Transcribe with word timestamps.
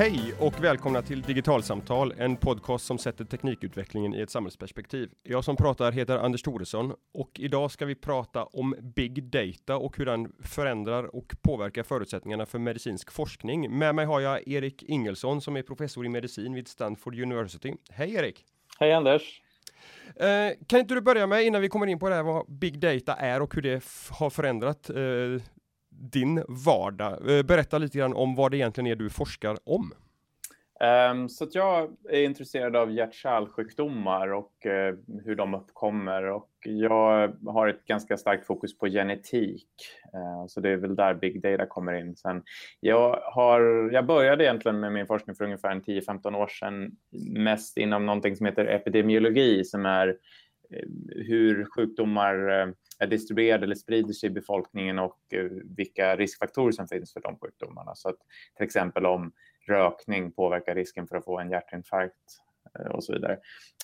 Hej 0.00 0.34
och 0.38 0.64
välkomna 0.64 1.02
till 1.02 1.22
Digitalsamtal, 1.22 2.14
en 2.18 2.36
podcast 2.36 2.86
som 2.86 2.98
sätter 2.98 3.24
teknikutvecklingen 3.24 4.14
i 4.14 4.20
ett 4.20 4.30
samhällsperspektiv. 4.30 5.10
Jag 5.22 5.44
som 5.44 5.56
pratar 5.56 5.92
heter 5.92 6.18
Anders 6.18 6.42
Thoresson 6.42 6.94
och 7.14 7.30
idag 7.34 7.70
ska 7.70 7.86
vi 7.86 7.94
prata 7.94 8.44
om 8.44 8.74
Big 8.96 9.24
Data 9.24 9.76
och 9.76 9.98
hur 9.98 10.06
den 10.06 10.32
förändrar 10.44 11.16
och 11.16 11.34
påverkar 11.42 11.82
förutsättningarna 11.82 12.46
för 12.46 12.58
medicinsk 12.58 13.12
forskning. 13.12 13.78
Med 13.78 13.94
mig 13.94 14.06
har 14.06 14.20
jag 14.20 14.48
Erik 14.48 14.82
Ingelsson 14.82 15.40
som 15.40 15.56
är 15.56 15.62
professor 15.62 16.06
i 16.06 16.08
medicin 16.08 16.54
vid 16.54 16.68
Stanford 16.68 17.14
University. 17.14 17.74
Hej 17.90 18.14
Erik! 18.14 18.44
Hej 18.78 18.92
Anders! 18.92 19.42
Eh, 20.16 20.66
kan 20.66 20.80
inte 20.80 20.94
du 20.94 21.00
börja 21.00 21.26
med 21.26 21.44
innan 21.44 21.62
vi 21.62 21.68
kommer 21.68 21.86
in 21.86 21.98
på 21.98 22.08
det 22.08 22.14
här 22.14 22.22
vad 22.22 22.46
Big 22.48 22.78
Data 22.78 23.14
är 23.14 23.42
och 23.42 23.54
hur 23.54 23.62
det 23.62 23.84
har 24.10 24.30
förändrat 24.30 24.90
eh, 24.90 25.42
din 26.00 26.44
vardag. 26.48 27.38
Eh, 27.38 27.42
berätta 27.42 27.78
lite 27.78 27.98
grann 27.98 28.14
om 28.14 28.34
vad 28.34 28.50
det 28.50 28.56
egentligen 28.56 28.86
är 28.86 28.96
du 28.96 29.10
forskar 29.10 29.56
om. 29.64 29.92
Um, 31.12 31.28
så 31.28 31.44
att 31.44 31.54
jag 31.54 31.90
är 32.10 32.22
intresserad 32.22 32.76
av 32.76 32.90
hjärt-kärlsjukdomar 32.90 34.32
och 34.32 34.52
uh, 34.66 35.20
hur 35.24 35.34
de 35.34 35.54
uppkommer 35.54 36.22
och 36.22 36.48
jag 36.64 37.32
har 37.46 37.68
ett 37.68 37.84
ganska 37.84 38.16
starkt 38.16 38.46
fokus 38.46 38.78
på 38.78 38.86
genetik. 38.86 39.68
Uh, 40.14 40.46
så 40.48 40.60
det 40.60 40.70
är 40.70 40.76
väl 40.76 40.96
där 40.96 41.14
big 41.14 41.42
data 41.42 41.66
kommer 41.66 41.92
in. 41.92 42.16
Sen 42.16 42.42
jag, 42.80 43.20
har, 43.34 43.90
jag 43.92 44.06
började 44.06 44.44
egentligen 44.44 44.80
med 44.80 44.92
min 44.92 45.06
forskning 45.06 45.36
för 45.36 45.44
ungefär 45.44 45.74
10-15 45.74 46.36
år 46.36 46.46
sedan 46.46 46.90
mest 47.30 47.76
inom 47.76 48.06
någonting 48.06 48.36
som 48.36 48.46
heter 48.46 48.64
epidemiologi 48.64 49.64
som 49.64 49.86
är 49.86 50.08
uh, 50.08 50.14
Eh, 50.70 50.88
hur 51.08 51.64
sjukdomar 51.64 52.34
eh, 52.48 52.68
är 52.98 53.06
distribuerade 53.06 53.64
eller 53.64 53.74
sprider 53.74 54.12
sig 54.12 54.26
i 54.26 54.32
befolkningen 54.32 54.98
och 54.98 55.18
eh, 55.30 55.44
vilka 55.76 56.16
riskfaktorer 56.16 56.72
som 56.72 56.88
finns 56.88 57.12
för 57.12 57.20
de 57.20 57.38
sjukdomarna. 57.38 57.94
Så 57.94 58.08
att 58.08 58.18
till 58.56 58.64
exempel 58.64 59.06
om 59.06 59.32
rökning 59.66 60.32
påverkar 60.32 60.74
risken 60.74 61.06
för 61.06 61.16
att 61.16 61.24
få 61.24 61.38
en 61.38 61.50
hjärtinfarkt 61.50 62.14
och 62.90 63.04
så 63.04 63.12
vidare. 63.12 63.38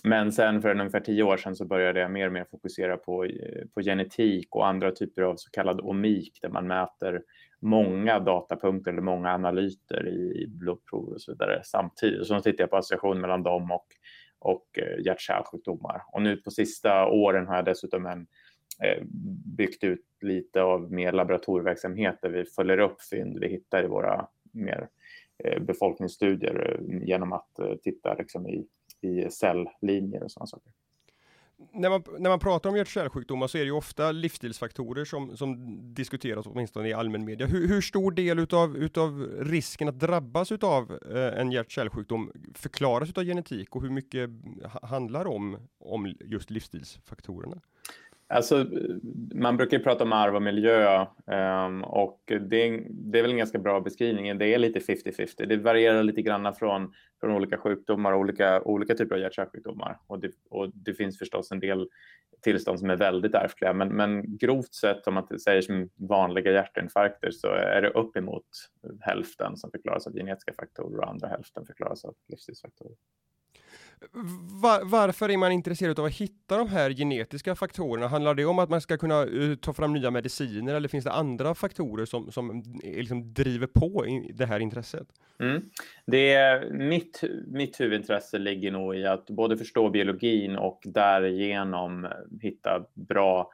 Men 0.04 0.32
sen 0.32 0.62
för 0.62 0.70
ungefär 0.70 1.00
tio 1.00 1.22
år 1.22 1.36
sedan 1.36 1.56
så 1.56 1.64
började 1.64 2.00
jag 2.00 2.10
mer 2.10 2.26
och 2.26 2.32
mer 2.32 2.44
fokusera 2.50 2.96
på, 2.96 3.26
på 3.74 3.80
genetik 3.80 4.56
och 4.56 4.66
andra 4.66 4.90
typer 4.90 5.22
av 5.22 5.36
så 5.36 5.50
kallad 5.50 5.80
omik 5.80 6.38
där 6.42 6.48
man 6.48 6.66
mäter 6.66 7.22
många 7.60 8.18
datapunkter 8.20 8.90
eller 8.90 9.02
många 9.02 9.34
analyter 9.34 10.08
i 10.08 10.46
blodprover 10.48 11.14
och 11.14 11.20
så 11.20 11.32
vidare 11.32 11.60
samtidigt. 11.64 12.26
Så 12.26 12.34
nu 12.34 12.40
tittar 12.40 12.62
jag 12.62 12.70
på 12.70 12.76
association 12.76 13.20
mellan 13.20 13.42
dem 13.42 13.70
och, 13.70 13.86
och 14.46 14.78
eh, 14.78 14.98
hjärt-kärlsjukdomar. 15.04 16.02
Och 16.12 16.22
nu 16.22 16.36
på 16.36 16.50
sista 16.50 17.06
åren 17.06 17.46
har 17.46 17.56
jag 17.56 17.64
dessutom 17.64 18.06
en 18.06 18.26
eh, 18.82 19.02
byggt 19.56 19.84
ut 19.84 20.04
lite 20.20 20.62
av 20.62 20.92
mer 20.92 21.12
laboratorieverksamhet 21.12 22.18
där 22.22 22.28
vi 22.28 22.44
följer 22.44 22.78
upp 22.78 23.02
fynd 23.02 23.38
vi 23.38 23.48
hittar 23.48 23.84
i 23.84 23.86
våra 23.86 24.28
mer 24.52 24.88
eh, 25.44 25.62
befolkningsstudier 25.62 26.80
genom 27.02 27.32
att 27.32 27.50
titta 27.82 28.14
liksom 28.14 28.48
i, 28.48 28.66
i 29.00 29.30
cellinjer 29.30 30.22
och 30.22 30.30
sådana 30.30 30.46
saker. 30.46 30.72
När 31.72 31.90
man, 31.90 32.02
när 32.18 32.30
man 32.30 32.38
pratar 32.38 32.70
om 32.70 32.76
hjärt-kärlsjukdomar 32.76 33.46
så 33.46 33.58
är 33.58 33.60
det 33.60 33.66
ju 33.66 33.72
ofta 33.72 34.12
livsstilsfaktorer 34.12 35.04
som, 35.04 35.36
som 35.36 35.78
diskuteras 35.94 36.46
åtminstone 36.46 36.88
i 36.88 36.92
allmän 36.92 37.24
media. 37.24 37.46
Hur, 37.46 37.68
hur 37.68 37.80
stor 37.80 38.10
del 38.10 38.38
utav, 38.38 38.76
utav 38.76 39.28
risken 39.40 39.88
att 39.88 39.98
drabbas 39.98 40.52
utav 40.52 40.98
eh, 41.14 41.40
en 41.40 41.52
hjärt-kärlsjukdom 41.52 42.32
förklaras 42.54 43.08
utav 43.08 43.24
genetik 43.24 43.76
och 43.76 43.82
hur 43.82 43.90
mycket 43.90 44.30
handlar 44.82 45.26
om, 45.26 45.58
om 45.78 46.14
just 46.20 46.50
livsstilsfaktorerna? 46.50 47.60
Alltså, 48.28 48.66
man 49.34 49.56
brukar 49.56 49.78
prata 49.78 50.04
om 50.04 50.12
arv 50.12 50.34
och 50.34 50.42
miljö 50.42 51.06
ehm, 51.26 51.84
och 51.84 52.22
det, 52.26 52.84
det, 52.90 53.18
är 53.18 53.22
väl 53.22 53.30
en 53.30 53.36
ganska 53.36 53.58
bra 53.58 53.80
beskrivning. 53.80 54.38
Det 54.38 54.54
är 54.54 54.58
lite 54.58 54.78
50-50. 54.78 55.46
Det 55.46 55.56
varierar 55.56 56.02
lite 56.02 56.22
grann 56.22 56.54
från, 56.54 56.92
från 57.20 57.32
olika 57.32 57.58
sjukdomar 57.58 58.12
och 58.12 58.20
olika, 58.20 58.62
olika 58.62 58.94
typer 58.94 59.14
av 59.14 59.20
hjärt-kärlsjukdomar. 59.20 59.98
Och 60.06 60.20
det, 60.20 60.30
och 60.50 60.70
det 60.74 60.94
finns 60.94 61.18
förstås 61.18 61.52
en 61.52 61.60
del 61.60 61.88
tillstånd 62.42 62.80
som 62.80 62.90
är 62.90 62.96
väldigt 62.96 63.34
ärftliga. 63.34 63.72
Men, 63.72 63.88
men 63.88 64.36
grovt 64.36 64.74
sett, 64.74 65.06
om 65.06 65.14
man 65.14 65.38
säger 65.38 65.62
som 65.62 65.90
vanliga 65.94 66.52
hjärtinfarkter, 66.52 67.30
så 67.30 67.48
är 67.48 67.82
det 67.82 67.90
uppemot 67.90 68.46
hälften 69.00 69.56
som 69.56 69.70
förklaras 69.70 70.06
av 70.06 70.12
genetiska 70.12 70.52
faktorer 70.52 70.98
och 70.98 71.08
andra 71.08 71.28
hälften 71.28 71.66
förklaras 71.66 72.04
av 72.04 72.14
livsstilsfaktorer. 72.28 72.96
Var, 74.62 74.80
varför 74.84 75.28
är 75.28 75.36
man 75.36 75.52
intresserad 75.52 75.98
av 75.98 76.04
att 76.04 76.12
hitta 76.12 76.58
de 76.58 76.68
här 76.68 76.90
genetiska 76.90 77.54
faktorerna? 77.54 78.08
Handlar 78.08 78.34
det 78.34 78.44
om 78.44 78.58
att 78.58 78.70
man 78.70 78.80
ska 78.80 78.96
kunna 78.96 79.24
uh, 79.24 79.56
ta 79.56 79.72
fram 79.72 79.92
nya 79.92 80.10
mediciner 80.10 80.74
eller 80.74 80.88
finns 80.88 81.04
det 81.04 81.12
andra 81.12 81.54
faktorer 81.54 82.04
som, 82.04 82.32
som 82.32 82.50
eh, 82.84 82.96
liksom 82.96 83.34
driver 83.34 83.66
på 83.66 84.04
det 84.34 84.46
här 84.46 84.60
intresset? 84.60 85.08
Mm. 85.40 85.62
Det 86.06 86.32
är, 86.32 86.70
mitt, 86.70 87.24
mitt 87.46 87.80
huvudintresse 87.80 88.38
ligger 88.38 88.70
nog 88.70 88.96
i 88.96 89.06
att 89.06 89.26
både 89.26 89.56
förstå 89.56 89.90
biologin 89.90 90.56
och 90.56 90.80
därigenom 90.84 92.08
hitta 92.40 92.84
bra 92.94 93.40
eh, 93.40 93.46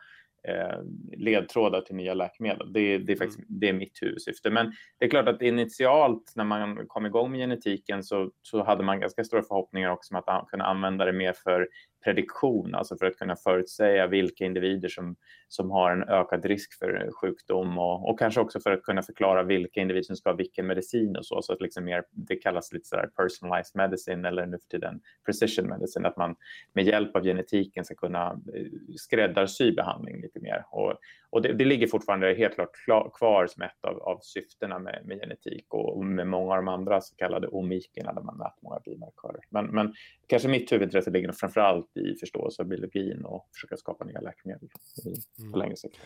ledtrådar 1.16 1.80
till 1.80 1.96
nya 1.96 2.14
läkemedel. 2.14 2.72
Det, 2.72 2.98
det, 2.98 3.12
är 3.12 3.16
faktiskt, 3.16 3.38
mm. 3.38 3.46
det 3.48 3.68
är 3.68 3.72
mitt 3.72 4.02
huvudsyfte. 4.02 4.50
Men 4.50 4.72
det 4.98 5.04
är 5.04 5.10
klart 5.10 5.28
att 5.28 5.42
initialt 5.42 6.32
när 6.36 6.44
man 6.44 6.86
kom 6.86 7.06
igång 7.06 7.30
med 7.30 7.40
genetiken 7.40 8.02
så, 8.02 8.30
så 8.42 8.64
hade 8.64 8.84
man 8.84 9.00
ganska 9.00 9.24
stora 9.24 9.42
förhoppningar 9.42 9.90
också 9.90 10.14
om 10.14 10.22
att 10.26 10.48
kunna 10.48 10.64
använda 10.64 11.04
det 11.04 11.12
mer 11.12 11.32
för 11.32 11.68
prediktion, 12.04 12.74
alltså 12.74 12.96
för 12.96 13.06
att 13.06 13.16
kunna 13.16 13.36
förutsäga 13.36 14.06
vilka 14.06 14.44
individer 14.44 14.88
som, 14.88 15.16
som 15.48 15.70
har 15.70 15.90
en 15.90 16.02
ökad 16.02 16.44
risk 16.44 16.78
för 16.78 17.10
sjukdom 17.20 17.78
och, 17.78 18.10
och 18.10 18.18
kanske 18.18 18.40
också 18.40 18.60
för 18.60 18.70
att 18.70 18.82
kunna 18.82 19.02
förklara 19.02 19.42
vilka 19.42 19.80
individer 19.80 20.04
som 20.04 20.16
ska 20.16 20.30
ha 20.30 20.36
vilken 20.36 20.66
medicin 20.66 21.16
och 21.16 21.26
så. 21.26 21.42
så 21.42 21.52
att 21.52 21.60
liksom 21.60 21.84
mer, 21.84 22.04
det 22.10 22.36
kallas 22.36 22.72
lite 22.72 22.88
sådär 22.88 23.10
personalized 23.16 23.76
medicine 23.76 24.28
eller 24.28 24.46
nu 24.46 24.58
för 24.58 24.68
tiden 24.68 25.00
precision 25.26 25.68
medicine, 25.68 26.08
att 26.08 26.16
man 26.16 26.36
med 26.72 26.84
hjälp 26.84 27.16
av 27.16 27.22
genetiken 27.22 27.84
ska 27.84 27.94
kunna 27.94 28.30
eh, 28.30 28.66
skräddarsy 28.96 29.72
behandling 29.72 30.20
lite 30.22 30.40
mer. 30.40 30.64
Och, 30.70 30.94
och 31.32 31.42
det, 31.42 31.52
det, 31.52 31.64
ligger 31.64 31.86
fortfarande 31.86 32.34
helt 32.34 32.54
klart 32.84 33.12
kvar 33.12 33.46
som 33.46 33.62
ett 33.62 33.84
av, 33.84 34.02
av 34.02 34.18
syftena 34.22 34.78
med, 34.78 35.02
med 35.04 35.20
genetik 35.20 35.74
och, 35.74 35.96
och, 35.96 36.04
med 36.04 36.26
många 36.26 36.50
av 36.50 36.56
de 36.56 36.68
andra 36.68 37.00
så 37.00 37.16
kallade 37.16 37.48
omikerna 37.48 38.12
där 38.12 38.22
man 38.22 38.36
mäter 38.36 38.58
många 38.60 38.80
biomarkörer. 38.84 39.40
Men, 39.50 39.66
men 39.66 39.94
kanske 40.26 40.48
mitt 40.48 40.72
huvudintresse 40.72 41.10
ligger 41.10 41.32
framför 41.32 41.60
allt 41.60 41.96
i 41.96 42.14
förståelse 42.20 42.62
av 42.62 42.68
biologin 42.68 43.24
och 43.24 43.48
försöka 43.52 43.76
skapa 43.76 44.04
nya 44.04 44.20
läkemedel 44.20 44.68
på 44.68 45.10
mm. 45.42 45.58
längre 45.58 45.76
sikt. 45.76 45.98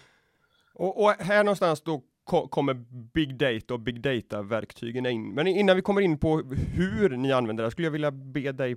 Och, 0.75 1.03
och, 1.03 1.11
här 1.11 1.45
någonstans 1.45 1.81
då 1.81 2.03
kommer 2.27 2.75
big 3.15 3.37
data 3.37 3.75
och 3.75 3.81
big 3.81 4.01
data-verktygen 4.01 5.07
in. 5.07 5.35
Men 5.35 5.47
innan 5.47 5.77
vi 5.77 5.83
kommer 5.83 6.01
in 6.01 6.19
på 6.19 6.37
hur 6.75 7.17
ni 7.17 7.33
använder 7.33 7.65
det, 7.65 7.71
skulle 7.71 7.87
jag 7.87 7.93
vilja 7.93 8.11
be 8.11 8.53
dig 8.53 8.77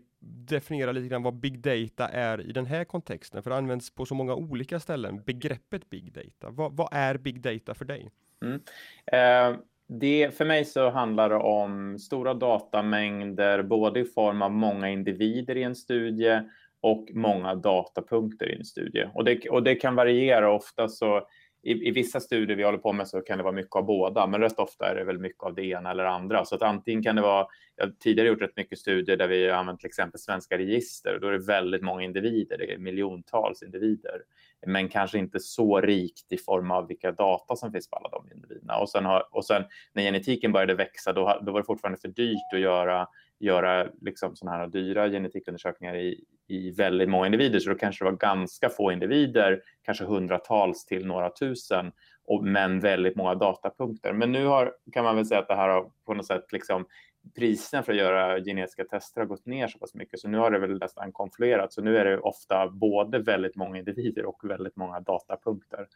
definiera 0.49 0.91
lite 0.91 1.07
grann 1.07 1.23
vad 1.23 1.33
big 1.33 1.59
data 1.59 2.07
är 2.07 2.41
i 2.41 2.51
den 2.51 2.65
här 2.65 2.83
kontexten, 2.83 3.43
för 3.43 3.49
det 3.49 3.57
används 3.57 3.95
på 3.95 4.05
så 4.05 4.15
många 4.15 4.35
olika 4.35 4.79
ställen. 4.79 5.21
Begreppet 5.25 5.89
big 5.89 6.13
data, 6.13 6.49
vad, 6.49 6.75
vad 6.75 6.89
är 6.91 7.17
big 7.17 7.41
data 7.41 7.73
för 7.73 7.85
dig? 7.85 8.11
Mm. 8.45 8.61
Eh, 9.05 9.59
det, 9.87 10.37
för 10.37 10.45
mig 10.45 10.65
så 10.65 10.89
handlar 10.89 11.29
det 11.29 11.35
om 11.35 11.99
stora 11.99 12.33
datamängder, 12.33 13.63
både 13.63 13.99
i 13.99 14.05
form 14.05 14.41
av 14.41 14.51
många 14.51 14.89
individer 14.89 15.55
i 15.55 15.63
en 15.63 15.75
studie 15.75 16.41
och 16.81 17.09
många 17.13 17.55
datapunkter 17.55 18.51
i 18.51 18.55
en 18.55 18.65
studie. 18.65 19.09
Och 19.13 19.23
det, 19.25 19.49
och 19.49 19.63
det 19.63 19.75
kan 19.75 19.95
variera. 19.95 20.51
Ofta 20.51 20.87
så 20.87 21.27
i, 21.61 21.87
i, 21.87 21.91
vissa 21.91 22.19
studier 22.19 22.57
vi 22.57 22.63
håller 22.63 22.77
på 22.77 22.93
med 22.93 23.07
så 23.07 23.21
kan 23.21 23.37
det 23.37 23.43
vara 23.43 23.53
mycket 23.53 23.75
av 23.75 23.85
båda, 23.85 24.27
men 24.27 24.41
rätt 24.41 24.59
ofta 24.59 24.91
är 24.91 24.95
det 24.95 25.03
väl 25.03 25.19
mycket 25.19 25.43
av 25.43 25.55
det 25.55 25.65
ena 25.65 25.91
eller 25.91 26.05
andra. 26.05 26.45
Så 26.45 26.55
att 26.55 26.61
antingen 26.61 27.03
kan 27.03 27.15
det 27.15 27.21
vara, 27.21 27.47
jag 27.75 27.85
har 27.85 27.91
tidigare 27.91 28.29
gjort 28.29 28.41
rätt 28.41 28.55
mycket 28.57 28.79
studier 28.79 29.17
där 29.17 29.27
vi 29.27 29.49
har 29.49 29.57
använt 29.57 29.79
till 29.79 29.87
exempel 29.87 30.19
svenska 30.19 30.57
register 30.57 31.13
och 31.13 31.21
då 31.21 31.27
är 31.27 31.31
det 31.31 31.45
väldigt 31.45 31.81
många 31.81 32.03
individer, 32.03 32.57
det 32.57 32.73
är 32.73 32.77
miljontals 32.77 33.63
individer, 33.63 34.21
men 34.67 34.89
kanske 34.89 35.17
inte 35.17 35.39
så 35.39 35.81
rikt 35.81 36.31
i 36.31 36.37
form 36.37 36.71
av 36.71 36.87
vilka 36.87 37.11
data 37.11 37.55
som 37.55 37.71
finns 37.71 37.89
på 37.89 37.95
alla 37.95 38.09
de 38.09 38.31
individerna. 38.31 38.77
Och 38.77 38.89
sen, 38.89 39.05
har, 39.05 39.35
och 39.35 39.45
sen 39.45 39.63
när 39.93 40.03
genetiken 40.03 40.51
började 40.51 40.75
växa, 40.75 41.13
då, 41.13 41.39
då 41.45 41.51
var 41.51 41.59
det 41.59 41.65
fortfarande 41.65 41.99
för 41.99 42.07
dyrt 42.07 42.53
att 42.53 42.59
göra 42.59 43.07
göra 43.39 43.87
liksom 44.01 44.35
såna 44.35 44.51
här 44.51 44.67
dyra 44.67 45.09
genetikundersökningar 45.09 45.95
i, 45.95 46.23
i 46.47 46.71
väldigt 46.71 47.09
många 47.09 47.25
individer. 47.25 47.59
Så 47.59 47.69
då 47.69 47.75
kanske 47.75 48.05
det 48.05 48.11
var 48.11 48.17
ganska 48.17 48.69
få 48.69 48.91
individer, 48.91 49.61
kanske 49.81 50.05
hundratals 50.05 50.85
till 50.85 51.05
några 51.05 51.29
tusen, 51.29 51.91
och, 52.25 52.43
men 52.43 52.79
väldigt 52.79 53.15
många 53.15 53.35
datapunkter. 53.35 54.13
Men 54.13 54.31
nu 54.31 54.45
har, 54.45 54.73
kan 54.93 55.03
man 55.03 55.15
väl 55.15 55.25
säga 55.25 55.39
att 55.39 55.47
det 55.47 55.55
här 55.55 55.69
har 55.69 55.91
på 56.05 56.13
något 56.13 56.27
sätt 56.27 56.51
liksom, 56.51 56.85
priserna 57.35 57.83
för 57.83 57.91
att 57.91 57.97
göra 57.97 58.39
genetiska 58.39 58.83
tester 58.83 59.21
har 59.21 59.27
gått 59.27 59.45
ner 59.45 59.67
så 59.67 59.79
pass 59.79 59.93
mycket, 59.93 60.19
så 60.19 60.27
nu 60.27 60.37
har 60.37 60.51
det 60.51 60.59
väl 60.59 60.79
nästan 60.79 61.11
konfluerat. 61.11 61.73
Så 61.73 61.81
nu 61.81 61.97
är 61.97 62.05
det 62.05 62.19
ofta 62.19 62.67
både 62.67 63.19
väldigt 63.19 63.55
många 63.55 63.77
individer 63.77 64.25
och 64.25 64.39
väldigt 64.43 64.75
många 64.75 64.99
datapunkter. 64.99 65.87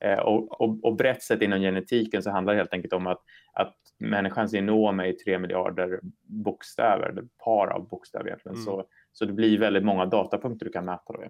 Eh, 0.00 0.18
och, 0.18 0.60
och, 0.60 0.84
och 0.84 0.96
brett 0.96 1.22
sett 1.22 1.42
inom 1.42 1.60
genetiken 1.60 2.22
så 2.22 2.30
handlar 2.30 2.52
det 2.52 2.58
helt 2.58 2.72
enkelt 2.72 2.92
om 2.92 3.06
att, 3.06 3.22
att 3.52 3.76
människans 3.98 4.52
genom 4.52 5.00
är 5.00 5.12
tre 5.12 5.38
miljarder 5.38 6.00
bokstäver, 6.22 7.24
par 7.44 7.66
av 7.66 7.88
bokstäver 7.88 8.26
egentligen. 8.26 8.54
Mm. 8.54 8.64
Så, 8.64 8.84
så 9.12 9.24
det 9.24 9.32
blir 9.32 9.58
väldigt 9.58 9.84
många 9.84 10.06
datapunkter 10.06 10.66
du 10.66 10.72
kan 10.72 10.84
mäta. 10.84 11.12
Då. 11.12 11.24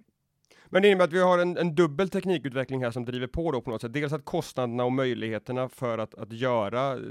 Men 0.72 0.82
det 0.82 0.88
innebär 0.88 1.05
att 1.05 1.12
vi 1.12 1.22
har 1.22 1.38
en, 1.38 1.56
en 1.56 1.75
dubbel 1.75 2.08
teknikutveckling 2.08 2.84
här 2.84 2.90
som 2.90 3.05
driver 3.05 3.26
på 3.26 3.52
då 3.52 3.61
på 3.61 3.70
något 3.70 3.81
sätt. 3.81 3.93
Dels 3.93 4.12
att 4.12 4.25
kostnaderna 4.25 4.84
och 4.84 4.93
möjligheterna 4.93 5.69
för 5.69 5.99
att, 5.99 6.14
att 6.14 6.32
göra 6.32 6.93
eh, 6.93 7.02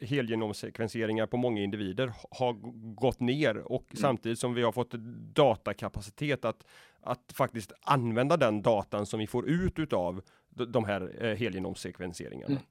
helgenomsekvenseringar 0.00 1.26
på 1.26 1.36
många 1.36 1.62
individer 1.62 2.12
har 2.30 2.52
gått 2.94 3.20
ner 3.20 3.56
och 3.56 3.84
mm. 3.90 3.96
samtidigt 3.96 4.38
som 4.38 4.54
vi 4.54 4.62
har 4.62 4.72
fått 4.72 4.92
datakapacitet 5.34 6.44
att, 6.44 6.66
att 7.00 7.32
faktiskt 7.34 7.72
använda 7.80 8.36
den 8.36 8.62
datan 8.62 9.06
som 9.06 9.20
vi 9.20 9.26
får 9.26 9.48
ut 9.48 9.78
utav 9.78 10.22
de 10.48 10.84
här 10.84 11.24
eh, 11.24 11.36
helgenomsekvenseringarna. 11.36 12.52
Mm. 12.52 12.62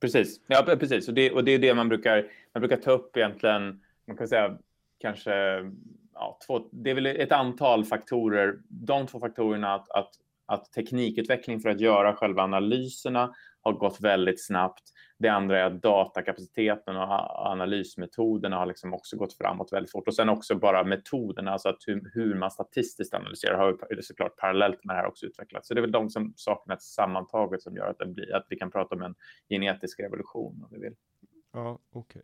Precis, 0.00 0.40
ja 0.46 0.62
precis 0.62 1.08
och 1.08 1.14
det, 1.14 1.30
och 1.30 1.44
det 1.44 1.52
är 1.52 1.58
det 1.58 1.74
man 1.74 1.88
brukar, 1.88 2.26
man 2.52 2.60
brukar 2.60 2.76
ta 2.76 2.90
upp 2.90 3.16
egentligen, 3.16 3.82
man 4.06 4.16
kan 4.16 4.28
säga 4.28 4.58
kanske 4.98 5.32
ja, 6.14 6.38
två, 6.46 6.68
det 6.72 6.90
är 6.90 6.94
väl 6.94 7.06
ett 7.06 7.32
antal 7.32 7.84
faktorer. 7.84 8.58
De 8.68 9.06
två 9.06 9.20
faktorerna 9.20 9.74
att, 9.74 9.90
att, 9.90 10.10
att 10.46 10.72
teknikutveckling 10.72 11.60
för 11.60 11.68
att 11.68 11.80
göra 11.80 12.14
själva 12.14 12.42
analyserna 12.42 13.32
har 13.62 13.72
gått 13.72 14.00
väldigt 14.00 14.46
snabbt. 14.46 14.82
Det 15.18 15.28
andra 15.28 15.60
är 15.60 15.64
att 15.64 15.82
datakapaciteten 15.82 16.96
och 16.96 17.02
analysmetoderna 17.46 18.56
har 18.56 18.66
liksom 18.66 18.94
också 18.94 19.16
gått 19.16 19.36
framåt 19.36 19.72
väldigt 19.72 19.90
fort. 19.92 20.08
Och 20.08 20.14
sen 20.14 20.28
också 20.28 20.54
bara 20.54 20.84
metoderna, 20.84 21.52
alltså 21.52 21.68
att 21.68 21.78
hur, 21.86 22.10
hur 22.14 22.34
man 22.34 22.50
statistiskt 22.50 23.14
analyserar 23.14 23.58
har 23.58 23.76
ju 23.90 24.02
såklart 24.02 24.36
parallellt 24.36 24.84
med 24.84 24.96
det 24.96 24.98
här 24.98 25.06
också 25.06 25.26
utvecklats. 25.26 25.68
Så 25.68 25.74
det 25.74 25.80
är 25.80 25.82
väl 25.82 25.92
de 25.92 26.10
som 26.10 26.32
sakerna 26.36 26.76
sammantaget 26.78 27.62
som 27.62 27.76
gör 27.76 27.86
att, 27.86 27.98
det 27.98 28.06
blir, 28.06 28.34
att 28.34 28.46
vi 28.48 28.56
kan 28.56 28.70
prata 28.70 28.94
om 28.94 29.02
en 29.02 29.14
genetisk 29.48 30.00
revolution 30.00 30.64
om 30.64 30.68
vi 30.70 30.80
vill. 30.80 30.94
Ja, 31.54 31.78
okej. 31.92 32.00
Okay. 32.00 32.22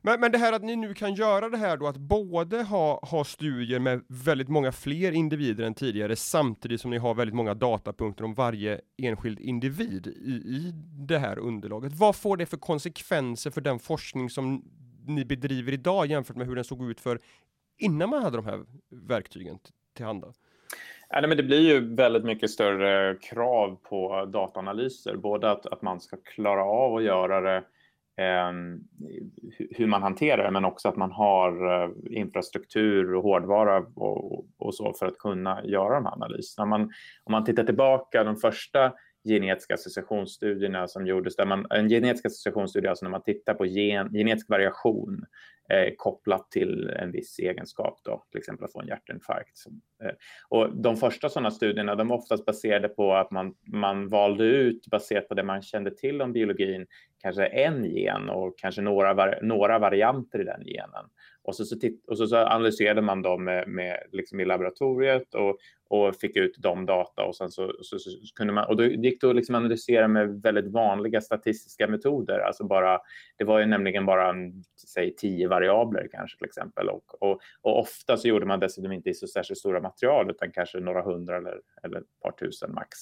Men, 0.00 0.20
men 0.20 0.32
det 0.32 0.38
här 0.38 0.52
att 0.52 0.62
ni 0.62 0.76
nu 0.76 0.94
kan 0.94 1.14
göra 1.14 1.48
det 1.48 1.56
här 1.56 1.76
då, 1.76 1.86
att 1.86 1.96
både 1.96 2.62
ha, 2.62 3.00
ha 3.06 3.24
studier 3.24 3.78
med 3.78 4.04
väldigt 4.08 4.48
många 4.48 4.72
fler 4.72 5.12
individer 5.12 5.64
än 5.64 5.74
tidigare, 5.74 6.16
samtidigt 6.16 6.80
som 6.80 6.90
ni 6.90 6.98
har 6.98 7.14
väldigt 7.14 7.34
många 7.34 7.54
datapunkter 7.54 8.24
om 8.24 8.34
varje 8.34 8.80
enskild 8.96 9.40
individ 9.40 10.06
i, 10.06 10.30
i 10.30 10.72
det 11.08 11.18
här 11.18 11.38
underlaget. 11.38 11.92
Vad 11.92 12.16
får 12.16 12.36
det 12.36 12.46
för 12.46 12.56
konsekvenser 12.56 13.50
för 13.50 13.60
den 13.60 13.78
forskning 13.78 14.30
som 14.30 14.64
ni 15.06 15.24
bedriver 15.24 15.72
idag 15.72 16.06
jämfört 16.06 16.36
med 16.36 16.46
hur 16.46 16.54
den 16.54 16.64
såg 16.64 16.90
ut 16.90 17.00
för 17.00 17.20
innan 17.78 18.10
man 18.10 18.22
hade 18.22 18.36
de 18.36 18.46
här 18.46 18.64
verktygen 18.90 19.58
tillhanda? 19.96 20.32
Ja, 21.08 21.26
men 21.26 21.36
det 21.36 21.42
blir 21.42 21.60
ju 21.60 21.94
väldigt 21.94 22.24
mycket 22.24 22.50
större 22.50 23.16
krav 23.16 23.78
på 23.82 24.24
dataanalyser, 24.24 25.16
både 25.16 25.50
att, 25.50 25.66
att 25.66 25.82
man 25.82 26.00
ska 26.00 26.16
klara 26.16 26.64
av 26.64 26.96
att 26.96 27.02
göra 27.02 27.40
det 27.40 27.64
Ehm, 28.20 28.80
hur 29.70 29.86
man 29.86 30.02
hanterar 30.02 30.44
det, 30.44 30.50
men 30.50 30.64
också 30.64 30.88
att 30.88 30.96
man 30.96 31.12
har 31.12 31.82
eh, 31.82 31.90
infrastruktur 32.10 33.14
och 33.14 33.22
hårdvara 33.22 33.78
och, 33.78 34.46
och 34.58 34.74
så 34.74 34.92
för 34.92 35.06
att 35.06 35.18
kunna 35.18 35.64
göra 35.64 35.94
de 35.94 36.04
här 36.04 36.12
analyserna. 36.12 36.66
Man, 36.66 36.82
om 37.24 37.32
man 37.32 37.44
tittar 37.44 37.64
tillbaka, 37.64 38.24
de 38.24 38.36
första 38.36 38.92
genetiska 39.28 39.74
associationsstudierna 39.74 40.88
som 40.88 41.06
gjordes, 41.06 41.36
där 41.36 41.46
man, 41.46 41.66
en 41.70 41.88
genetisk 41.88 42.26
associationsstudie, 42.26 42.88
alltså 42.88 43.04
när 43.04 43.10
man 43.10 43.22
tittar 43.22 43.54
på 43.54 43.66
gen, 43.66 44.12
genetisk 44.12 44.48
variation 44.48 45.24
eh, 45.70 45.94
kopplat 45.96 46.50
till 46.50 46.90
en 46.90 47.12
viss 47.12 47.38
egenskap, 47.38 48.00
då, 48.04 48.24
till 48.30 48.38
exempel 48.38 48.64
att 48.64 48.72
få 48.72 48.80
en 48.80 48.86
hjärtinfarkt. 48.86 49.58
Eh, 50.04 50.12
och 50.48 50.76
de 50.76 50.96
första 50.96 51.28
sådana 51.28 51.50
studierna, 51.50 51.94
de 51.94 52.08
var 52.08 52.16
oftast 52.16 52.46
baserade 52.46 52.88
på 52.88 53.14
att 53.14 53.30
man, 53.30 53.54
man 53.66 54.08
valde 54.08 54.44
ut, 54.44 54.86
baserat 54.86 55.28
på 55.28 55.34
det 55.34 55.42
man 55.42 55.62
kände 55.62 55.90
till 55.96 56.22
om 56.22 56.32
biologin, 56.32 56.86
kanske 57.22 57.46
en 57.46 57.84
gen 57.84 58.30
och 58.30 58.58
kanske 58.58 58.82
några, 58.82 59.34
några 59.42 59.78
varianter 59.78 60.40
i 60.40 60.44
den 60.44 60.64
genen. 60.64 61.04
Och 61.42 61.56
så, 61.56 61.64
så, 61.64 61.76
och 62.06 62.18
så, 62.18 62.26
så 62.26 62.36
analyserade 62.36 63.02
man 63.02 63.22
dem 63.22 63.44
med, 63.44 63.68
med 63.68 63.98
liksom 64.12 64.40
i 64.40 64.44
laboratoriet 64.44 65.34
och, 65.34 65.58
och 65.88 66.16
fick 66.16 66.36
ut 66.36 66.54
de 66.58 66.86
data 66.86 67.24
och 67.24 67.36
sen 67.36 67.50
så, 67.50 67.72
så, 67.82 67.98
så 67.98 68.10
kunde 68.34 68.52
man 68.52 68.68
och 68.68 68.76
då 68.76 68.84
gick 68.84 69.20
det 69.20 69.30
att 69.30 69.36
liksom 69.36 69.54
analysera 69.54 70.08
med 70.08 70.42
väldigt 70.42 70.72
vanliga 70.72 71.20
statistiska 71.20 71.88
metoder. 71.88 72.38
Alltså 72.38 72.64
bara, 72.64 73.00
det 73.38 73.44
var 73.44 73.58
ju 73.58 73.66
nämligen 73.66 74.06
bara 74.06 74.34
säg 74.88 75.16
tio 75.16 75.48
variabler 75.48 76.08
kanske 76.12 76.38
till 76.38 76.46
exempel 76.46 76.88
och, 76.88 77.22
och, 77.22 77.40
och 77.62 77.78
ofta 77.78 78.16
så 78.16 78.28
gjorde 78.28 78.46
man 78.46 78.60
dessutom 78.60 78.92
inte 78.92 79.10
i 79.10 79.14
så 79.14 79.26
särskilt 79.26 79.58
stora 79.58 79.80
material 79.80 80.30
utan 80.30 80.52
kanske 80.52 80.80
några 80.80 81.02
hundra 81.02 81.36
eller, 81.36 81.60
eller 81.82 81.98
ett 81.98 82.20
par 82.22 82.32
tusen 82.32 82.74
max. 82.74 82.98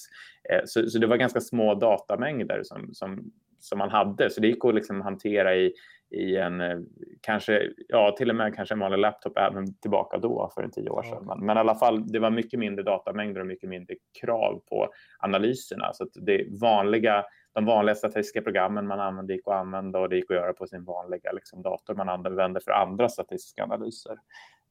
Eh, 0.49 0.61
så, 0.65 0.89
så 0.89 0.99
det 0.99 1.07
var 1.07 1.17
ganska 1.17 1.41
små 1.41 1.75
datamängder 1.75 2.63
som, 2.63 2.93
som, 2.93 3.31
som 3.59 3.77
man 3.77 3.89
hade 3.89 4.29
så 4.29 4.41
det 4.41 4.47
gick 4.47 4.65
att 4.65 4.75
liksom 4.75 5.01
hantera 5.01 5.55
i 5.55 5.73
i 6.11 6.37
en, 6.37 6.61
eh, 6.61 6.77
kanske, 7.21 7.71
ja 7.87 8.15
till 8.17 8.29
och 8.29 8.35
med 8.35 8.55
kanske 8.55 8.75
en 8.75 8.79
vanlig 8.79 8.99
laptop 8.99 9.37
även 9.37 9.79
tillbaka 9.79 10.17
då 10.17 10.51
för 10.55 10.63
en 10.63 10.71
tio 10.71 10.89
år 10.89 11.03
sedan. 11.03 11.25
Men, 11.25 11.45
men 11.45 11.57
i 11.57 11.59
alla 11.59 11.75
fall, 11.75 12.11
det 12.11 12.19
var 12.19 12.31
mycket 12.31 12.59
mindre 12.59 12.83
datamängder 12.83 13.41
och 13.41 13.47
mycket 13.47 13.69
mindre 13.69 13.95
krav 14.21 14.63
på 14.69 14.89
analyserna. 15.19 15.93
Så 15.93 16.03
att 16.03 16.09
det 16.13 16.45
vanliga, 16.61 17.25
de 17.53 17.65
vanliga 17.65 17.95
statistiska 17.95 18.41
programmen 18.41 18.87
man 18.87 18.99
använde 18.99 19.33
gick 19.33 19.47
att 19.47 19.53
använda 19.53 19.99
och 19.99 20.09
det 20.09 20.15
gick 20.15 20.31
att 20.31 20.37
göra 20.37 20.53
på 20.53 20.67
sin 20.67 20.83
vanliga 20.83 21.31
liksom, 21.31 21.61
dator 21.61 21.95
man 21.95 22.09
använde 22.09 22.59
för 22.61 22.71
andra 22.71 23.09
statistiska 23.09 23.63
analyser. 23.63 24.17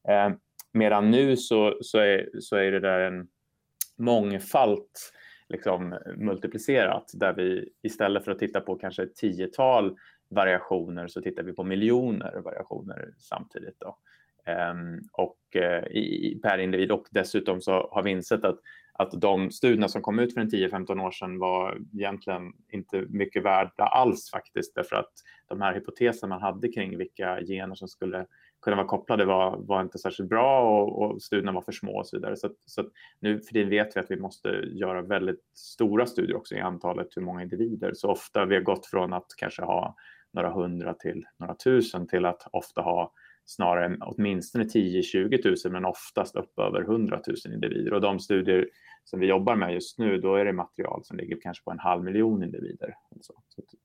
Eh, 0.09 0.31
medan 0.73 1.11
nu 1.11 1.37
så, 1.37 1.79
så, 1.81 1.99
är, 1.99 2.29
så 2.41 2.57
är 2.57 2.73
det 2.73 2.81
där 2.81 3.01
en 3.01 3.29
mångfalt 3.99 5.13
liksom, 5.49 5.99
multiplicerat 6.17 7.11
där 7.15 7.33
vi 7.33 7.69
istället 7.83 8.25
för 8.25 8.33
att 8.33 8.39
titta 8.39 8.61
på 8.61 8.75
kanske 8.75 9.03
ett 9.03 9.17
tiotal 9.17 9.97
variationer 10.29 11.09
så 11.09 11.23
tittar 11.23 11.43
vi 11.43 11.53
på 11.53 11.65
miljoner 11.65 12.41
variationer 12.45 13.15
samtidigt. 13.19 13.81
Då. 13.81 13.99
Um, 14.73 15.09
och 15.13 15.39
uh, 15.57 15.97
i, 15.97 16.41
per 16.43 16.59
individ 16.59 16.93
och 16.93 17.07
dessutom 17.11 17.61
så 17.61 17.89
har 17.93 18.03
vi 18.03 18.11
insett 18.11 18.45
att, 18.45 18.59
att 18.93 19.21
de 19.21 19.51
studierna 19.51 19.89
som 19.89 20.03
kom 20.03 20.19
ut 20.19 20.35
för 20.35 20.41
en 20.41 20.51
10-15 20.51 21.07
år 21.07 21.11
sedan 21.11 21.39
var 21.39 21.79
egentligen 21.95 22.53
inte 22.73 23.05
mycket 23.09 23.45
värda 23.45 23.85
alls 23.85 24.31
faktiskt 24.31 24.75
därför 24.75 24.97
att 24.97 25.13
de 25.49 25.61
här 25.61 25.75
hypoteserna 25.75 26.35
man 26.35 26.43
hade 26.43 26.69
kring 26.69 26.99
vilka 26.99 27.41
gener 27.41 27.75
som 27.75 27.89
skulle 27.89 28.27
kunna 28.63 28.77
vara 28.77 28.87
kopplade 28.87 29.25
var, 29.25 29.57
var 29.57 29.83
inte 29.83 29.99
särskilt 29.99 30.29
bra 30.29 30.61
och, 30.61 31.03
och 31.03 31.23
studierna 31.23 31.53
var 31.53 31.63
för 31.63 31.73
små 31.73 31.99
och 31.99 32.07
så 32.07 32.17
vidare. 32.17 32.37
Så, 32.37 32.51
så 32.67 32.85
nu 33.21 33.41
för 33.41 33.55
det 33.55 33.65
vet 33.65 33.97
vi 33.97 34.01
att 34.01 34.11
vi 34.11 34.21
måste 34.21 34.49
göra 34.49 35.03
väldigt 35.03 35.45
stora 35.55 36.07
studier 36.07 36.37
också 36.37 36.55
i 36.55 36.61
antalet 36.61 37.09
hur 37.17 37.23
många 37.23 37.43
individer. 37.43 37.93
Så 37.95 38.11
ofta 38.11 38.45
vi 38.45 38.55
har 38.55 38.63
gått 38.63 38.87
från 38.87 39.13
att 39.13 39.27
kanske 39.37 39.63
ha 39.63 39.97
några 40.33 40.51
hundra 40.51 40.95
till 40.95 41.25
några 41.39 41.55
tusen 41.55 42.07
till 42.07 42.25
att 42.25 42.43
ofta 42.53 42.81
ha 42.81 43.13
snarare 43.49 43.97
åtminstone 44.01 44.65
10-20 44.65 45.43
tusen 45.43 45.73
men 45.73 45.85
oftast 45.85 46.37
upp 46.37 46.59
över 46.59 46.81
100 46.81 47.21
000 47.27 47.55
individer. 47.55 47.93
Och 47.93 48.01
de 48.01 48.21
studier 48.21 48.69
som 49.05 49.21
vi 49.21 49.27
jobbar 49.27 49.57
med 49.57 49.75
just 49.75 49.99
nu, 49.99 50.19
då 50.19 50.35
är 50.35 50.45
det 50.45 50.53
material 50.53 51.05
som 51.05 51.17
ligger 51.17 51.39
kanske 51.43 51.65
på 51.65 51.71
en 51.71 51.79
halv 51.79 52.05
miljon 52.05 52.43
individer. 52.43 52.95
Så, 53.21 53.35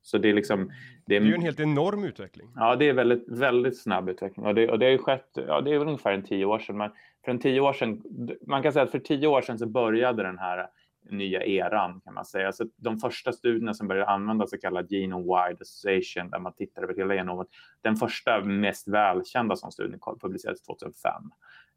så, 0.02 0.18
det 0.18 0.28
är 0.28 0.34
liksom... 0.34 0.70
Det 1.06 1.16
är, 1.16 1.20
det 1.20 1.26
är 1.26 1.28
ju 1.28 1.34
en 1.34 1.42
helt 1.42 1.60
enorm 1.60 2.04
utveckling. 2.04 2.48
Ja, 2.56 2.76
det 2.76 2.88
är 2.88 2.92
väldigt, 2.92 3.24
väldigt 3.28 3.82
snabb 3.82 4.08
utveckling 4.08 4.46
och 4.46 4.54
det, 4.54 4.70
och 4.70 4.78
det 4.78 4.90
har 4.90 4.98
skett, 4.98 5.30
ja, 5.34 5.60
det 5.60 5.74
är 5.74 5.78
väl 5.78 5.88
ungefär 5.88 6.12
en 6.12 6.22
tio 6.22 6.44
år 6.44 6.58
sedan. 6.58 6.76
Men 6.76 6.90
för 7.24 7.30
en 7.30 7.38
tio 7.38 7.60
år 7.60 7.72
sedan, 7.72 8.02
man 8.46 8.62
kan 8.62 8.72
säga 8.72 8.82
att 8.82 8.90
för 8.90 8.98
tio 8.98 9.26
år 9.26 9.42
sedan 9.42 9.58
så 9.58 9.66
började 9.66 10.22
den 10.22 10.38
här 10.38 10.66
nya 11.10 11.44
eran 11.44 12.00
kan 12.00 12.14
man 12.14 12.24
säga. 12.24 12.52
Så 12.52 12.64
de 12.76 12.98
första 12.98 13.32
studierna 13.32 13.74
som 13.74 13.88
började 13.88 14.10
använda 14.10 14.46
så 14.46 14.58
kallad 14.58 14.92
genome-wide 14.92 15.62
association 15.62 16.30
där 16.30 16.38
man 16.38 16.52
tittar 16.52 16.82
över 16.82 16.94
hela 16.94 17.14
genomet. 17.14 17.48
Den 17.82 17.96
första 17.96 18.44
mest 18.44 18.88
välkända 18.88 19.56
som 19.56 19.70
studien 19.70 20.00
publicerades 20.20 20.62
2005 20.62 21.12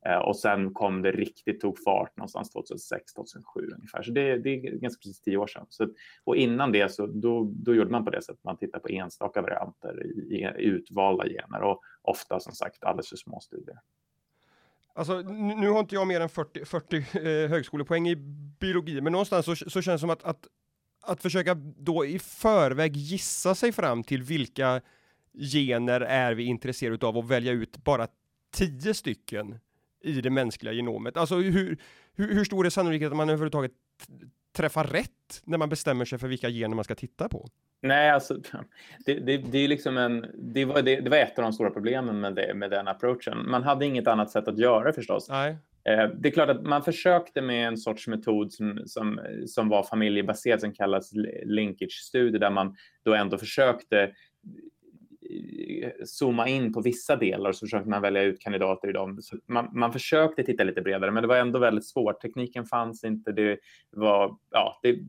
eh, 0.05 0.17
och 0.17 0.37
sen 0.37 0.73
kom 0.73 1.01
det 1.01 1.11
riktigt 1.11 1.61
tog 1.61 1.83
fart 1.83 2.17
någonstans 2.17 2.51
2006 2.51 3.13
2007 3.13 3.61
ungefär. 3.75 4.03
Så 4.03 4.11
det, 4.11 4.37
det 4.37 4.49
är 4.49 4.59
ganska 4.59 4.99
precis 4.99 5.21
tio 5.21 5.37
år 5.37 5.47
sedan. 5.47 5.65
Så, 5.69 5.87
och 6.23 6.35
innan 6.35 6.71
det 6.71 6.91
så 6.91 7.07
då, 7.07 7.51
då 7.55 7.75
gjorde 7.75 7.91
man 7.91 8.05
på 8.05 8.11
det 8.11 8.21
sättet. 8.21 8.43
Man 8.43 8.57
tittar 8.57 8.79
på 8.79 8.89
enstaka 8.89 9.41
varianter 9.41 10.05
i, 10.05 10.43
i 10.57 10.65
utvalda 10.65 11.27
gener 11.27 11.61
och 11.61 11.81
ofta 12.01 12.39
som 12.39 12.53
sagt 12.53 12.83
alldeles 12.83 13.09
för 13.09 13.17
små 13.17 13.39
studier. 13.39 13.77
Alltså, 14.97 15.21
nu 15.21 15.69
har 15.69 15.79
inte 15.79 15.95
jag 15.95 16.07
mer 16.07 16.21
än 16.21 16.29
40, 16.29 16.65
40 16.65 16.97
eh, 16.97 17.49
högskolepoäng 17.49 18.07
i 18.09 18.15
biologi, 18.59 19.01
men 19.01 19.11
någonstans 19.11 19.45
så, 19.45 19.55
så 19.55 19.81
känns 19.81 19.85
det 19.85 19.99
som 19.99 20.09
att, 20.09 20.23
att, 20.23 20.47
att 21.01 21.21
försöka 21.21 21.53
då 21.77 22.05
i 22.05 22.19
förväg 22.19 22.95
gissa 22.97 23.55
sig 23.55 23.71
fram 23.71 24.03
till 24.03 24.23
vilka 24.23 24.81
gener 25.53 26.01
är 26.01 26.33
vi 26.33 26.43
intresserade 26.43 27.07
av 27.07 27.17
och 27.17 27.31
välja 27.31 27.51
ut 27.51 27.77
bara 27.77 28.07
tio 28.53 28.93
stycken 28.93 29.59
i 30.03 30.21
det 30.21 30.29
mänskliga 30.29 30.73
genomet. 30.73 31.17
Alltså 31.17 31.35
hur, 31.35 31.77
hur, 32.13 32.33
hur 32.33 32.45
stor 32.45 32.65
är 32.65 32.69
sannolikheten 32.69 33.13
att 33.13 33.17
man 33.17 33.29
överhuvudtaget 33.29 33.71
träffar 34.57 34.83
rätt 34.83 35.41
när 35.43 35.57
man 35.57 35.69
bestämmer 35.69 36.05
sig 36.05 36.19
för 36.19 36.27
vilka 36.27 36.49
gener 36.49 36.75
man 36.75 36.83
ska 36.83 36.95
titta 36.95 37.29
på? 37.29 37.49
Nej, 37.81 38.09
alltså, 38.09 38.37
det, 39.05 39.13
det, 39.13 39.37
det, 39.37 39.57
är 39.57 39.67
liksom 39.67 39.97
en, 39.97 40.25
det, 40.33 40.65
var, 40.65 40.81
det, 40.81 41.01
det 41.01 41.09
var 41.09 41.17
ett 41.17 41.39
av 41.39 41.43
de 41.43 41.53
stora 41.53 41.69
problemen 41.69 42.19
med, 42.19 42.35
det, 42.35 42.53
med 42.53 42.69
den 42.69 42.87
approachen. 42.87 43.49
Man 43.49 43.63
hade 43.63 43.85
inget 43.85 44.07
annat 44.07 44.31
sätt 44.31 44.47
att 44.47 44.57
göra 44.57 44.93
förstås. 44.93 45.29
Nej. 45.29 45.57
Eh, 45.89 46.09
det 46.19 46.29
är 46.29 46.31
klart 46.31 46.49
att 46.49 46.63
man 46.63 46.83
försökte 46.83 47.41
med 47.41 47.67
en 47.67 47.77
sorts 47.77 48.07
metod 48.07 48.53
som, 48.53 48.81
som, 48.85 49.19
som 49.47 49.69
var 49.69 49.83
familjebaserad 49.83 50.59
som 50.59 50.73
kallas 50.73 51.11
linkage-studier 51.45 52.39
där 52.39 52.51
man 52.51 52.75
då 53.05 53.13
ändå 53.13 53.37
försökte 53.37 54.11
zooma 56.05 56.47
in 56.47 56.73
på 56.73 56.81
vissa 56.81 57.15
delar 57.15 57.49
och 57.49 57.55
så 57.55 57.65
försökte 57.65 57.89
man 57.89 58.01
välja 58.01 58.21
ut 58.21 58.39
kandidater 58.39 58.89
i 58.89 58.91
dem. 58.91 59.19
Man, 59.47 59.69
man 59.73 59.93
försökte 59.93 60.43
titta 60.43 60.63
lite 60.63 60.81
bredare, 60.81 61.11
men 61.11 61.21
det 61.21 61.27
var 61.27 61.37
ändå 61.37 61.59
väldigt 61.59 61.85
svårt. 61.85 62.21
Tekniken 62.21 62.65
fanns 62.65 63.03
inte. 63.03 63.31
Det 63.31 63.59
var, 63.91 64.37
ja, 64.51 64.79
det, 64.83 64.99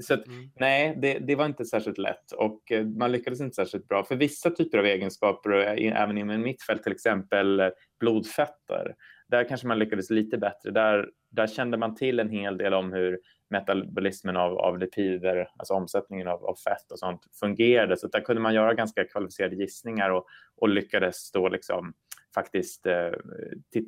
så 0.00 0.14
att, 0.14 0.26
mm. 0.26 0.50
nej, 0.60 0.98
det, 1.02 1.18
det, 1.18 1.34
var 1.34 1.46
inte 1.46 1.64
särskilt 1.64 1.98
lätt 1.98 2.32
och 2.32 2.72
eh, 2.72 2.86
man 2.86 3.12
lyckades 3.12 3.40
inte 3.40 3.54
särskilt 3.54 3.88
bra. 3.88 4.04
För 4.04 4.16
vissa 4.16 4.50
typer 4.50 4.78
av 4.78 4.84
egenskaper, 4.84 5.50
även 5.78 6.18
inom 6.18 6.42
mitt 6.42 6.62
fält, 6.62 6.82
till 6.82 6.92
exempel 6.92 7.62
blodfetter, 8.00 8.94
där 9.34 9.48
kanske 9.48 9.66
man 9.66 9.78
lyckades 9.78 10.10
lite 10.10 10.38
bättre. 10.38 10.70
Där, 10.70 11.08
där 11.30 11.46
kände 11.46 11.76
man 11.76 11.94
till 11.94 12.20
en 12.20 12.30
hel 12.30 12.58
del 12.58 12.74
om 12.74 12.92
hur 12.92 13.18
metabolismen 13.50 14.36
av, 14.36 14.58
av 14.58 14.78
lipider, 14.78 15.48
alltså 15.56 15.74
omsättningen 15.74 16.28
av, 16.28 16.44
av, 16.44 16.54
fett 16.54 16.92
och 16.92 16.98
sånt 16.98 17.20
fungerade. 17.40 17.96
Så 17.96 18.08
där 18.08 18.20
kunde 18.20 18.42
man 18.42 18.54
göra 18.54 18.74
ganska 18.74 19.04
kvalificerade 19.04 19.56
gissningar 19.56 20.10
och, 20.10 20.26
och 20.56 20.68
lyckades 20.68 21.32
då 21.32 21.48
liksom 21.48 21.94
faktiskt 22.34 22.86
eh, 22.86 23.10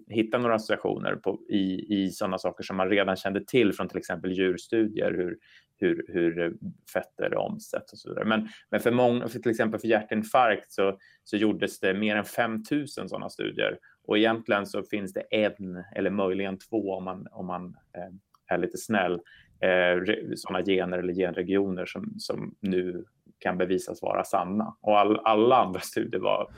hitta 0.08 0.38
några 0.38 0.54
associationer 0.54 1.16
på, 1.16 1.40
i, 1.48 1.94
i 1.94 2.10
sådana 2.10 2.38
saker 2.38 2.64
som 2.64 2.76
man 2.76 2.90
redan 2.90 3.16
kände 3.16 3.44
till 3.44 3.72
från 3.72 3.88
till 3.88 3.98
exempel 3.98 4.32
djurstudier, 4.32 5.12
hur, 5.12 5.38
hur, 5.78 6.04
hur 6.08 6.56
fetter 6.92 7.36
omsätts 7.36 7.92
och 7.92 7.98
så 7.98 8.08
vidare. 8.08 8.24
Men, 8.24 8.48
men 8.70 8.80
för, 8.80 8.90
många, 8.90 9.28
för 9.28 9.38
till 9.38 9.50
exempel 9.50 9.80
för 9.80 9.88
hjärtinfarkt 9.88 10.72
så, 10.72 10.98
så 11.24 11.36
gjordes 11.36 11.80
det 11.80 11.94
mer 11.94 12.16
än 12.16 12.24
5000 12.24 13.08
sådana 13.08 13.30
studier 13.30 13.78
och 14.06 14.18
egentligen 14.18 14.66
så 14.66 14.82
finns 14.82 15.12
det 15.12 15.20
en 15.20 15.84
eller 15.94 16.10
möjligen 16.10 16.58
två 16.58 16.92
om 16.92 17.04
man, 17.04 17.26
om 17.30 17.46
man 17.46 17.76
eh, 17.96 18.54
är 18.54 18.58
lite 18.58 18.78
snäll, 18.78 19.12
eh, 19.60 20.14
sådana 20.36 20.64
gener 20.64 20.98
eller 20.98 21.14
genregioner 21.14 21.86
som, 21.86 22.14
som 22.18 22.54
nu 22.60 23.04
kan 23.38 23.58
bevisas 23.58 24.02
vara 24.02 24.24
sanna. 24.24 24.76
Och 24.80 24.98
all, 24.98 25.20
alla 25.24 25.56
andra 25.56 25.80
studier 25.80 26.20
var 26.20 26.50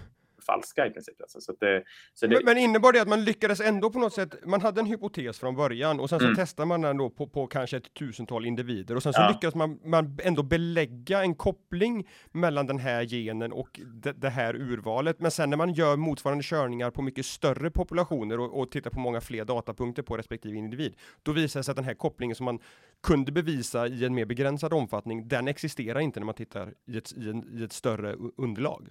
falska 0.53 0.87
i 0.87 0.91
princip. 0.91 1.21
Alltså, 1.21 1.41
så 1.41 1.53
det, 1.61 1.85
så 2.15 2.27
det... 2.27 2.35
Men, 2.35 2.45
men 2.45 2.59
innebar 2.59 2.93
det 2.93 3.03
att 3.03 3.09
man 3.09 3.25
lyckades 3.25 3.61
ändå 3.61 3.91
på 3.91 3.99
något 3.99 4.13
sätt, 4.13 4.35
man 4.47 4.61
hade 4.61 4.81
en 4.81 4.87
hypotes 4.87 5.39
från 5.39 5.57
början 5.57 6.01
och 6.01 6.09
sen 6.11 6.19
så 6.19 6.25
mm. 6.25 6.37
testar 6.37 6.65
man 6.65 6.81
den 6.81 6.97
då 6.97 7.11
på, 7.11 7.27
på 7.27 7.47
kanske 7.47 7.77
ett 7.77 7.95
tusental 7.95 8.47
individer 8.47 8.97
och 8.97 9.03
sen 9.03 9.13
så 9.13 9.21
ja. 9.21 9.29
lyckades 9.29 9.55
man, 9.55 9.81
man 9.85 10.19
ändå 10.23 10.43
belägga 10.43 11.23
en 11.23 11.35
koppling 11.35 12.09
mellan 12.33 12.67
den 12.67 12.79
här 12.79 13.05
genen 13.05 13.53
och 13.53 13.81
det, 13.87 14.13
det, 14.13 14.31
här 14.31 14.57
urvalet. 14.57 15.21
Men 15.21 15.31
sen 15.31 15.51
när 15.51 15.57
man 15.57 15.73
gör 15.73 15.97
motsvarande 15.97 16.45
körningar 16.45 16.91
på 16.91 17.03
mycket 17.03 17.27
större 17.27 17.71
populationer 17.71 18.41
och, 18.41 18.61
och 18.61 18.71
tittar 18.71 18.91
på 18.91 19.01
många 19.01 19.21
fler 19.21 19.45
datapunkter 19.45 20.03
på 20.03 20.17
respektive 20.17 20.57
individ, 20.57 20.97
då 21.23 21.33
visar 21.33 21.61
det 21.61 21.65
sig 21.65 21.73
att 21.73 21.77
den 21.77 21.85
här 21.85 21.95
kopplingen 21.95 22.37
som 22.37 22.45
man 22.45 22.59
kunde 23.03 23.33
bevisa 23.33 23.87
i 23.87 24.05
en 24.05 24.15
mer 24.15 24.25
begränsad 24.25 24.73
omfattning, 24.73 25.29
den 25.29 25.49
existerar 25.49 26.01
inte 26.01 26.21
när 26.21 26.25
man 26.25 26.35
tittar 26.35 26.75
i 26.87 26.99
ett, 26.99 27.13
i 27.17 27.31
en, 27.31 27.59
i 27.61 27.65
ett 27.65 27.73
större 27.73 28.17
underlag. 28.37 28.89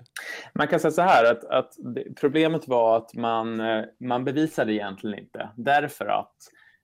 Man 0.54 0.68
kan 0.68 0.80
säga 0.80 0.92
så 0.92 1.02
här 1.02 1.32
att, 1.32 1.44
att 1.44 1.74
problemet 2.20 2.68
var 2.68 2.98
att 2.98 3.14
man, 3.14 3.60
eh, 3.60 3.84
man 4.00 4.26
bevisade 4.26 4.74
egentligen 4.74 5.20
inte 5.20 5.50
därför 5.56 6.06
att 6.06 6.36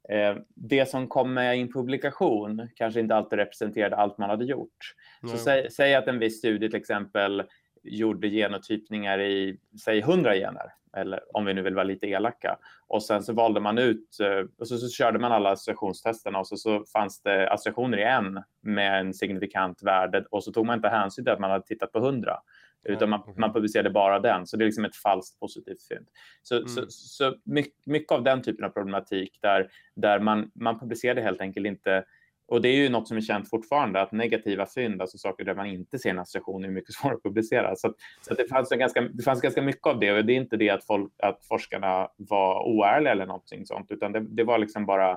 eh, 0.10 0.36
det 0.56 0.90
som 0.90 1.08
kom 1.08 1.34
med 1.34 1.58
i 1.58 1.62
en 1.62 1.74
publikation 1.74 2.70
kanske 2.76 3.00
inte 3.00 3.16
alltid 3.16 3.40
representerade 3.40 3.96
allt 3.96 4.18
man 4.18 4.30
hade 4.30 4.46
gjort. 4.46 4.94
Mm. 5.24 5.38
Så 5.38 5.44
säg, 5.44 5.72
säg, 5.72 5.96
att 5.96 6.08
en 6.08 6.20
viss 6.20 6.38
studie 6.38 6.70
till 6.70 6.80
exempel 6.80 7.44
gjorde 7.84 8.28
genotypningar 8.28 9.20
i, 9.22 9.58
säg 9.84 10.00
100 10.00 10.34
gener 10.34 10.72
eller 10.98 11.20
om 11.38 11.46
vi 11.46 11.54
nu 11.54 11.62
vill 11.62 11.76
vara 11.76 11.84
lite 11.84 12.08
elaka. 12.08 12.58
Och 12.88 13.04
sen 13.04 13.24
så 13.24 13.34
valde 13.34 13.60
man 13.60 13.78
ut, 13.78 14.20
eh, 14.22 14.48
och 14.60 14.68
så, 14.68 14.78
så 14.78 14.90
körde 14.90 15.20
man 15.20 15.32
alla 15.32 15.52
associationstesterna 15.52 16.40
och 16.40 16.48
så, 16.48 16.58
så 16.58 16.86
fanns 16.94 17.22
det 17.22 17.50
associationer 17.50 17.98
i 17.98 18.04
en 18.04 18.44
med 18.62 19.00
en 19.00 19.14
signifikant 19.14 19.84
värde 19.84 20.26
och 20.30 20.44
så 20.44 20.52
tog 20.52 20.66
man 20.66 20.76
inte 20.76 20.90
hänsyn 20.90 21.26
till 21.26 21.34
att 21.34 21.40
man 21.40 21.52
hade 21.52 21.66
tittat 21.66 21.92
på 21.92 22.00
hundra. 22.00 22.38
Utan 22.86 23.10
man, 23.10 23.22
man 23.38 23.54
publicerade 23.54 23.90
bara 23.90 24.20
den, 24.20 24.48
så 24.48 24.58
det 24.58 24.64
är 24.64 24.66
liksom 24.66 24.86
ett 24.86 24.96
falskt 24.96 25.40
positivt 25.40 25.88
fynd. 25.88 26.08
Så, 26.42 26.56
mm. 26.56 26.68
så, 26.68 26.86
så 26.90 27.36
mycket, 27.44 27.86
mycket, 27.86 28.12
av 28.12 28.24
den 28.24 28.42
typen 28.42 28.66
av 28.66 28.70
problematik 28.70 29.40
där, 29.42 29.72
där 29.96 30.20
man, 30.20 30.52
man 30.56 30.80
publicerade 30.80 31.22
helt 31.22 31.42
enkelt 31.42 31.66
inte 31.68 32.04
och 32.48 32.62
det 32.62 32.70
är 32.70 32.76
ju 32.76 32.90
något 32.90 33.08
som 33.08 33.18
är 33.18 33.22
känt 33.22 33.50
fortfarande, 33.50 34.02
att 34.02 34.12
negativa 34.12 34.66
fynd, 34.66 35.02
alltså 35.02 35.18
saker 35.18 35.46
där 35.46 35.56
man 35.56 35.66
inte 35.66 36.00
ser 36.00 36.10
en 36.10 36.20
association, 36.20 36.66
är 36.66 36.70
mycket 36.70 36.94
svårare 37.02 37.16
att 37.16 37.24
publicera. 37.24 37.76
Så, 37.76 37.94
så 38.22 38.34
det, 38.34 38.48
fanns 38.48 38.70
ganska, 38.70 39.02
det 39.02 39.24
fanns 39.24 39.42
ganska 39.42 39.62
mycket 39.62 39.88
av 39.88 40.00
det 40.00 40.12
och 40.12 40.26
det 40.26 40.34
är 40.34 40.38
inte 40.38 40.58
det 40.58 40.70
att, 40.70 40.86
folk, 40.86 41.14
att 41.18 41.46
forskarna 41.46 42.10
var 42.18 42.68
oärliga 42.68 43.12
eller 43.12 43.26
någonting 43.26 43.66
sånt, 43.66 43.92
utan 43.92 44.12
det, 44.12 44.20
det 44.20 44.44
var 44.44 44.58
liksom 44.58 44.86
bara, 44.86 45.12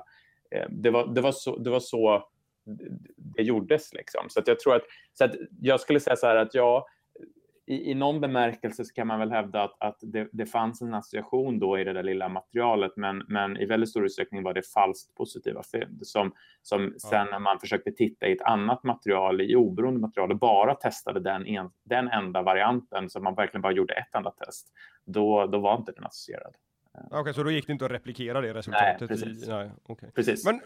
eh, 0.51 0.65
det 0.69 0.89
var, 0.89 1.07
det 1.07 1.21
var 1.21 1.31
så, 1.31 1.57
det 1.57 1.69
var 1.69 1.79
så 1.79 2.27
det 3.15 3.43
gjordes 3.43 3.93
liksom. 3.93 4.29
Så 4.29 4.39
att 4.39 4.47
jag 4.47 4.59
tror 4.59 4.75
att, 4.75 4.83
så 5.13 5.25
att 5.25 5.35
jag 5.61 5.79
skulle 5.79 5.99
säga 5.99 6.15
så 6.15 6.27
här 6.27 6.35
att 6.35 6.53
ja, 6.53 6.87
i, 7.67 7.91
i 7.91 7.93
någon 7.93 8.21
bemärkelse 8.21 8.85
så 8.85 8.93
kan 8.93 9.07
man 9.07 9.19
väl 9.19 9.31
hävda 9.31 9.63
att, 9.63 9.75
att 9.79 9.97
det, 10.01 10.29
det 10.31 10.45
fanns 10.45 10.81
en 10.81 10.93
association 10.93 11.59
då 11.59 11.79
i 11.79 11.83
det 11.83 11.93
där 11.93 12.03
lilla 12.03 12.29
materialet, 12.29 12.91
men, 12.95 13.23
men 13.27 13.57
i 13.57 13.65
väldigt 13.65 13.89
stor 13.89 14.05
utsträckning 14.05 14.43
var 14.43 14.53
det 14.53 14.61
falskt 14.73 15.15
positiva 15.15 15.63
fynd 15.63 16.07
som, 16.07 16.33
som 16.61 16.93
sen 16.97 17.27
när 17.31 17.39
man 17.39 17.59
försökte 17.59 17.91
titta 17.91 18.27
i 18.27 18.31
ett 18.31 18.41
annat 18.41 18.83
material, 18.83 19.41
i 19.41 19.55
oberoende 19.55 19.99
material 19.99 20.31
och 20.31 20.37
bara 20.37 20.75
testade 20.75 21.19
den, 21.19 21.47
en, 21.47 21.69
den 21.83 22.07
enda 22.07 22.41
varianten, 22.41 23.09
så 23.09 23.19
man 23.19 23.35
verkligen 23.35 23.61
bara 23.61 23.73
gjorde 23.73 23.93
ett 23.93 24.15
enda 24.15 24.31
test, 24.31 24.67
då, 25.05 25.45
då 25.45 25.59
var 25.59 25.77
inte 25.77 25.91
den 25.91 26.05
associerad. 26.05 26.55
Okej, 27.05 27.19
okay, 27.19 27.33
så 27.33 27.43
då 27.43 27.51
gick 27.51 27.67
det 27.67 27.73
inte 27.73 27.85
att 27.85 27.91
replikera 27.91 28.41
det 28.41 28.53
resultatet? 28.53 28.99
Nej, 28.99 29.07
precis. 29.07 29.47
I, 29.47 29.49
nej, 29.49 29.71
okay. 29.87 30.11
precis. 30.11 30.45
Men 30.45 30.61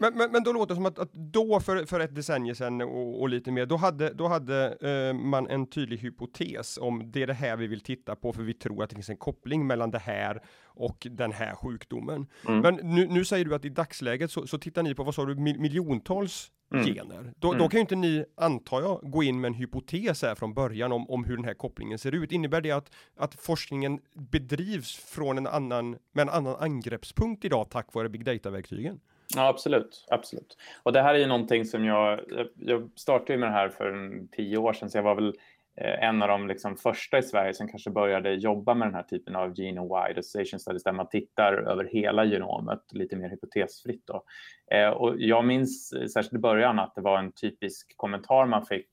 men, 0.00 0.14
men, 0.14 0.32
men, 0.32 0.42
då 0.42 0.52
låter 0.52 0.68
det 0.68 0.74
som 0.74 0.86
att, 0.86 0.98
att 0.98 1.12
då 1.12 1.60
för, 1.60 1.84
för 1.86 2.00
ett 2.00 2.14
decennium 2.14 2.54
sedan 2.54 2.80
och, 2.80 3.20
och, 3.20 3.28
lite 3.28 3.50
mer, 3.50 3.66
då 3.66 3.76
hade, 3.76 4.12
då 4.12 4.26
hade 4.28 4.76
eh, 4.80 5.14
man 5.14 5.48
en 5.48 5.66
tydlig 5.66 5.98
hypotes 5.98 6.78
om 6.78 7.10
det 7.10 7.22
är 7.22 7.26
det 7.26 7.34
här 7.34 7.56
vi 7.56 7.66
vill 7.66 7.80
titta 7.80 8.16
på, 8.16 8.32
för 8.32 8.42
vi 8.42 8.54
tror 8.54 8.82
att 8.82 8.90
det 8.90 8.96
finns 8.96 9.10
en 9.10 9.16
koppling 9.16 9.66
mellan 9.66 9.90
det 9.90 9.98
här 9.98 10.42
och 10.64 11.06
den 11.10 11.32
här 11.32 11.54
sjukdomen. 11.54 12.26
Mm. 12.48 12.60
Men 12.60 12.94
nu, 12.94 13.06
nu, 13.06 13.24
säger 13.24 13.44
du 13.44 13.54
att 13.54 13.64
i 13.64 13.68
dagsläget 13.68 14.30
så, 14.30 14.46
så 14.46 14.58
tittar 14.58 14.82
ni 14.82 14.94
på, 14.94 15.04
vad 15.04 15.14
sa 15.14 15.24
du, 15.24 15.34
miljontals 15.34 16.50
mm. 16.72 16.86
gener. 16.86 17.32
Då, 17.36 17.48
mm. 17.48 17.58
då, 17.58 17.68
kan 17.68 17.78
ju 17.78 17.80
inte 17.80 17.96
ni, 17.96 18.24
antar 18.36 18.80
jag, 18.80 19.00
gå 19.02 19.22
in 19.22 19.40
med 19.40 19.48
en 19.48 19.54
hypotes 19.54 20.22
här 20.22 20.34
från 20.34 20.54
början 20.54 20.92
om, 20.92 21.10
om 21.10 21.24
hur 21.24 21.36
den 21.36 21.44
här 21.44 21.54
kopplingen 21.54 21.98
ser 21.98 22.14
ut. 22.14 22.32
Innebär 22.32 22.60
det 22.60 22.70
att, 22.70 22.90
att 23.16 23.34
forskningen 23.34 24.00
bedrivs 24.14 24.96
från 24.96 25.38
en 25.38 25.46
annan, 25.46 25.90
med 26.12 26.22
en 26.22 26.28
annan 26.28 26.56
angreppspunkt 26.56 27.44
idag 27.44 27.70
tack 27.70 27.94
vare 27.94 28.08
big 28.08 28.24
data-verktygen? 28.24 29.00
Ja, 29.36 29.48
absolut. 29.48 30.06
absolut. 30.10 30.56
Och 30.82 30.92
det 30.92 31.02
här 31.02 31.14
är 31.14 31.18
ju 31.18 31.26
någonting 31.26 31.64
som 31.64 31.84
jag... 31.84 32.20
Jag 32.56 32.90
startade 32.96 33.38
med 33.38 33.48
det 33.48 33.52
här 33.52 33.68
för 33.68 34.20
tio 34.36 34.56
år 34.56 34.72
sedan, 34.72 34.90
så 34.90 34.98
jag 34.98 35.02
var 35.02 35.14
väl 35.14 35.34
eh, 35.76 36.04
en 36.04 36.22
av 36.22 36.28
de 36.28 36.46
liksom 36.48 36.76
första 36.76 37.18
i 37.18 37.22
Sverige 37.22 37.54
som 37.54 37.68
kanske 37.68 37.90
började 37.90 38.34
jobba 38.34 38.74
med 38.74 38.88
den 38.88 38.94
här 38.94 39.02
typen 39.02 39.36
av 39.36 39.54
genome-wide 39.54 40.18
association 40.18 40.60
studies 40.60 40.82
där 40.82 40.92
man 40.92 41.08
tittar 41.08 41.52
över 41.52 41.84
hela 41.84 42.24
genomet 42.24 42.82
lite 42.92 43.16
mer 43.16 43.28
hypotesfritt. 43.28 44.06
Då. 44.06 44.24
Eh, 44.76 44.88
och 44.88 45.14
jag 45.18 45.44
minns 45.44 45.92
eh, 45.92 46.06
särskilt 46.06 46.34
i 46.34 46.38
början 46.38 46.78
att 46.78 46.94
det 46.94 47.00
var 47.00 47.18
en 47.18 47.32
typisk 47.32 47.96
kommentar 47.96 48.46
man 48.46 48.66
fick 48.66 48.88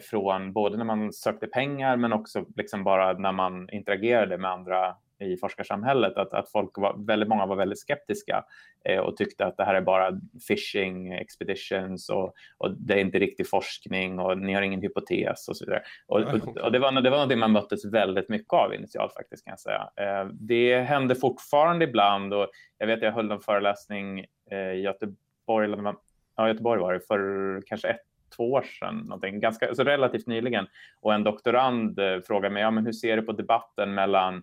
från 0.00 0.52
både 0.52 0.76
när 0.76 0.84
man 0.84 1.12
sökte 1.12 1.46
pengar 1.46 1.96
men 1.96 2.12
också 2.12 2.44
liksom 2.56 2.84
bara 2.84 3.12
när 3.12 3.32
man 3.32 3.70
interagerade 3.70 4.38
med 4.38 4.50
andra 4.50 4.96
i 5.20 5.36
forskarsamhället 5.36 6.16
att, 6.16 6.32
att 6.32 6.50
folk 6.50 6.78
var, 6.78 7.06
väldigt 7.06 7.28
många 7.28 7.46
var 7.46 7.56
väldigt 7.56 7.80
skeptiska 7.80 8.44
eh, 8.84 8.98
och 8.98 9.16
tyckte 9.16 9.46
att 9.46 9.56
det 9.56 9.64
här 9.64 9.74
är 9.74 9.80
bara 9.80 10.20
fishing 10.48 11.12
expeditions 11.12 12.10
och, 12.10 12.34
och, 12.58 12.70
det 12.78 12.94
är 12.94 12.98
inte 12.98 13.18
riktig 13.18 13.48
forskning 13.48 14.18
och 14.18 14.38
ni 14.38 14.52
har 14.52 14.62
ingen 14.62 14.82
hypotes 14.82 15.48
och 15.48 15.56
så 15.56 15.64
vidare. 15.64 15.82
Och, 16.06 16.20
och, 16.20 16.56
och 16.56 16.72
det, 16.72 16.78
var, 16.78 17.00
det 17.00 17.10
var 17.10 17.26
något 17.26 17.38
man 17.38 17.52
möttes 17.52 17.84
väldigt 17.84 18.28
mycket 18.28 18.52
av 18.52 18.74
initialt 18.74 19.14
faktiskt 19.14 19.44
kan 19.44 19.52
jag 19.52 19.60
säga. 19.60 19.90
Eh, 19.96 20.26
det 20.32 20.80
händer 20.80 21.14
fortfarande 21.14 21.84
ibland 21.84 22.34
och 22.34 22.48
jag 22.78 22.86
vet 22.86 23.02
jag 23.02 23.12
höll 23.12 23.30
en 23.30 23.40
föreläsning 23.40 24.24
eh, 24.50 24.58
i 24.58 24.80
Göteborg, 24.80 25.64
eller, 25.64 25.94
ja, 26.36 26.48
Göteborg 26.48 26.80
var 26.80 26.92
det, 26.92 27.00
för 27.00 27.62
kanske 27.66 27.88
ett 27.88 28.00
två 28.36 28.52
år 28.52 28.62
sedan, 28.62 28.96
någonting, 28.96 29.40
ganska, 29.40 29.68
alltså 29.68 29.84
relativt 29.84 30.26
nyligen. 30.26 30.66
Och 31.00 31.14
en 31.14 31.24
doktorand 31.24 31.98
eh, 31.98 32.20
frågade 32.26 32.54
mig, 32.54 32.62
ja, 32.62 32.70
men 32.70 32.84
hur 32.84 32.92
ser 32.92 33.16
du 33.16 33.22
på 33.22 33.32
debatten 33.32 33.94
mellan 33.94 34.42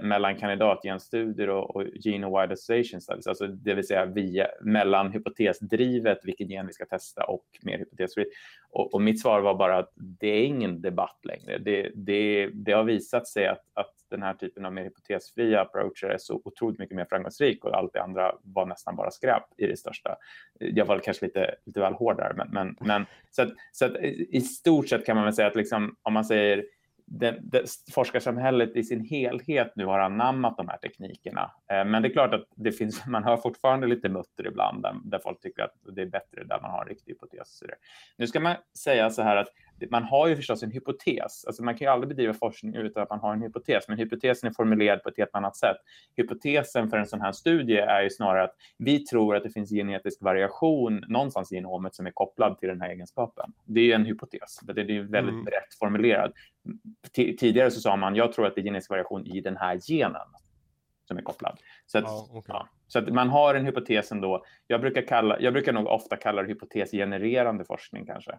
mellan 0.00 0.36
kandidatgenstudier 0.36 1.48
och, 1.48 1.76
och 1.76 1.82
genome-wide 1.82 2.52
association 2.52 3.00
studies, 3.00 3.26
alltså 3.26 3.46
det 3.46 3.74
vill 3.74 3.86
säga 3.86 4.06
via, 4.06 4.46
mellan 4.60 5.12
hypotesdrivet, 5.12 6.18
vilken 6.24 6.48
gen 6.48 6.66
vi 6.66 6.72
ska 6.72 6.86
testa, 6.86 7.24
och 7.24 7.44
mer 7.62 7.78
hypotesfritt. 7.78 8.28
Och, 8.70 8.94
och, 8.94 9.02
mitt 9.02 9.20
svar 9.20 9.40
var 9.40 9.54
bara 9.54 9.78
att 9.78 9.92
det 9.96 10.28
är 10.28 10.44
ingen 10.44 10.80
debatt 10.80 11.18
längre. 11.22 11.58
Det, 11.58 11.90
det, 11.94 12.46
det 12.46 12.72
har 12.72 12.84
visat 12.84 13.28
sig 13.28 13.46
att, 13.46 13.62
att 13.74 13.94
den 14.10 14.22
här 14.22 14.34
typen 14.34 14.64
av 14.64 14.72
mer 14.72 14.84
hypotesfria 14.84 15.60
approacher 15.60 16.06
är 16.06 16.18
så 16.18 16.40
otroligt 16.44 16.78
mycket 16.78 16.96
mer 16.96 17.06
framgångsrik 17.10 17.64
och 17.64 17.76
allt 17.76 17.92
det 17.92 18.02
andra 18.02 18.34
var 18.42 18.66
nästan 18.66 18.96
bara 18.96 19.10
skräp 19.10 19.42
i 19.56 19.66
det 19.66 19.76
största. 19.76 20.16
Jag 20.58 20.86
var 20.86 20.98
kanske 20.98 21.26
lite, 21.26 21.54
lite 21.64 21.80
väl 21.80 21.92
hård 21.92 22.16
där, 22.16 22.32
men, 22.36 22.48
men, 22.52 22.76
men 22.80 23.06
så, 23.30 23.42
att, 23.42 23.52
så 23.72 23.84
att 23.84 23.96
i 24.28 24.40
stort 24.40 24.88
sett 24.88 25.06
kan 25.06 25.16
man 25.16 25.24
väl 25.24 25.34
säga 25.34 25.48
att 25.48 25.56
liksom, 25.56 25.96
om 26.02 26.12
man 26.12 26.24
säger 26.24 26.64
det, 27.06 27.38
det, 27.42 27.64
forskarsamhället 27.94 28.76
i 28.76 28.84
sin 28.84 29.04
helhet 29.04 29.72
nu 29.76 29.86
har 29.86 29.98
anammat 29.98 30.56
de 30.56 30.68
här 30.68 30.76
teknikerna. 30.76 31.50
Eh, 31.70 31.84
men 31.84 32.02
det 32.02 32.08
är 32.08 32.12
klart 32.12 32.34
att 32.34 32.48
det 32.56 32.72
finns, 32.72 33.06
man 33.06 33.24
hör 33.24 33.36
fortfarande 33.36 33.86
lite 33.86 34.08
mutter 34.08 34.46
ibland 34.46 34.82
där, 34.82 34.96
där 35.04 35.18
folk 35.18 35.40
tycker 35.40 35.62
att 35.62 35.74
det 35.96 36.02
är 36.02 36.06
bättre 36.06 36.44
där 36.44 36.60
man 36.60 36.70
har 36.70 36.82
en 36.82 36.88
riktig 36.88 37.12
hypotes. 37.12 37.62
Nu 38.16 38.26
ska 38.26 38.40
man 38.40 38.56
säga 38.78 39.10
så 39.10 39.22
här 39.22 39.36
att 39.36 39.48
man 39.90 40.04
har 40.04 40.26
ju 40.26 40.36
förstås 40.36 40.62
en 40.62 40.70
hypotes. 40.70 41.44
Alltså 41.44 41.62
man 41.62 41.74
kan 41.74 41.86
ju 41.86 41.92
aldrig 41.92 42.08
bedriva 42.08 42.34
forskning 42.34 42.74
utan 42.74 43.02
att 43.02 43.10
man 43.10 43.20
har 43.20 43.32
en 43.32 43.42
hypotes, 43.42 43.88
men 43.88 43.98
hypotesen 43.98 44.50
är 44.50 44.54
formulerad 44.54 45.02
på 45.02 45.08
ett 45.08 45.18
helt 45.18 45.34
annat 45.34 45.56
sätt. 45.56 45.76
Hypotesen 46.16 46.90
för 46.90 46.96
en 46.96 47.06
sån 47.06 47.20
här 47.20 47.32
studie 47.32 47.78
är 47.78 48.02
ju 48.02 48.10
snarare 48.10 48.44
att 48.44 48.54
vi 48.78 48.98
tror 48.98 49.36
att 49.36 49.42
det 49.42 49.50
finns 49.50 49.70
genetisk 49.70 50.22
variation 50.22 51.04
någonstans 51.08 51.52
i 51.52 51.54
genomet 51.54 51.94
som 51.94 52.06
är 52.06 52.10
kopplad 52.10 52.58
till 52.58 52.68
den 52.68 52.80
här 52.80 52.88
egenskapen. 52.88 53.52
Det 53.64 53.80
är 53.80 53.84
ju 53.84 53.92
en 53.92 54.04
hypotes, 54.04 54.58
det 54.62 54.80
är 54.80 54.84
ju 54.84 55.06
väldigt 55.06 55.32
mm. 55.32 55.44
brett 55.44 55.74
formulerad. 55.78 56.32
Tidigare 57.12 57.70
så 57.70 57.80
sa 57.80 57.96
man, 57.96 58.14
jag 58.14 58.32
tror 58.32 58.46
att 58.46 58.54
det 58.54 58.60
är 58.60 58.64
genetisk 58.64 58.90
variation 58.90 59.26
i 59.26 59.40
den 59.40 59.56
här 59.56 59.80
genen 59.90 60.28
som 61.08 61.18
är 61.18 61.22
kopplad. 61.22 61.58
Så 61.86 61.98
att, 61.98 62.04
ja, 62.04 62.28
okay. 62.32 62.54
ja, 62.54 62.68
så 62.86 62.98
att 62.98 63.08
man 63.08 63.28
har 63.28 63.54
en 63.54 63.66
hypotes 63.66 64.12
ändå. 64.12 64.44
Jag 64.66 64.80
brukar, 64.80 65.02
kalla, 65.02 65.40
jag 65.40 65.52
brukar 65.52 65.72
nog 65.72 65.86
ofta 65.86 66.16
kalla 66.16 66.42
det 66.42 66.48
hypotesgenererande 66.48 67.64
forskning 67.64 68.06
kanske. 68.06 68.38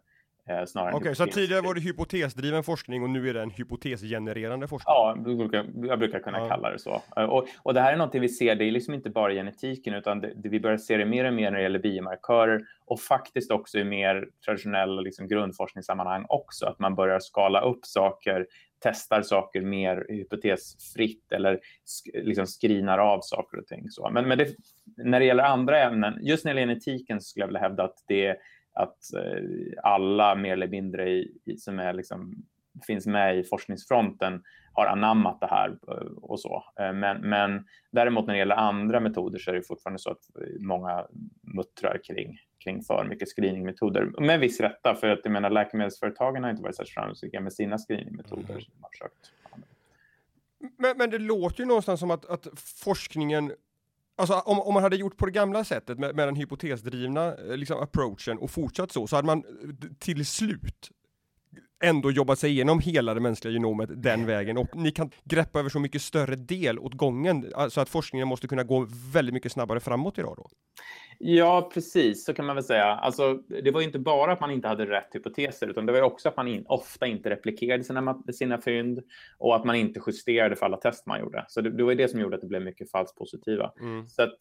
Eh, 0.49 0.63
Okej, 0.75 0.93
okay, 0.93 1.15
så 1.15 1.25
tidigare 1.25 1.61
var 1.61 1.73
det 1.73 1.81
hypotesdriven 1.81 2.63
forskning 2.63 3.03
och 3.03 3.09
nu 3.09 3.29
är 3.29 3.33
det 3.33 3.41
en 3.41 3.49
hypotesgenererande 3.49 4.67
forskning? 4.67 4.93
Ja, 4.93 5.13
jag 5.25 5.37
brukar, 5.37 5.65
jag 5.87 5.99
brukar 5.99 6.19
kunna 6.19 6.39
ja. 6.39 6.49
kalla 6.49 6.71
det 6.71 6.79
så. 6.79 7.01
Eh, 7.17 7.23
och, 7.23 7.47
och 7.63 7.73
det 7.73 7.81
här 7.81 7.93
är 7.93 7.97
någonting 7.97 8.21
vi 8.21 8.29
ser, 8.29 8.55
det 8.55 8.65
är 8.65 8.71
liksom 8.71 8.93
inte 8.93 9.09
bara 9.09 9.33
genetiken, 9.33 9.93
utan 9.93 10.21
det, 10.21 10.33
det, 10.35 10.49
vi 10.49 10.59
börjar 10.59 10.77
se 10.77 10.97
det 10.97 11.05
mer 11.05 11.25
och 11.25 11.33
mer 11.33 11.51
när 11.51 11.57
det 11.57 11.63
gäller 11.63 11.79
biomarkörer 11.79 12.61
och 12.85 12.99
faktiskt 12.99 13.51
också 13.51 13.79
i 13.79 13.83
mer 13.83 14.27
traditionella 14.45 15.01
liksom, 15.01 15.27
grundforskningssammanhang 15.27 16.25
också, 16.29 16.65
att 16.65 16.79
man 16.79 16.95
börjar 16.95 17.19
skala 17.19 17.61
upp 17.61 17.85
saker 17.85 18.45
testar 18.79 19.21
saker 19.21 19.61
mer 19.61 20.05
hypotesfritt 20.09 21.31
eller 21.31 21.59
sk 21.85 22.07
liksom 22.13 22.45
screenar 22.45 22.97
av 22.97 23.19
saker 23.21 23.57
och 23.57 23.67
ting. 23.67 23.89
Så. 23.89 24.09
Men, 24.09 24.27
men 24.27 24.37
det, 24.37 24.55
när 24.97 25.19
det 25.19 25.25
gäller 25.25 25.43
andra 25.43 25.83
ämnen, 25.83 26.19
just 26.21 26.45
när 26.45 26.53
det 26.53 26.59
gäller 26.59 26.73
genetiken 26.73 27.21
skulle 27.21 27.43
jag 27.43 27.47
vilja 27.47 27.59
hävda 27.59 27.83
att 27.83 28.03
det 28.07 28.37
att 28.75 29.13
eh, 29.13 29.84
alla 29.84 30.36
mer 30.36 30.53
eller 30.53 30.67
mindre 30.67 31.10
i, 31.10 31.38
i, 31.46 31.58
som 31.58 31.79
är 31.79 31.94
liksom, 31.94 32.46
finns 32.88 33.08
med 33.08 33.38
i 33.38 33.44
forskningsfronten 33.44 34.44
har 34.74 34.86
anammat 34.86 35.39
det 35.39 35.48
här 35.48 35.77
eh, 35.88 36.08
och 36.22 36.39
så. 36.39 36.63
Eh, 36.79 36.94
men, 36.94 37.22
men 37.22 37.65
däremot 37.91 38.27
när 38.27 38.34
det 38.34 38.38
gäller 38.38 38.55
andra 38.55 39.00
metoder 39.00 39.39
så 39.39 39.51
är 39.51 39.55
det 39.55 39.67
fortfarande 39.67 40.00
så 40.00 40.12
att 40.12 40.29
många 40.60 41.08
muttrar 41.41 42.00
kring, 42.03 42.38
kring 42.63 42.82
för 42.82 43.05
mycket 43.10 43.29
screeningmetoder. 43.29 44.22
Med 44.22 44.39
viss 44.39 44.60
rätta, 44.60 44.96
för 44.96 45.08
att 45.08 45.20
jag 45.24 45.32
menar 45.32 45.50
läkemedelsföretagen 45.50 46.44
har 46.44 46.51
inte 46.51 46.63
varit 46.63 46.75
särskilt 46.75 46.94
framgångsrika 46.94 47.41
med 47.41 47.53
sina 47.53 47.77
screeningmetoder. 47.77 48.50
Mm. 48.50 48.62
Som 48.62 48.74
har 48.82 48.89
försökt. 48.89 49.32
Men, 50.77 50.98
men 50.98 51.10
det 51.10 51.20
låter 51.20 51.60
ju 51.60 51.65
någonstans 51.65 52.00
som 52.00 52.12
att, 52.12 52.25
att 52.25 52.48
forskningen 52.84 53.51
Alltså 54.17 54.34
om, 54.34 54.60
om 54.60 54.74
man 54.74 54.84
hade 54.84 54.95
gjort 54.95 55.17
på 55.17 55.25
det 55.25 55.31
gamla 55.31 55.63
sättet 55.63 56.00
med, 56.00 56.15
med 56.15 56.27
den 56.27 56.36
hypotesdrivna 56.36 57.36
liksom, 57.36 57.79
approachen 57.79 58.38
och 58.38 58.51
fortsatt 58.51 58.91
så, 58.91 59.07
så 59.07 59.15
hade 59.15 59.25
man 59.25 59.43
till 60.00 60.25
slut 60.25 60.91
ändå 61.84 62.12
jobbat 62.12 62.39
sig 62.39 62.51
igenom 62.51 62.79
hela 62.79 63.13
det 63.13 63.19
mänskliga 63.19 63.53
genomet 63.53 63.89
den 64.03 64.25
vägen 64.25 64.57
och 64.57 64.75
ni 64.75 64.91
kan 64.91 65.12
greppa 65.24 65.60
över 65.60 65.69
så 65.69 65.79
mycket 65.79 66.01
större 66.01 66.36
del 66.36 66.79
åt 66.79 66.93
gången, 66.93 67.48
så 67.51 67.57
alltså 67.57 67.81
att 67.81 67.89
forskningen 67.89 68.27
måste 68.27 68.48
kunna 68.48 68.63
gå 68.63 68.88
väldigt 69.13 69.34
mycket 69.34 69.51
snabbare 69.51 69.79
framåt 69.79 70.17
idag 70.17 70.36
då? 70.38 70.50
Ja, 71.19 71.69
precis, 71.74 72.25
så 72.25 72.34
kan 72.34 72.45
man 72.45 72.55
väl 72.55 72.63
säga. 72.63 72.86
Alltså, 72.86 73.34
det 73.63 73.72
var 73.72 73.81
inte 73.81 74.00
bara 74.00 74.31
att 74.31 74.39
man 74.39 74.51
inte 74.51 74.67
hade 74.67 74.86
rätt 74.86 75.15
hypoteser, 75.15 75.67
utan 75.67 75.86
det 75.86 75.91
var 75.91 76.01
också 76.01 76.29
att 76.29 76.38
man 76.38 76.48
in, 76.48 76.65
ofta 76.67 77.07
inte 77.07 77.29
replikerade 77.29 77.84
sina, 77.84 78.24
sina 78.34 78.62
fynd 78.62 79.00
och 79.38 79.55
att 79.55 79.65
man 79.65 79.75
inte 79.75 80.01
justerade 80.07 80.55
för 80.55 80.65
alla 80.65 80.77
test 80.77 81.05
man 81.05 81.19
gjorde. 81.19 81.45
Så 81.48 81.62
det, 81.62 81.69
det 81.69 81.84
var 81.84 81.95
det 81.95 82.07
som 82.07 82.19
gjorde 82.19 82.36
att 82.36 82.41
det 82.41 82.48
blev 82.48 82.62
mycket 82.62 82.91
falskt 82.91 83.17
positiva. 83.17 83.72
Mm. 83.81 84.07
Så 84.07 84.24
att, 84.24 84.38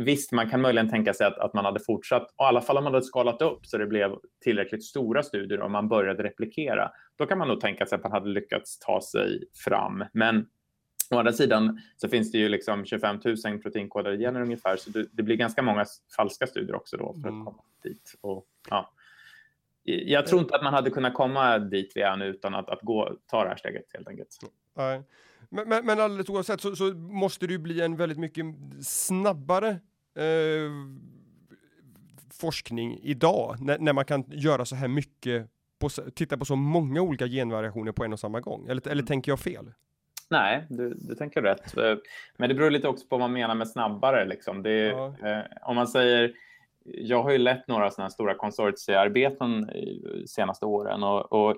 visst, 0.00 0.32
man 0.32 0.50
kan 0.50 0.60
möjligen 0.60 0.90
tänka 0.90 1.14
sig 1.14 1.26
att, 1.26 1.38
att 1.38 1.54
man 1.54 1.64
hade 1.64 1.80
fortsatt, 1.80 2.22
och 2.36 2.44
i 2.44 2.48
alla 2.48 2.60
fall 2.60 2.76
om 2.76 2.84
man 2.84 2.94
hade 2.94 3.06
skalat 3.06 3.42
upp 3.42 3.66
så 3.66 3.78
det 3.78 3.86
blev 3.86 4.16
tillräckligt 4.44 4.84
stora 4.84 5.22
studier 5.22 5.60
och 5.60 5.70
man 5.70 5.88
började 5.88 6.22
replikera, 6.22 6.90
då 7.18 7.26
kan 7.26 7.38
man 7.38 7.48
nog 7.48 7.60
tänka 7.60 7.86
sig 7.86 7.96
att 7.96 8.02
man 8.02 8.12
hade 8.12 8.28
lyckats 8.28 8.78
ta 8.78 9.00
sig 9.00 9.42
fram. 9.64 10.04
Men 10.12 10.46
Å 11.10 11.18
andra 11.18 11.32
sidan 11.32 11.80
så 11.96 12.08
finns 12.08 12.32
det 12.32 12.38
ju 12.38 12.48
liksom 12.48 12.84
25 12.84 13.20
000 13.44 13.58
proteinkodade 13.58 14.18
gener 14.18 14.40
ungefär, 14.40 14.76
så 14.76 14.90
det, 15.12 15.22
blir 15.22 15.36
ganska 15.36 15.62
många 15.62 15.86
falska 16.16 16.46
studier 16.46 16.74
också 16.74 16.96
då 16.96 17.12
för 17.22 17.28
mm. 17.28 17.40
att 17.40 17.44
komma 17.44 17.62
dit. 17.82 18.14
Och, 18.20 18.46
ja. 18.70 18.92
Jag 19.82 20.26
tror 20.26 20.40
inte 20.40 20.56
att 20.56 20.62
man 20.62 20.74
hade 20.74 20.90
kunnat 20.90 21.14
komma 21.14 21.58
dit 21.58 21.92
vi 21.94 22.00
är 22.00 22.16
nu 22.16 22.26
utan 22.26 22.54
att, 22.54 22.70
att 22.70 22.80
gå, 22.82 23.16
ta 23.26 23.42
det 23.42 23.48
här 23.48 23.56
steget 23.56 23.84
helt 23.92 24.08
enkelt. 24.08 24.38
Nej. 24.76 25.02
Men, 25.48 25.68
men, 25.68 25.86
men 25.86 26.00
alldeles 26.00 26.28
oavsett 26.28 26.60
så, 26.60 26.76
så 26.76 26.84
måste 26.94 27.46
det 27.46 27.52
ju 27.52 27.58
bli 27.58 27.80
en 27.80 27.96
väldigt 27.96 28.18
mycket 28.18 28.44
snabbare 28.82 29.68
eh, 30.14 30.70
forskning 32.32 32.98
idag 33.02 33.56
när, 33.60 33.78
när, 33.78 33.92
man 33.92 34.04
kan 34.04 34.24
göra 34.28 34.64
så 34.64 34.76
här 34.76 34.88
mycket, 34.88 35.50
på, 35.78 35.88
titta 35.88 36.38
på 36.38 36.44
så 36.44 36.56
många 36.56 37.00
olika 37.00 37.26
genvariationer 37.26 37.92
på 37.92 38.04
en 38.04 38.12
och 38.12 38.20
samma 38.20 38.40
gång. 38.40 38.68
Eller, 38.68 38.82
eller 38.82 38.92
mm. 38.92 39.06
tänker 39.06 39.32
jag 39.32 39.40
fel? 39.40 39.72
Nej, 40.30 40.64
du, 40.68 40.94
du 40.94 41.14
tänker 41.14 41.42
rätt. 41.42 41.76
Eh, 41.76 41.96
men 42.36 42.48
det 42.48 42.54
beror 42.54 42.70
lite 42.70 42.88
också 42.88 43.06
på 43.08 43.16
vad 43.16 43.20
man 43.20 43.32
menar 43.32 43.54
med 43.54 43.68
snabbare. 43.68 44.24
Liksom. 44.24 44.62
Det, 44.62 44.86
ja. 44.86 45.14
eh, 45.24 45.44
om 45.62 45.76
man 45.76 45.88
säger, 45.88 46.32
jag 46.84 47.22
har 47.22 47.30
ju 47.30 47.38
lett 47.38 47.68
några 47.68 47.90
sådana 47.90 48.10
stora 48.10 48.34
konsortiearbeten 48.34 49.66
de 49.66 50.26
senaste 50.26 50.66
åren 50.66 51.02
och, 51.02 51.32
och 51.32 51.56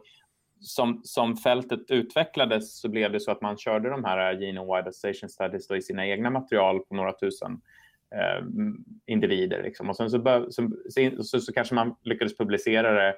som, 0.61 1.01
som 1.05 1.37
fältet 1.37 1.91
utvecklades 1.91 2.81
så 2.81 2.89
blev 2.89 3.13
det 3.13 3.21
så 3.21 3.31
att 3.31 3.43
man 3.43 3.57
körde 3.57 3.91
de 3.91 4.05
här 4.05 4.41
genome 4.41 4.77
wide 4.77 4.93
station 4.93 5.29
studies 5.29 5.71
i 5.71 5.83
sina 5.83 6.07
egna 6.07 6.31
material 6.31 6.81
på 6.81 6.95
några 6.95 7.13
tusen 7.13 7.61
eh, 8.15 8.45
individer. 9.07 9.63
Liksom. 9.63 9.91
Och 9.91 9.97
sen 9.97 10.11
så, 10.11 10.47
så, 10.51 10.71
så, 11.23 11.41
så, 11.41 11.53
kanske 11.53 11.75
man 11.75 11.95
lyckades 12.03 12.37
publicera 12.37 12.93
det 12.93 13.15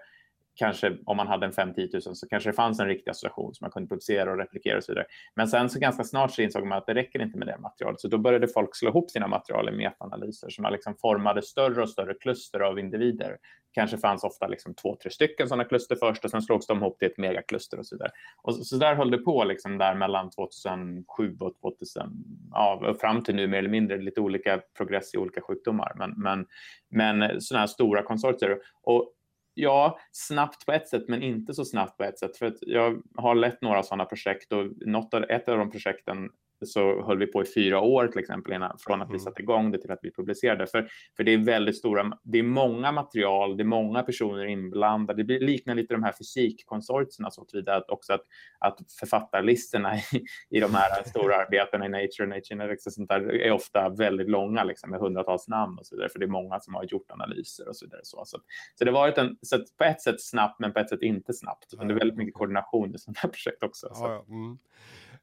kanske 0.55 0.97
om 1.05 1.17
man 1.17 1.27
hade 1.27 1.47
en 1.47 1.53
5-10 1.53 2.07
000 2.07 2.17
så 2.17 2.29
kanske 2.29 2.51
det 2.51 2.55
fanns 2.55 2.81
en 2.81 2.87
riktig 2.87 3.11
association 3.11 3.55
som 3.55 3.65
man 3.65 3.71
kunde 3.71 3.89
publicera 3.89 4.31
och 4.31 4.39
replikera 4.39 4.77
och 4.77 4.85
så 4.85 4.93
vidare. 4.93 5.07
Men 5.35 5.49
sen 5.49 5.71
så 5.71 5.79
ganska 5.79 6.05
snart 6.05 6.31
så 6.31 6.43
insåg 6.43 6.67
man 6.67 6.79
att 6.79 6.87
det 6.87 6.95
räcker 6.95 7.23
inte 7.23 7.39
med 7.39 7.49
det 7.49 7.59
materialet. 7.59 8.01
Så 8.01 8.09
då 8.09 8.19
började 8.19 8.49
folk 8.49 8.77
slå 8.77 8.89
ihop 8.89 9.11
sina 9.11 9.27
material 9.27 9.69
i 9.69 9.73
metaanalyser 9.73 10.51
så 10.51 10.63
man 10.63 10.73
liksom 10.73 10.97
formade 10.97 11.43
större 11.43 11.83
och 11.83 11.91
större 11.91 12.15
kluster 12.15 12.61
av 12.61 12.79
individer. 12.79 13.37
Kanske 13.73 13.99
fanns 13.99 14.25
ofta 14.25 14.47
liksom 14.47 14.75
två, 14.75 14.97
tre 15.03 15.11
stycken 15.11 15.49
sådana 15.49 15.65
kluster 15.65 15.97
först 15.97 16.25
och 16.25 16.31
sen 16.31 16.43
slogs 16.43 16.67
de 16.67 16.79
ihop 16.79 16.99
till 16.99 17.09
ett 17.09 17.19
megakluster 17.19 17.79
och 17.79 17.87
så 17.87 17.95
vidare. 17.95 18.11
Och 18.43 18.55
så, 18.55 18.65
så 18.65 18.77
där 18.77 18.95
höll 18.95 19.11
det 19.11 19.19
på 19.19 19.45
liksom 19.45 19.79
där 19.79 19.95
mellan 19.95 20.31
2007 20.31 21.37
och 21.41 21.61
2000, 21.61 22.11
ja, 22.53 22.95
fram 23.01 23.23
till 23.23 23.35
nu 23.35 23.47
mer 23.47 23.59
eller 23.59 23.69
mindre, 23.69 23.99
lite 23.99 24.21
olika 24.21 24.61
progress 24.77 25.15
i 25.15 25.19
olika 25.19 25.41
sjukdomar. 25.41 25.93
Men, 25.97 26.15
men, 26.17 26.47
men 26.91 27.41
sådana 27.41 27.61
här 27.61 27.67
stora 27.67 28.03
konsortier. 28.03 28.59
Och 28.83 29.15
ja, 29.55 29.99
snabbt 30.13 30.67
på 30.67 30.73
ett 30.73 30.89
sätt, 30.89 31.09
men 31.09 31.23
inte 31.23 31.55
så 31.55 31.65
snabbt 31.65 31.97
på 31.97 32.05
ett 32.05 32.19
sätt. 32.19 32.37
För 32.37 32.47
att 32.47 32.59
jag 32.61 33.03
har 33.17 33.35
lett 33.35 33.63
några 33.63 33.83
sådana 33.83 34.05
projekt 34.05 34.53
och 34.53 34.67
något 34.87 35.15
av, 35.15 35.25
ett 35.25 35.49
av 35.49 35.59
de 35.59 35.71
projekten 35.71 36.31
så 36.67 37.07
höll 37.07 37.19
vi 37.19 37.27
på 37.27 37.43
i 37.43 37.47
fyra 37.55 37.81
år 37.81 38.07
till 38.07 38.19
exempel 38.19 38.53
innan, 38.53 38.79
från 38.79 39.03
att 39.03 39.09
vi 39.09 39.13
mm. 39.13 39.21
satte 39.21 39.43
igång 39.43 39.71
det 39.71 39.79
till 39.79 39.91
att 39.91 39.99
vi 40.03 40.13
publicerade. 40.13 40.67
För, 40.67 40.89
för 41.17 41.25
det 41.25 41.33
är 41.33 41.39
väldigt 41.39 41.77
stora, 41.77 42.19
det 42.23 42.39
är 42.39 42.43
många 42.43 42.93
material, 42.93 43.57
det 43.57 43.63
är 43.63 43.65
många 43.65 44.03
personer 44.03 44.45
inblandade. 44.45 45.23
Det 45.23 45.39
liknar 45.39 45.75
lite 45.75 45.95
de 45.95 46.03
här 46.03 46.13
fysikkonsortierna 46.13 47.31
så 47.31 47.45
tillvida 47.45 47.77
att 47.77 47.91
också 47.91 48.13
att, 48.13 48.23
att 48.59 48.79
författarlistorna 49.01 49.97
i, 50.13 50.25
i 50.51 50.61
de 50.61 50.75
här 50.75 51.03
stora 51.09 51.37
arbetena 51.37 51.87
i 51.87 51.89
Nature, 51.89 52.27
Nature 52.27 52.55
Genetics 52.55 52.87
och 52.87 52.93
sånt 52.93 53.09
där 53.09 53.33
är 53.33 53.53
ofta 53.53 53.89
väldigt 53.89 54.29
långa 54.29 54.65
liksom, 54.65 54.91
med 54.91 55.01
hundratals 55.01 55.49
namn 55.49 55.79
och 55.79 55.87
så 55.87 55.95
vidare. 55.95 56.09
För 56.09 56.19
det 56.19 56.25
är 56.25 56.29
många 56.29 56.61
som 56.61 56.75
har 56.75 56.85
gjort 56.85 57.11
analyser 57.11 57.69
och 57.69 57.77
så 57.77 57.87
vidare. 57.87 58.01
Så, 58.05 58.25
så, 58.25 58.39
så 58.75 58.85
det 58.85 58.91
har 58.91 59.01
varit 59.01 59.19
en, 59.19 59.37
så 59.43 59.59
på 59.79 59.85
ett 59.85 60.03
sätt 60.03 60.23
snabbt, 60.23 60.61
men 60.61 60.73
på 60.73 60.79
ett 60.79 60.89
sätt 60.89 61.03
inte 61.03 61.33
snabbt. 61.33 61.75
Men 61.79 61.89
det 61.89 61.95
är 61.95 61.99
väldigt 61.99 62.19
mycket 62.19 62.35
koordination 62.35 62.95
i 62.95 62.99
sådana 62.99 63.19
här 63.23 63.29
projekt 63.29 63.63
också. 63.63 63.95
Så. 63.95 64.05
Ja, 64.05 64.25
ja. 64.29 64.35
Mm. 64.35 64.59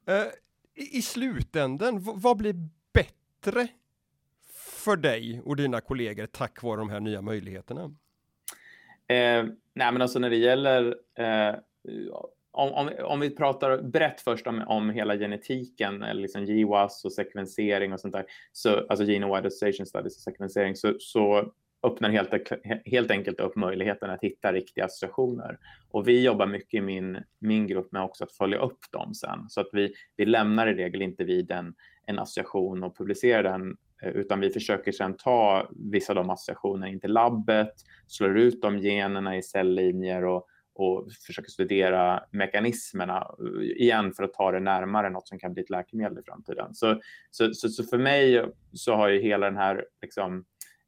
Uh, 0.08 0.32
i 0.74 1.02
slutänden, 1.02 1.98
vad 2.00 2.36
blir 2.36 2.54
bättre 2.92 3.68
för 4.54 4.96
dig 4.96 5.40
och 5.44 5.56
dina 5.56 5.80
kollegor 5.80 6.26
tack 6.26 6.62
vare 6.62 6.76
de 6.76 6.90
här 6.90 7.00
nya 7.00 7.22
möjligheterna? 7.22 7.82
Eh, 9.08 9.44
nej, 9.74 9.92
men 9.92 10.02
alltså 10.02 10.18
när 10.18 10.30
det 10.30 10.36
gäller 10.36 10.96
eh, 11.18 11.54
om, 12.52 12.72
om, 12.72 12.90
om, 13.04 13.20
vi 13.20 13.30
pratar 13.30 13.82
brett 13.82 14.20
först 14.20 14.46
om, 14.46 14.62
om 14.66 14.90
hela 14.90 15.16
genetiken, 15.16 16.02
eller 16.02 16.22
liksom 16.22 16.46
GWAS 16.46 17.04
och 17.04 17.12
sekvensering 17.12 17.92
och 17.92 18.00
sånt 18.00 18.14
där, 18.14 18.24
så, 18.52 18.86
alltså 18.86 19.04
Genome 19.04 19.36
Wide 19.36 19.48
Association 19.48 19.86
Studies 19.86 20.16
och 20.16 20.22
sekvensering, 20.22 20.76
så, 20.76 20.94
så 20.98 21.52
öppnar 21.82 22.10
helt, 22.10 22.52
helt 22.84 23.10
enkelt 23.10 23.40
upp 23.40 23.56
möjligheten 23.56 24.10
att 24.10 24.22
hitta 24.22 24.52
riktiga 24.52 24.84
associationer. 24.84 25.58
Och 25.90 26.08
vi 26.08 26.24
jobbar 26.24 26.46
mycket 26.46 26.74
i 26.74 26.80
min, 26.80 27.18
min 27.38 27.66
grupp 27.66 27.92
med 27.92 28.02
också 28.02 28.24
att 28.24 28.32
följa 28.32 28.58
upp 28.58 28.80
dem 28.90 29.14
sen. 29.14 29.46
Så 29.48 29.60
att 29.60 29.68
vi, 29.72 29.94
vi 30.16 30.24
lämnar 30.24 30.66
i 30.66 30.74
regel 30.74 31.02
inte 31.02 31.24
vid 31.24 31.50
en, 31.50 31.74
en 32.06 32.18
association 32.18 32.84
och 32.84 32.96
publicerar 32.96 33.42
den 33.42 33.76
eh, 34.02 34.10
utan 34.10 34.40
vi 34.40 34.50
försöker 34.50 34.92
sedan 34.92 35.16
ta 35.16 35.70
vissa 35.70 36.12
av 36.12 36.16
de 36.16 36.30
associationerna 36.30 36.88
in 36.88 37.00
till 37.00 37.12
labbet, 37.12 37.72
slår 38.06 38.38
ut 38.38 38.62
de 38.62 38.78
generna 38.78 39.36
i 39.36 39.42
cellinjer 39.42 40.24
och, 40.24 40.46
och 40.74 41.08
försöker 41.26 41.50
studera 41.50 42.24
mekanismerna 42.30 43.26
eh, 43.40 43.62
igen 43.62 44.12
för 44.12 44.22
att 44.22 44.34
ta 44.34 44.52
det 44.52 44.60
närmare 44.60 45.10
något 45.10 45.28
som 45.28 45.38
kan 45.38 45.52
bli 45.52 45.62
ett 45.62 45.70
läkemedel 45.70 46.18
i 46.18 46.22
framtiden. 46.22 46.74
Så, 46.74 47.00
så, 47.30 47.54
så, 47.54 47.68
så 47.68 47.84
för 47.84 47.98
mig 47.98 48.44
så 48.72 48.94
har 48.94 49.08
ju 49.08 49.22
hela 49.22 49.46
den 49.46 49.56
här 49.56 49.84
liksom, 50.02 50.36
eh, 50.36 50.42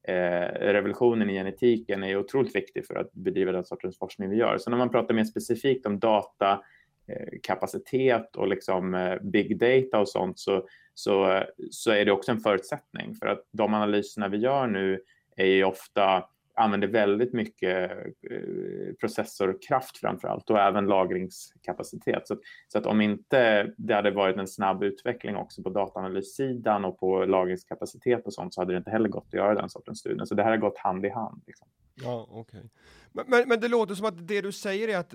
Eh, 0.08 0.46
revolutionen 0.60 1.30
i 1.30 1.32
genetiken 1.32 2.02
är 2.02 2.16
otroligt 2.16 2.56
viktig 2.56 2.86
för 2.86 2.94
att 2.94 3.12
bedriva 3.12 3.52
den 3.52 3.64
sortens 3.64 3.98
forskning 3.98 4.30
vi 4.30 4.36
gör. 4.36 4.58
Så 4.58 4.70
när 4.70 4.76
man 4.76 4.90
pratar 4.90 5.14
mer 5.14 5.24
specifikt 5.24 5.86
om 5.86 5.98
datakapacitet 5.98 8.36
eh, 8.36 8.40
och 8.40 8.48
liksom 8.48 8.94
eh, 8.94 9.16
big 9.22 9.58
data 9.58 10.00
och 10.00 10.08
sånt 10.08 10.38
så, 10.38 10.66
så, 10.94 11.42
så 11.70 11.90
är 11.90 12.04
det 12.04 12.12
också 12.12 12.32
en 12.32 12.40
förutsättning 12.40 13.14
för 13.14 13.26
att 13.26 13.48
de 13.52 13.74
analyserna 13.74 14.28
vi 14.28 14.38
gör 14.38 14.66
nu 14.66 15.00
är 15.36 15.46
ju 15.46 15.64
ofta 15.64 16.24
använder 16.54 16.88
väldigt 16.88 17.32
mycket 17.32 17.90
eh, 18.30 18.94
processorkraft 19.00 19.98
framför 19.98 20.28
allt 20.28 20.50
och 20.50 20.58
även 20.58 20.86
lagringskapacitet. 20.86 22.28
Så, 22.28 22.36
så, 22.68 22.78
att 22.78 22.86
om 22.86 23.00
inte 23.00 23.72
det 23.76 23.94
hade 23.94 24.10
varit 24.10 24.36
en 24.36 24.48
snabb 24.48 24.82
utveckling 24.82 25.36
också 25.36 25.62
på 25.62 25.70
dataanalyssidan 25.70 26.84
och 26.84 26.98
på 26.98 27.24
lagringskapacitet 27.24 28.26
och 28.26 28.34
sånt 28.34 28.54
så 28.54 28.60
hade 28.60 28.72
det 28.72 28.78
inte 28.78 28.90
heller 28.90 29.08
gått 29.08 29.26
att 29.26 29.34
göra 29.34 29.54
den 29.54 29.70
sortens 29.70 29.98
studier. 29.98 30.24
Så 30.24 30.34
det 30.34 30.42
här 30.42 30.50
har 30.50 30.56
gått 30.56 30.78
hand 30.78 31.06
i 31.06 31.10
hand. 31.10 31.42
Liksom. 31.46 31.68
Ja, 31.94 32.26
okej. 32.30 32.40
Okay. 32.40 32.70
Men, 33.12 33.24
men, 33.28 33.48
men, 33.48 33.60
det 33.60 33.68
låter 33.68 33.94
som 33.94 34.06
att 34.06 34.28
det 34.28 34.40
du 34.40 34.52
säger 34.52 34.88
är 34.88 34.98
att 34.98 35.14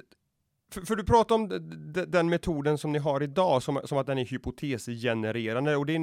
för, 0.71 0.82
för, 0.82 0.95
du 0.95 1.04
pratar 1.04 1.36
om 1.36 1.49
den 2.08 2.30
metoden 2.30 2.78
som 2.78 2.91
ni 2.91 2.99
har 2.99 3.23
idag 3.23 3.63
som, 3.63 3.82
som 3.84 3.97
att 3.97 4.08
den 4.08 4.17
är 4.17 4.25
hypotesgenererande 4.25 5.75
och 5.75 5.86
det 5.86 5.93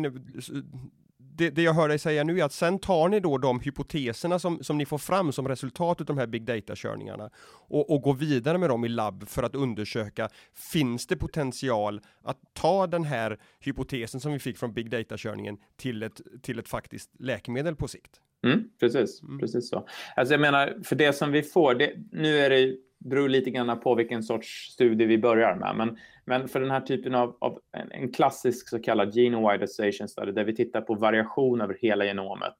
det, 1.36 1.50
det, 1.50 1.62
jag 1.62 1.74
hör 1.74 1.88
dig 1.88 1.98
säga 1.98 2.24
nu 2.24 2.40
är 2.40 2.44
att 2.44 2.52
sen 2.52 2.78
tar 2.78 3.08
ni 3.08 3.20
då 3.20 3.38
de 3.38 3.60
hypoteserna 3.60 4.38
som, 4.38 4.64
som 4.64 4.78
ni 4.78 4.86
får 4.86 4.98
fram 4.98 5.32
som 5.32 5.48
resultat 5.48 6.00
av 6.00 6.06
de 6.06 6.18
här 6.18 6.26
big 6.26 6.44
data-körningarna 6.44 7.30
och, 7.68 7.90
och 7.90 8.02
går 8.02 8.14
vidare 8.14 8.58
med 8.58 8.70
dem 8.70 8.84
i 8.84 8.88
labb 8.88 9.28
för 9.28 9.42
att 9.42 9.54
undersöka, 9.54 10.28
finns 10.72 11.06
det 11.06 11.16
potential 11.16 12.00
att 12.22 12.38
ta 12.52 12.86
den 12.86 13.04
här 13.04 13.38
hypotesen 13.60 14.20
som 14.20 14.32
vi 14.32 14.38
fick 14.38 14.58
från 14.58 14.72
big 14.72 14.90
data-körningen 14.90 15.58
till 15.76 16.02
ett, 16.02 16.20
till 16.42 16.58
ett 16.58 16.68
faktiskt 16.68 17.10
läkemedel 17.18 17.76
på 17.76 17.88
sikt? 17.88 18.20
Mm, 18.44 18.68
precis, 18.80 19.22
mm. 19.22 19.38
precis 19.38 19.68
så. 19.68 19.88
Alltså 20.16 20.34
jag 20.34 20.40
menar, 20.40 20.78
för 20.84 20.96
det 20.96 21.12
som 21.12 21.32
vi 21.32 21.42
får, 21.42 21.74
det, 21.74 21.92
nu 22.12 22.38
är 22.38 22.50
det 22.50 22.76
beror 23.08 23.28
lite 23.28 23.50
grann 23.50 23.80
på 23.80 23.94
vilken 23.94 24.22
sorts 24.22 24.72
studie 24.72 25.04
vi 25.04 25.18
börjar 25.18 25.54
med. 25.54 25.76
Men, 25.76 25.98
men 26.24 26.48
för 26.48 26.60
den 26.60 26.70
här 26.70 26.80
typen 26.80 27.14
av, 27.14 27.36
av 27.40 27.60
en, 27.72 27.92
en, 27.92 28.12
klassisk 28.12 28.68
så 28.68 28.78
kallad 28.78 29.14
genome-wide 29.14 29.64
association 29.64 30.08
study 30.08 30.32
där 30.32 30.44
vi 30.44 30.56
tittar 30.56 30.80
på 30.80 30.94
variation 30.94 31.60
över 31.60 31.76
hela 31.80 32.04
genomet 32.04 32.56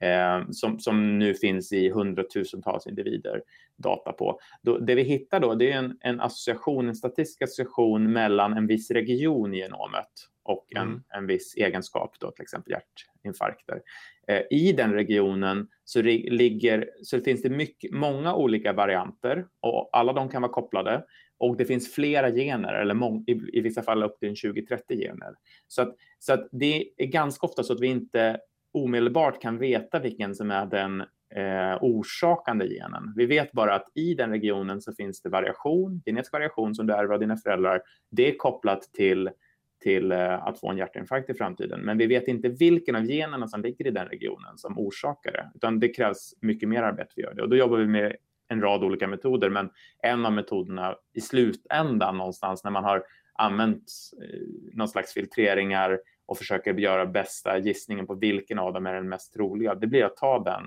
eh, 0.00 0.50
som, 0.50 0.78
som 0.78 1.18
nu 1.18 1.34
finns 1.34 1.72
i 1.72 1.90
hundratusentals 1.90 2.86
individer 2.86 3.42
data 3.76 4.12
på. 4.12 4.38
Då, 4.62 4.78
det 4.78 4.94
vi 4.94 5.02
hittar 5.02 5.40
då 5.40 5.54
det 5.54 5.72
är 5.72 5.78
en, 5.78 5.98
en 6.00 6.20
association, 6.20 6.88
en 6.88 6.96
statistisk 6.96 7.42
association 7.42 8.12
mellan 8.12 8.52
en 8.52 8.66
viss 8.66 8.90
region 8.90 9.54
i 9.54 9.58
genomet 9.58 10.10
och 10.48 10.66
en, 10.76 10.82
mm. 10.82 11.02
en 11.08 11.26
viss 11.26 11.54
egenskap, 11.56 12.16
då, 12.20 12.30
till 12.30 12.42
exempel 12.42 12.72
hjärtinfarkter. 12.72 13.80
Eh, 14.28 14.42
I 14.50 14.72
den 14.72 14.92
regionen 14.92 15.68
så, 15.84 16.02
ligger, 16.02 16.90
så 17.02 17.20
finns 17.20 17.42
det 17.42 17.50
mycket, 17.50 17.92
många 17.92 18.34
olika 18.34 18.72
varianter 18.72 19.46
och 19.60 19.90
alla 19.92 20.12
de 20.12 20.28
kan 20.28 20.42
vara 20.42 20.52
kopplade 20.52 21.04
och 21.38 21.56
det 21.56 21.64
finns 21.64 21.94
flera 21.94 22.30
gener, 22.30 22.74
eller 22.74 22.94
mång, 22.94 23.24
i, 23.26 23.58
i, 23.58 23.60
vissa 23.60 23.82
fall 23.82 24.02
upp 24.02 24.18
till 24.18 24.32
20-30 24.32 24.78
gener. 24.88 25.34
Så, 25.66 25.82
att, 25.82 25.94
så 26.18 26.32
att 26.32 26.48
det 26.52 26.88
är 26.96 27.06
ganska 27.06 27.46
ofta 27.46 27.62
så 27.62 27.72
att 27.72 27.80
vi 27.80 27.86
inte 27.86 28.40
omedelbart 28.72 29.42
kan 29.42 29.58
veta 29.58 29.98
vilken 29.98 30.34
som 30.34 30.50
är 30.50 30.66
den 30.66 31.00
eh, 31.34 31.78
orsakande 31.80 32.66
genen. 32.68 33.12
Vi 33.16 33.26
vet 33.26 33.52
bara 33.52 33.74
att 33.74 33.86
i 33.94 34.14
den 34.14 34.30
regionen 34.30 34.80
så 34.80 34.92
finns 34.92 35.22
det 35.22 35.28
variation, 35.28 36.02
genetisk 36.06 36.32
variation 36.32 36.74
som 36.74 36.86
du 36.86 36.94
ärver 36.94 37.14
av 37.14 37.20
dina 37.20 37.36
föräldrar. 37.36 37.82
Det 38.10 38.28
är 38.28 38.36
kopplat 38.36 38.82
till 38.82 39.30
till 39.86 40.12
eh, 40.12 40.46
att 40.46 40.60
få 40.60 40.70
en 40.70 40.76
hjärtinfarkt 40.76 41.30
i 41.30 41.34
framtiden. 41.34 41.80
Men 41.80 41.98
vi 41.98 42.06
vet 42.06 42.28
inte 42.28 42.48
vilken 42.48 42.96
av 42.96 43.04
generna 43.04 43.48
som 43.48 43.62
ligger 43.62 43.86
i 43.86 43.90
den 43.90 44.08
regionen 44.08 44.58
som 44.58 44.78
orsakar 44.78 45.32
det, 45.32 45.50
utan 45.54 45.80
det 45.80 45.88
krävs 45.88 46.34
mycket 46.40 46.68
mer 46.68 46.82
arbete 46.82 47.14
för 47.14 47.20
att 47.20 47.24
göra 47.24 47.34
det. 47.34 47.42
Och 47.42 47.48
då 47.48 47.56
jobbar 47.56 47.78
vi 47.78 47.86
med 47.86 48.16
en 48.48 48.60
rad 48.60 48.84
olika 48.84 49.08
metoder, 49.08 49.50
men 49.50 49.70
en 50.02 50.26
av 50.26 50.32
metoderna 50.32 50.94
i 51.14 51.20
slutändan 51.20 52.16
någonstans 52.16 52.64
när 52.64 52.70
man 52.70 52.84
har 52.84 53.02
använt 53.34 53.92
eh, 54.22 54.40
någon 54.72 54.88
slags 54.88 55.12
filtreringar 55.12 55.98
och 56.26 56.38
försöker 56.38 56.74
göra 56.74 57.06
bästa 57.06 57.58
gissningen 57.58 58.06
på 58.06 58.14
vilken 58.14 58.58
av 58.58 58.72
dem 58.72 58.86
är 58.86 58.94
den 58.94 59.08
mest 59.08 59.34
troliga, 59.34 59.74
det 59.74 59.86
blir 59.86 60.04
att 60.04 60.16
ta 60.16 60.38
den 60.44 60.62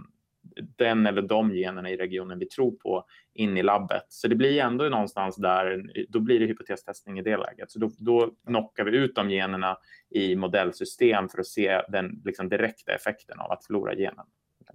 den 0.76 1.06
eller 1.06 1.22
de 1.22 1.52
generna 1.52 1.90
i 1.90 1.98
regionen 1.98 2.40
vi 2.40 2.46
tror 2.46 2.72
på 2.72 3.06
in 3.34 3.58
i 3.58 3.64
labbet. 3.64 4.06
Så 4.10 4.28
det 4.28 4.36
blir 4.36 4.62
ändå 4.62 4.90
någonstans 4.90 5.36
där, 5.36 5.84
då 6.10 6.20
blir 6.20 6.40
det 6.40 6.46
hypotestestning 6.46 7.20
i 7.20 7.22
det 7.22 7.38
läget. 7.38 7.72
Så 7.72 7.80
då, 7.80 7.92
då 7.98 8.32
knockar 8.46 8.84
vi 8.84 8.98
ut 8.98 9.16
de 9.16 9.30
generna 9.30 9.78
i 10.10 10.36
modellsystem 10.36 11.30
för 11.30 11.40
att 11.40 11.48
se 11.48 11.82
den 11.90 12.22
liksom, 12.26 12.50
direkta 12.50 12.92
effekten 12.92 13.40
av 13.40 13.52
att 13.52 13.66
förlora 13.66 13.96
genen. 13.96 14.26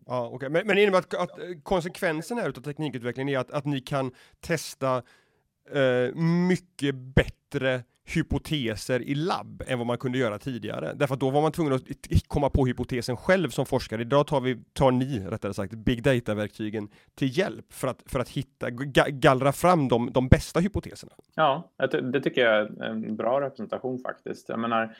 Ja, 0.06 0.28
okay. 0.28 0.48
Men, 0.48 0.66
men 0.66 0.78
innebär 0.78 0.98
att, 0.98 1.14
att 1.14 1.30
konsekvensen 1.62 2.38
här 2.38 2.48
av 2.48 2.52
teknikutvecklingen 2.52 3.34
är 3.34 3.38
att, 3.38 3.50
att 3.50 3.64
ni 3.64 3.80
kan 3.80 4.12
testa 4.40 5.02
eh, 5.72 6.14
mycket 6.48 6.94
bättre 6.94 7.82
hypoteser 8.06 9.02
i 9.02 9.14
labb 9.14 9.62
än 9.66 9.78
vad 9.78 9.86
man 9.86 9.98
kunde 9.98 10.18
göra 10.18 10.38
tidigare. 10.38 10.92
Därför 10.94 11.14
att 11.14 11.20
då 11.20 11.30
var 11.30 11.42
man 11.42 11.52
tvungen 11.52 11.72
att 11.72 11.82
komma 12.26 12.50
på 12.50 12.66
hypotesen 12.66 13.16
själv 13.16 13.48
som 13.48 13.66
forskare. 13.66 14.02
Idag 14.02 14.26
tar, 14.26 14.40
vi, 14.40 14.56
tar 14.72 14.90
ni, 14.90 15.20
rättare 15.20 15.54
sagt, 15.54 15.72
big 15.72 16.02
data-verktygen 16.02 16.88
till 17.14 17.38
hjälp 17.38 17.72
för 17.72 17.88
att, 17.88 18.02
för 18.06 18.20
att 18.20 18.28
hitta, 18.28 18.70
gallra 19.10 19.52
fram 19.52 19.88
de, 19.88 20.12
de 20.12 20.28
bästa 20.28 20.60
hypoteserna. 20.60 21.12
Ja, 21.34 21.72
det 22.12 22.20
tycker 22.20 22.40
jag 22.40 22.60
är 22.60 22.84
en 22.84 23.16
bra 23.16 23.40
representation 23.40 23.98
faktiskt. 23.98 24.48
Jag 24.48 24.58
menar, 24.58 24.96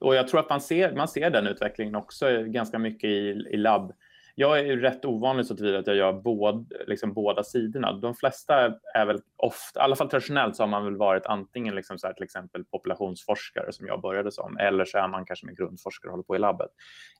och 0.00 0.14
jag 0.14 0.28
tror 0.28 0.40
att 0.40 0.50
man 0.50 0.60
ser, 0.60 0.94
man 0.96 1.08
ser 1.08 1.30
den 1.30 1.46
utvecklingen 1.46 1.94
också 1.94 2.26
ganska 2.46 2.78
mycket 2.78 3.10
i, 3.10 3.46
i 3.50 3.56
labb 3.56 3.92
jag 4.40 4.58
är 4.58 4.64
ju 4.64 4.80
rätt 4.80 5.04
ovanlig 5.04 5.46
så 5.46 5.56
tillvida 5.56 5.78
att 5.78 5.86
jag 5.86 5.96
gör 5.96 6.12
båd, 6.12 6.72
liksom 6.86 7.12
båda 7.12 7.44
sidorna. 7.44 7.92
De 7.92 8.14
flesta 8.14 8.74
är 8.94 9.06
väl 9.06 9.20
ofta, 9.36 9.80
i 9.80 9.82
alla 9.82 9.96
fall 9.96 10.08
traditionellt 10.08 10.56
så 10.56 10.62
har 10.62 10.68
man 10.68 10.84
väl 10.84 10.96
varit 10.96 11.26
antingen 11.26 11.74
liksom 11.74 11.98
så 11.98 12.06
här, 12.06 12.14
till 12.14 12.24
exempel 12.24 12.64
populationsforskare 12.64 13.72
som 13.72 13.86
jag 13.86 14.00
började 14.00 14.32
som, 14.32 14.58
eller 14.58 14.84
så 14.84 14.98
är 14.98 15.08
man 15.08 15.24
kanske 15.24 15.46
med 15.46 15.56
grundforskare 15.56 16.08
och 16.08 16.12
håller 16.12 16.24
på 16.24 16.36
i 16.36 16.38
labbet. 16.38 16.68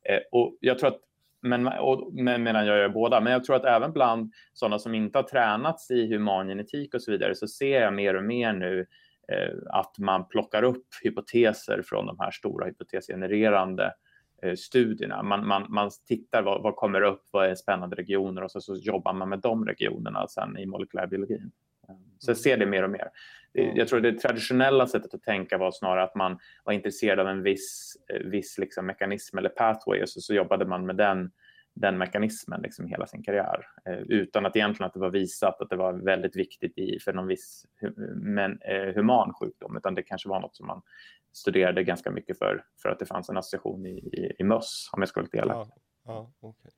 Eh, 0.08 0.18
och 0.32 0.56
jag 0.60 0.78
tror 0.78 0.88
att 0.88 1.00
men, 1.42 1.66
och, 1.66 2.14
medan 2.14 2.66
jag 2.66 2.78
gör 2.78 2.88
båda. 2.88 3.20
Men 3.20 3.32
jag 3.32 3.44
tror 3.44 3.56
att 3.56 3.64
även 3.64 3.92
bland 3.92 4.32
sådana 4.52 4.78
som 4.78 4.94
inte 4.94 5.18
har 5.18 5.22
tränats 5.22 5.90
i 5.90 6.12
humangenetik 6.12 6.94
och 6.94 7.02
så 7.02 7.10
vidare 7.10 7.34
så 7.34 7.48
ser 7.48 7.80
jag 7.80 7.94
mer 7.94 8.16
och 8.16 8.24
mer 8.24 8.52
nu 8.52 8.86
eh, 9.32 9.56
att 9.70 9.98
man 9.98 10.28
plockar 10.28 10.62
upp 10.62 10.86
hypoteser 11.02 11.82
från 11.82 12.06
de 12.06 12.18
här 12.18 12.30
stora 12.30 12.66
hypotesgenererande 12.66 13.84
Eh, 13.84 13.94
studierna. 14.56 15.22
Man, 15.22 15.46
man, 15.46 15.66
man 15.68 15.90
tittar 16.08 16.42
vad, 16.42 16.62
vad 16.62 16.76
kommer 16.76 17.02
upp, 17.02 17.22
vad 17.30 17.50
är 17.50 17.54
spännande 17.54 17.96
regioner 17.96 18.42
och 18.42 18.50
så, 18.50 18.60
så 18.60 18.74
jobbar 18.74 19.12
man 19.12 19.28
med 19.28 19.38
de 19.38 19.66
regionerna 19.66 20.26
sen 20.28 20.58
i 20.58 20.66
molekylärbiologin. 20.66 21.50
Eh, 21.88 21.94
så 22.18 22.30
jag 22.30 22.36
ser 22.36 22.56
det 22.56 22.66
mer 22.66 22.82
och 22.82 22.90
mer. 22.90 23.08
Jag 23.52 23.88
tror 23.88 24.00
det 24.00 24.12
traditionella 24.12 24.86
sättet 24.86 25.14
att 25.14 25.22
tänka 25.22 25.58
var 25.58 25.70
snarare 25.70 26.02
att 26.02 26.14
man 26.14 26.38
var 26.64 26.72
intresserad 26.72 27.20
av 27.20 27.28
en 27.28 27.42
viss, 27.42 27.96
eh, 28.14 28.26
viss 28.26 28.58
liksom 28.58 28.86
mekanism 28.86 29.38
eller 29.38 29.48
pathway 29.48 30.02
och 30.02 30.08
så, 30.08 30.20
så 30.20 30.34
jobbade 30.34 30.66
man 30.66 30.86
med 30.86 30.96
den, 30.96 31.30
den 31.74 31.98
mekanismen 31.98 32.60
liksom 32.62 32.86
hela 32.86 33.06
sin 33.06 33.22
karriär 33.22 33.66
eh, 33.84 33.98
utan 33.98 34.46
att 34.46 34.56
egentligen 34.56 34.86
att 34.86 34.94
det 34.94 35.00
var 35.00 35.10
visat 35.10 35.60
att 35.60 35.70
det 35.70 35.76
var 35.76 35.92
väldigt 35.92 36.36
viktigt 36.36 36.78
i, 36.78 36.98
för 37.04 37.12
någon 37.12 37.26
viss 37.26 37.66
men, 38.14 38.58
eh, 38.62 38.94
human 38.94 39.34
sjukdom 39.34 39.76
utan 39.76 39.94
det 39.94 40.02
kanske 40.02 40.28
var 40.28 40.40
något 40.40 40.56
som 40.56 40.66
man 40.66 40.82
studerade 41.32 41.84
ganska 41.84 42.10
mycket 42.10 42.38
för, 42.38 42.64
för 42.82 42.88
att 42.88 42.98
det 42.98 43.06
fanns 43.06 43.28
en 43.28 43.36
association 43.36 43.86
i, 43.86 43.98
i, 43.98 44.32
i 44.38 44.44
möss, 44.44 44.90
om 44.92 45.02
jag 45.02 45.08
ska 45.08 45.20
vara 45.20 45.24
lite 45.24 45.38
elak. 45.38 45.68
Ja, 46.04 46.32
ja, 46.40 46.48
okay. 46.48 46.70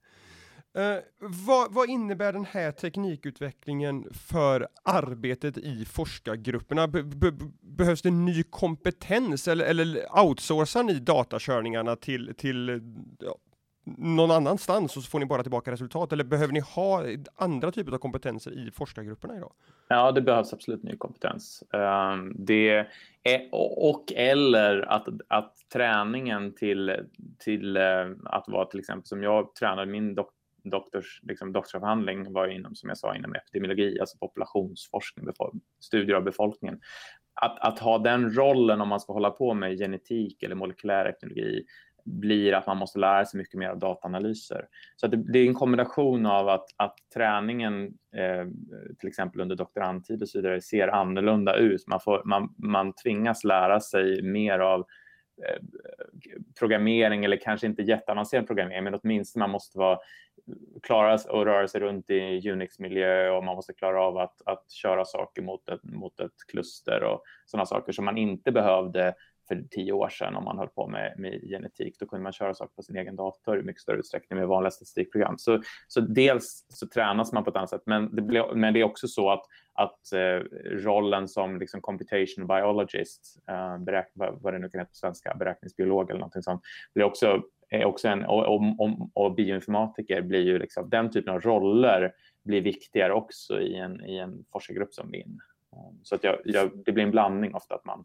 Eh, 0.74 0.98
vad, 1.46 1.74
vad, 1.74 1.88
innebär 1.88 2.32
den 2.32 2.44
här 2.44 2.72
teknikutvecklingen 2.72 4.08
för 4.12 4.68
arbetet 4.84 5.58
i 5.58 5.84
forskargrupperna? 5.84 6.88
Be, 6.88 7.02
be, 7.02 7.32
behövs 7.60 8.02
det 8.02 8.10
ny 8.10 8.42
kompetens 8.42 9.48
eller, 9.48 9.64
eller 9.64 10.18
outsourcar 10.24 10.82
ni 10.82 10.94
datakörningarna 10.94 11.96
till, 11.96 12.34
till 12.36 12.82
ja, 13.18 13.36
någon 13.84 14.30
annanstans 14.30 14.96
och 14.96 15.02
så 15.02 15.10
får 15.10 15.18
ni 15.18 15.26
bara 15.26 15.42
tillbaka 15.42 15.72
resultat? 15.72 16.12
Eller 16.12 16.24
behöver 16.24 16.52
ni 16.52 16.60
ha 16.60 17.04
andra 17.34 17.70
typer 17.70 17.92
av 17.92 17.98
kompetenser 17.98 18.68
i 18.68 18.70
forskargrupperna 18.70 19.36
idag? 19.36 19.52
Ja, 19.88 20.12
det 20.12 20.20
behövs 20.20 20.52
absolut 20.52 20.82
ny 20.82 20.96
kompetens. 20.96 21.62
Ehm, 21.72 22.34
det 22.38 22.86
är, 23.22 23.48
och 23.52 24.12
eller 24.16 24.80
att, 24.80 25.08
att 25.28 25.54
träningen 25.72 26.54
till, 26.54 26.96
till 27.38 27.76
eh, 27.76 28.10
att 28.24 28.44
vara 28.48 28.64
till 28.64 28.80
exempel 28.80 29.06
som 29.06 29.22
jag 29.22 29.54
tränade 29.54 29.86
min 29.86 30.14
dok, 30.14 30.30
doktors, 30.64 31.20
liksom 31.22 31.52
doktorsavhandling 31.52 32.32
var 32.32 32.48
inom, 32.48 32.74
som 32.74 32.88
jag 32.88 32.98
sa, 32.98 33.16
inom 33.16 33.34
epidemiologi, 33.34 34.00
alltså 34.00 34.18
populationsforskning, 34.18 35.26
studier 35.80 36.16
av 36.16 36.24
befolkningen. 36.24 36.80
Att, 37.34 37.58
att 37.60 37.78
ha 37.78 37.98
den 37.98 38.34
rollen 38.34 38.80
om 38.80 38.88
man 38.88 39.00
ska 39.00 39.12
hålla 39.12 39.30
på 39.30 39.54
med 39.54 39.78
genetik 39.78 40.42
eller 40.42 40.54
molekylär 40.54 41.06
etnologi 41.06 41.64
blir 42.04 42.54
att 42.54 42.66
man 42.66 42.76
måste 42.76 42.98
lära 42.98 43.24
sig 43.24 43.38
mycket 43.38 43.58
mer 43.58 43.68
av 43.68 43.78
dataanalyser. 43.78 44.66
Så 44.96 45.06
det, 45.06 45.16
det, 45.16 45.38
är 45.38 45.46
en 45.46 45.54
kombination 45.54 46.26
av 46.26 46.48
att, 46.48 46.66
att 46.76 46.96
träningen, 47.14 47.84
eh, 48.16 48.46
till 48.98 49.08
exempel 49.08 49.40
under 49.40 49.56
doktorandtid 49.56 50.22
och 50.22 50.28
så 50.28 50.38
vidare, 50.38 50.60
ser 50.60 50.88
annorlunda 50.88 51.56
ut. 51.56 51.86
Man, 51.86 52.00
får, 52.00 52.22
man, 52.24 52.54
man 52.56 52.92
tvingas 52.92 53.44
lära 53.44 53.80
sig 53.80 54.22
mer 54.22 54.58
av 54.58 54.80
eh, 55.48 55.62
programmering 56.58 57.24
eller 57.24 57.36
kanske 57.36 57.66
inte 57.66 57.82
jätteavancerad 57.82 58.46
programmering, 58.46 58.84
men 58.84 59.00
åtminstone 59.02 59.42
man 59.42 59.50
måste 59.50 59.78
vara 59.78 59.98
klara 60.82 61.14
att 61.14 61.26
röra 61.26 61.68
sig 61.68 61.80
runt 61.80 62.10
i 62.10 62.50
Unix-miljö 62.50 63.30
och 63.30 63.44
man 63.44 63.56
måste 63.56 63.72
klara 63.72 64.02
av 64.02 64.18
att, 64.18 64.42
att 64.46 64.70
köra 64.70 65.04
saker 65.04 65.42
mot 65.42 65.68
ett, 65.68 65.84
mot 65.84 66.20
ett 66.20 66.32
kluster 66.52 67.02
och 67.04 67.22
sådana 67.46 67.66
saker 67.66 67.92
som 67.92 68.04
man 68.04 68.18
inte 68.18 68.52
behövde 68.52 69.14
för 69.48 69.64
tio 69.70 69.92
år 69.92 70.08
sedan 70.08 70.36
om 70.36 70.44
man 70.44 70.58
höll 70.58 70.68
på 70.68 70.88
med, 70.88 71.14
med 71.18 71.40
genetik. 71.48 71.96
Då 71.98 72.06
kunde 72.06 72.22
man 72.22 72.32
köra 72.32 72.54
saker 72.54 72.74
på 72.74 72.82
sin 72.82 72.96
egen 72.96 73.16
dator 73.16 73.60
i 73.60 73.62
mycket 73.62 73.82
större 73.82 73.98
utsträckning 73.98 74.38
med 74.38 74.48
vanliga 74.48 74.70
statistikprogram. 74.70 75.38
Så, 75.38 75.62
så 75.88 76.00
dels 76.00 76.66
så 76.68 76.88
tränas 76.88 77.32
man 77.32 77.44
på 77.44 77.50
ett 77.50 77.56
annat 77.56 77.70
sätt, 77.70 77.82
men 77.86 78.16
det, 78.16 78.22
blir, 78.22 78.54
men 78.54 78.74
det 78.74 78.80
är 78.80 78.84
också 78.84 79.08
så 79.08 79.30
att, 79.30 79.42
att 79.72 80.12
eh, 80.12 80.20
rollen 80.64 81.28
som 81.28 81.58
liksom 81.58 81.80
computation 81.80 82.46
biologist, 82.46 83.42
eh, 83.48 83.78
beräk, 83.78 84.10
vad, 84.14 84.42
vad 84.42 84.52
det 84.52 84.58
nu 84.58 84.68
kan 84.68 84.78
heta 84.78 84.88
på 84.88 84.94
svenska, 84.94 85.34
beräkningsbiolog 85.38 86.10
eller 86.10 86.20
någonting 86.20 86.42
sånt, 86.42 86.62
blir 86.94 87.04
också, 87.04 87.42
är 87.68 87.84
också 87.84 88.08
en, 88.08 88.24
och, 88.24 88.46
och, 88.46 88.62
och, 88.78 89.10
och 89.14 89.34
bioinformatiker 89.34 90.22
blir 90.22 90.40
ju 90.40 90.58
liksom, 90.58 90.90
den 90.90 91.10
typen 91.10 91.34
av 91.34 91.40
roller 91.40 92.12
blir 92.44 92.60
viktigare 92.60 93.12
också 93.12 93.60
i 93.60 93.76
en, 93.76 94.04
i 94.04 94.16
en 94.18 94.44
forskargrupp 94.52 94.94
som 94.94 95.10
min. 95.10 95.40
Så 96.02 96.14
att 96.14 96.24
jag, 96.24 96.38
jag, 96.44 96.70
det 96.84 96.92
blir 96.92 97.04
en 97.04 97.10
blandning 97.10 97.54
ofta 97.54 97.74
att 97.74 97.84
man 97.84 98.04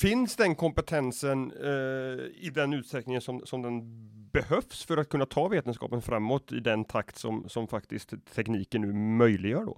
Finns 0.00 0.36
den 0.36 0.54
kompetensen 0.54 1.52
eh, 1.52 2.46
i 2.46 2.50
den 2.54 2.72
utsträckningen 2.72 3.20
som, 3.20 3.46
som 3.46 3.62
den 3.62 3.82
behövs 4.32 4.84
för 4.84 4.96
att 4.96 5.08
kunna 5.08 5.26
ta 5.26 5.48
vetenskapen 5.48 6.02
framåt 6.02 6.52
i 6.52 6.60
den 6.60 6.84
takt 6.84 7.16
som, 7.16 7.48
som 7.48 7.68
faktiskt 7.68 8.12
tekniken 8.34 8.80
nu 8.80 8.92
möjliggör 8.92 9.64
då? 9.64 9.76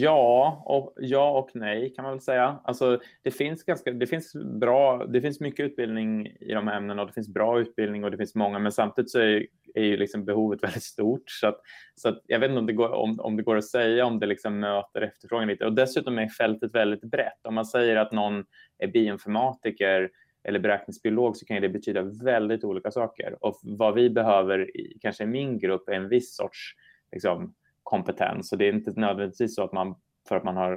Ja 0.00 0.62
och, 0.64 0.94
ja 0.96 1.30
och 1.38 1.50
nej 1.54 1.94
kan 1.94 2.02
man 2.02 2.12
väl 2.12 2.20
säga. 2.20 2.60
Alltså, 2.64 3.00
det, 3.22 3.30
finns 3.30 3.64
ganska, 3.64 3.92
det, 3.92 4.06
finns 4.06 4.32
bra, 4.34 5.06
det 5.06 5.20
finns 5.20 5.40
mycket 5.40 5.66
utbildning 5.66 6.26
i 6.26 6.52
de 6.52 6.66
här 6.66 6.76
ämnena 6.76 7.02
och 7.02 7.08
det 7.08 7.14
finns 7.14 7.28
bra 7.28 7.60
utbildning 7.60 8.04
och 8.04 8.10
det 8.10 8.16
finns 8.16 8.34
många, 8.34 8.58
men 8.58 8.72
samtidigt 8.72 9.10
så 9.10 9.18
är, 9.18 9.46
är 9.74 9.82
ju 9.82 9.96
liksom 9.96 10.24
behovet 10.24 10.62
väldigt 10.62 10.82
stort. 10.82 11.22
Så, 11.26 11.46
att, 11.46 11.60
så 11.94 12.08
att 12.08 12.20
jag 12.26 12.40
vet 12.40 12.48
inte 12.48 12.60
om 12.60 12.66
det, 12.66 12.72
går, 12.72 12.90
om, 12.90 13.20
om 13.20 13.36
det 13.36 13.42
går 13.42 13.56
att 13.56 13.68
säga 13.68 14.06
om 14.06 14.20
det 14.20 14.26
liksom 14.26 14.60
möter 14.60 15.00
efterfrågan 15.00 15.48
lite. 15.48 15.66
Och 15.66 15.72
dessutom 15.72 16.18
är 16.18 16.28
fältet 16.28 16.74
väldigt 16.74 17.04
brett. 17.04 17.46
Om 17.48 17.54
man 17.54 17.66
säger 17.66 17.96
att 17.96 18.12
någon 18.12 18.44
är 18.78 18.88
bioinformatiker 18.88 20.10
eller 20.44 20.58
beräkningsbiolog 20.58 21.36
så 21.36 21.46
kan 21.46 21.62
det 21.62 21.68
betyda 21.68 22.02
väldigt 22.02 22.64
olika 22.64 22.90
saker. 22.90 23.44
Och 23.44 23.58
vad 23.62 23.94
vi 23.94 24.10
behöver, 24.10 24.76
i, 24.76 24.98
kanske 25.00 25.24
i 25.24 25.26
min 25.26 25.58
grupp, 25.58 25.88
är 25.88 25.92
en 25.92 26.08
viss 26.08 26.36
sorts 26.36 26.74
liksom, 27.12 27.54
kompetens. 27.82 28.52
Och 28.52 28.58
det 28.58 28.64
är 28.64 28.72
inte 28.72 28.92
nödvändigtvis 28.96 29.54
så 29.54 29.64
att 29.64 29.72
man 29.72 29.94
för 30.30 30.36
att 30.36 30.44
man 30.44 30.56
har 30.56 30.72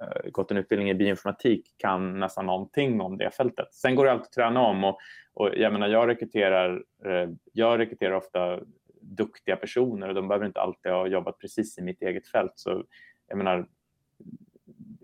eh, 0.00 0.30
gått 0.30 0.50
en 0.50 0.56
utbildning 0.56 0.90
i 0.90 0.94
bioinformatik 0.94 1.74
kan 1.76 2.20
nästan 2.20 2.46
någonting 2.46 3.00
om 3.00 3.18
det 3.18 3.30
fältet. 3.30 3.74
Sen 3.74 3.94
går 3.94 4.04
det 4.04 4.12
alltid 4.12 4.24
att 4.24 4.32
träna 4.32 4.60
om 4.60 4.84
och, 4.84 4.98
och 5.34 5.50
jag 5.56 5.72
menar, 5.72 5.88
jag 5.88 6.08
rekryterar, 6.08 6.84
eh, 7.04 7.30
jag 7.52 7.78
rekryterar 7.78 8.12
ofta 8.12 8.60
duktiga 9.00 9.56
personer 9.56 10.08
och 10.08 10.14
de 10.14 10.28
behöver 10.28 10.46
inte 10.46 10.60
alltid 10.60 10.92
ha 10.92 11.06
jobbat 11.06 11.38
precis 11.38 11.78
i 11.78 11.82
mitt 11.82 12.02
eget 12.02 12.28
fält. 12.28 12.52
Så 12.54 12.84
jag 13.28 13.38
menar, 13.38 13.66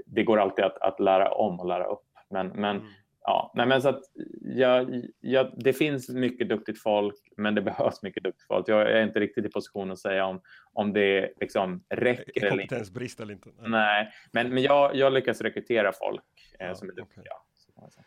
det 0.06 0.22
går 0.22 0.38
alltid 0.38 0.64
att, 0.64 0.78
att 0.78 1.00
lära 1.00 1.30
om 1.30 1.60
och 1.60 1.66
lära 1.66 1.84
upp. 1.84 2.04
Men, 2.30 2.48
men 2.48 2.76
mm 2.76 2.86
ja, 3.24 3.52
nej 3.54 3.66
men 3.66 3.82
så 3.82 3.88
att 3.88 4.00
jag, 4.40 5.04
jag, 5.20 5.52
det 5.56 5.72
finns 5.72 6.08
mycket 6.08 6.48
duktigt 6.48 6.82
folk, 6.82 7.16
men 7.36 7.54
det 7.54 7.62
behövs 7.70 8.02
mycket 8.02 8.22
duktigt 8.22 8.46
folk. 8.46 8.68
Jag 8.68 8.92
är 8.92 9.02
inte 9.02 9.20
riktigt 9.20 9.44
i 9.44 9.48
position 9.48 9.90
att 9.90 9.98
säga 9.98 10.26
om, 10.26 10.40
om 10.72 10.92
det 10.92 11.32
liksom 11.40 11.84
räcker 11.88 12.44
eller 12.44 12.46
inte. 12.46 12.48
Kompetensbrist 12.48 13.20
eller 13.20 13.32
inte. 13.32 13.48
Nej, 13.58 13.68
nej 13.68 14.12
men, 14.32 14.54
men 14.54 14.62
jag, 14.62 14.96
jag 14.96 15.12
lyckas 15.12 15.40
rekrytera 15.40 15.92
folk 15.92 16.54
eh, 16.58 16.66
ja, 16.66 16.74
som 16.74 16.88
är 16.88 16.92
duktiga. 16.92 17.32
Okay. 17.76 18.04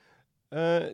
Uh, 0.56 0.93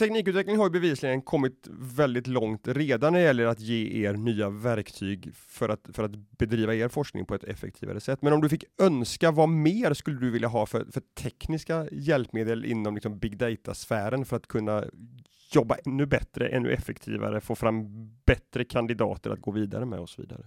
teknikutveckling 0.00 0.56
har 0.56 0.64
ju 0.64 0.70
bevisligen 0.70 1.22
kommit 1.22 1.68
väldigt 1.96 2.26
långt 2.26 2.68
redan 2.68 3.12
när 3.12 3.20
det 3.20 3.26
gäller 3.26 3.46
att 3.46 3.60
ge 3.60 4.06
er 4.06 4.12
nya 4.12 4.50
verktyg 4.50 5.34
för 5.34 5.68
att, 5.68 5.80
för 5.92 6.04
att 6.04 6.10
bedriva 6.38 6.74
er 6.74 6.88
forskning 6.88 7.26
på 7.26 7.34
ett 7.34 7.44
effektivare 7.44 8.00
sätt. 8.00 8.22
Men 8.22 8.32
om 8.32 8.40
du 8.40 8.48
fick 8.48 8.64
önska, 8.82 9.30
vad 9.30 9.48
mer 9.48 9.94
skulle 9.94 10.20
du 10.20 10.30
vilja 10.30 10.48
ha 10.48 10.66
för, 10.66 10.84
för 10.92 11.02
tekniska 11.22 11.86
hjälpmedel 11.92 12.64
inom 12.64 12.94
liksom 12.94 13.18
big 13.18 13.36
data-sfären 13.36 14.24
för 14.24 14.36
att 14.36 14.46
kunna 14.46 14.84
jobba 15.52 15.76
ännu 15.86 16.06
bättre, 16.06 16.48
ännu 16.48 16.72
effektivare, 16.72 17.40
få 17.40 17.54
fram 17.54 17.86
bättre 18.26 18.64
kandidater 18.64 19.30
att 19.30 19.40
gå 19.40 19.50
vidare 19.50 19.84
med 19.84 19.98
och 19.98 20.08
så 20.08 20.22
vidare? 20.22 20.42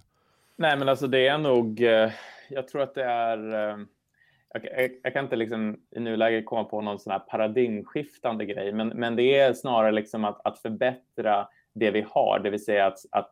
Nej, 0.55 0.77
men 0.77 0.89
alltså 0.89 1.07
det 1.07 1.27
är 1.27 1.37
nog, 1.37 1.81
eh, 1.81 2.11
jag 2.49 2.67
tror 2.67 2.81
att 2.81 2.95
det 2.95 3.03
är 3.03 3.69
eh, 3.69 3.77
jag, 4.53 4.89
jag, 5.03 5.13
kan 5.13 5.23
inte 5.23 5.35
liksom 5.35 5.77
i 5.95 5.99
nuläget 5.99 6.45
komma 6.45 6.63
på 6.63 6.81
någon 6.81 6.99
sån 6.99 7.11
här 7.11 7.19
paradigmskiftande 7.19 8.45
grej, 8.45 8.73
men, 8.73 8.87
men 8.87 9.15
det 9.15 9.39
är 9.39 9.53
snarare 9.53 9.91
liksom 9.91 10.25
att, 10.25 10.41
att 10.43 10.59
förbättra 10.59 11.47
det 11.73 11.91
vi 11.91 12.05
har, 12.09 12.39
det 12.39 12.49
vill 12.49 12.63
säga 12.63 12.85
att, 12.85 12.99
att 13.11 13.31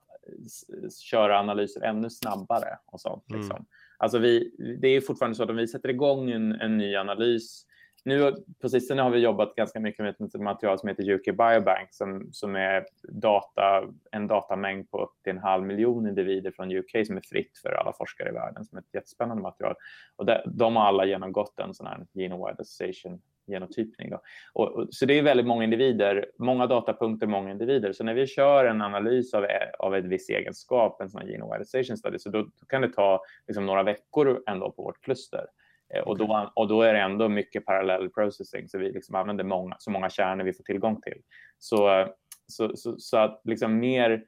köra 1.03 1.39
analyser 1.39 1.81
ännu 1.81 2.09
snabbare 2.09 2.77
och 2.85 3.01
sånt. 3.01 3.29
Mm. 3.29 3.41
Liksom. 3.41 3.65
Alltså 3.97 4.17
vi, 4.17 4.55
det 4.81 4.87
är 4.87 5.01
fortfarande 5.01 5.35
så 5.35 5.43
att 5.43 5.49
om 5.49 5.55
vi 5.55 5.67
sätter 5.67 5.89
igång 5.89 6.31
en, 6.31 6.51
en 6.51 6.77
ny 6.77 6.95
analys 6.95 7.65
nu 8.03 8.33
på 8.61 8.69
sistone 8.69 9.01
har 9.01 9.09
vi 9.09 9.19
jobbat 9.19 9.55
ganska 9.55 9.79
mycket 9.79 9.99
med 9.99 10.09
ett 10.09 10.41
material 10.41 10.79
som 10.79 10.89
heter 10.89 11.11
UK 11.11 11.25
Biobank 11.25 11.87
som, 11.91 12.29
som 12.31 12.55
är 12.55 12.85
data, 13.03 13.83
en 14.11 14.27
datamängd 14.27 14.91
på 14.91 15.03
upp 15.03 15.23
till 15.23 15.31
en 15.31 15.37
halv 15.37 15.63
miljon 15.63 16.07
individer 16.07 16.51
från 16.51 16.71
UK 16.71 17.07
som 17.07 17.17
är 17.17 17.21
fritt 17.21 17.57
för 17.61 17.71
alla 17.71 17.93
forskare 17.93 18.29
i 18.29 18.33
världen 18.33 18.65
som 18.65 18.77
är 18.77 18.81
ett 18.81 18.93
jättespännande 18.93 19.43
material. 19.43 19.75
Och 20.15 20.25
det, 20.25 20.43
de 20.45 20.75
har 20.75 20.83
alla 20.83 21.05
genomgått 21.05 21.59
en 21.59 21.73
sån 21.73 21.87
här 21.87 22.05
genome 22.13 22.55
association 22.59 23.21
genotypning. 23.47 24.09
Då. 24.09 24.21
Och, 24.53 24.67
och, 24.67 24.87
så 24.91 25.05
det 25.05 25.19
är 25.19 25.23
väldigt 25.23 25.45
många 25.45 25.63
individer, 25.63 26.25
många 26.37 26.67
datapunkter, 26.67 27.27
många 27.27 27.51
individer. 27.51 27.93
Så 27.93 28.03
när 28.03 28.13
vi 28.13 28.27
kör 28.27 28.65
en 28.65 28.81
analys 28.81 29.33
av, 29.33 29.45
av 29.79 29.95
ett 29.95 30.05
viss 30.05 30.29
egenskap, 30.29 31.01
en 31.01 31.09
sån 31.09 31.21
här 31.21 31.27
genome 31.27 31.65
study, 31.65 32.19
så 32.19 32.29
då, 32.29 32.41
då 32.41 32.65
kan 32.67 32.81
det 32.81 32.93
ta 32.93 33.21
liksom, 33.47 33.65
några 33.65 33.83
veckor 33.83 34.43
ändå 34.47 34.71
på 34.71 34.83
vårt 34.83 35.01
kluster. 35.01 35.45
Eh, 35.93 36.01
och 36.01 36.17
då, 36.17 36.51
och 36.55 36.67
då 36.67 36.81
är 36.81 36.93
det 36.93 36.99
ändå 36.99 37.29
mycket 37.29 37.65
parallell 37.65 38.09
processing, 38.09 38.69
så 38.69 38.77
vi 38.77 38.91
liksom 38.91 39.15
använder 39.15 39.43
många, 39.43 39.75
så 39.79 39.91
många 39.91 40.09
kärnor 40.09 40.43
vi 40.43 40.53
får 40.53 40.63
tillgång 40.63 41.01
till. 41.01 41.21
Så, 41.59 42.07
så, 42.47 42.75
så, 42.75 42.95
så 42.97 43.17
att 43.17 43.41
liksom 43.43 43.79
mer, 43.79 44.23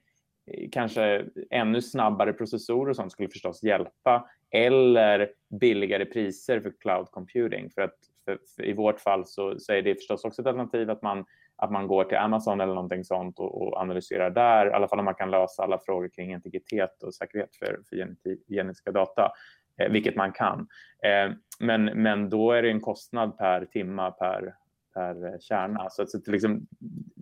eh, 0.51 0.69
kanske 0.71 1.25
ännu 1.49 1.81
snabbare 1.81 2.33
processorer 2.33 2.89
och 2.89 2.95
sånt 2.95 3.11
skulle 3.11 3.29
förstås 3.29 3.63
hjälpa, 3.63 4.29
eller 4.51 5.29
billigare 5.59 6.05
priser 6.05 6.59
för 6.59 6.73
cloud 6.79 7.11
computing. 7.11 7.69
För 7.69 7.81
att 7.81 7.95
för, 8.25 8.39
för 8.55 8.65
i 8.65 8.73
vårt 8.73 8.99
fall 8.99 9.25
så, 9.25 9.59
så, 9.59 9.73
är 9.73 9.81
det 9.81 9.95
förstås 9.95 10.25
också 10.25 10.41
ett 10.41 10.47
alternativ 10.47 10.89
att 10.89 11.01
man, 11.01 11.25
att 11.55 11.71
man 11.71 11.87
går 11.87 12.03
till 12.03 12.17
Amazon 12.17 12.61
eller 12.61 12.73
någonting 12.73 13.03
sånt 13.03 13.39
och, 13.39 13.61
och 13.61 13.77
analyserar 13.77 14.29
där, 14.29 14.65
i 14.67 14.71
alla 14.71 14.87
fall 14.87 14.99
om 14.99 15.05
man 15.05 15.15
kan 15.15 15.31
lösa 15.31 15.63
alla 15.63 15.79
frågor 15.79 16.09
kring 16.09 16.33
integritet 16.33 17.03
och 17.03 17.15
säkerhet 17.15 17.55
för, 17.55 17.79
för 17.89 18.17
genetiska 18.53 18.91
data. 18.91 19.31
Eh, 19.77 19.91
vilket 19.91 20.15
man 20.15 20.31
kan. 20.31 20.67
Eh, 21.03 21.33
men, 21.59 21.85
men 21.85 22.29
då 22.29 22.51
är 22.51 22.61
det 22.61 22.69
en 22.69 22.81
kostnad 22.81 23.37
per 23.37 23.65
timma 23.65 24.11
per, 24.11 24.53
per 24.93 25.39
kärna. 25.39 25.89
Så, 25.89 26.05
så, 26.07 26.19
liksom, 26.25 26.67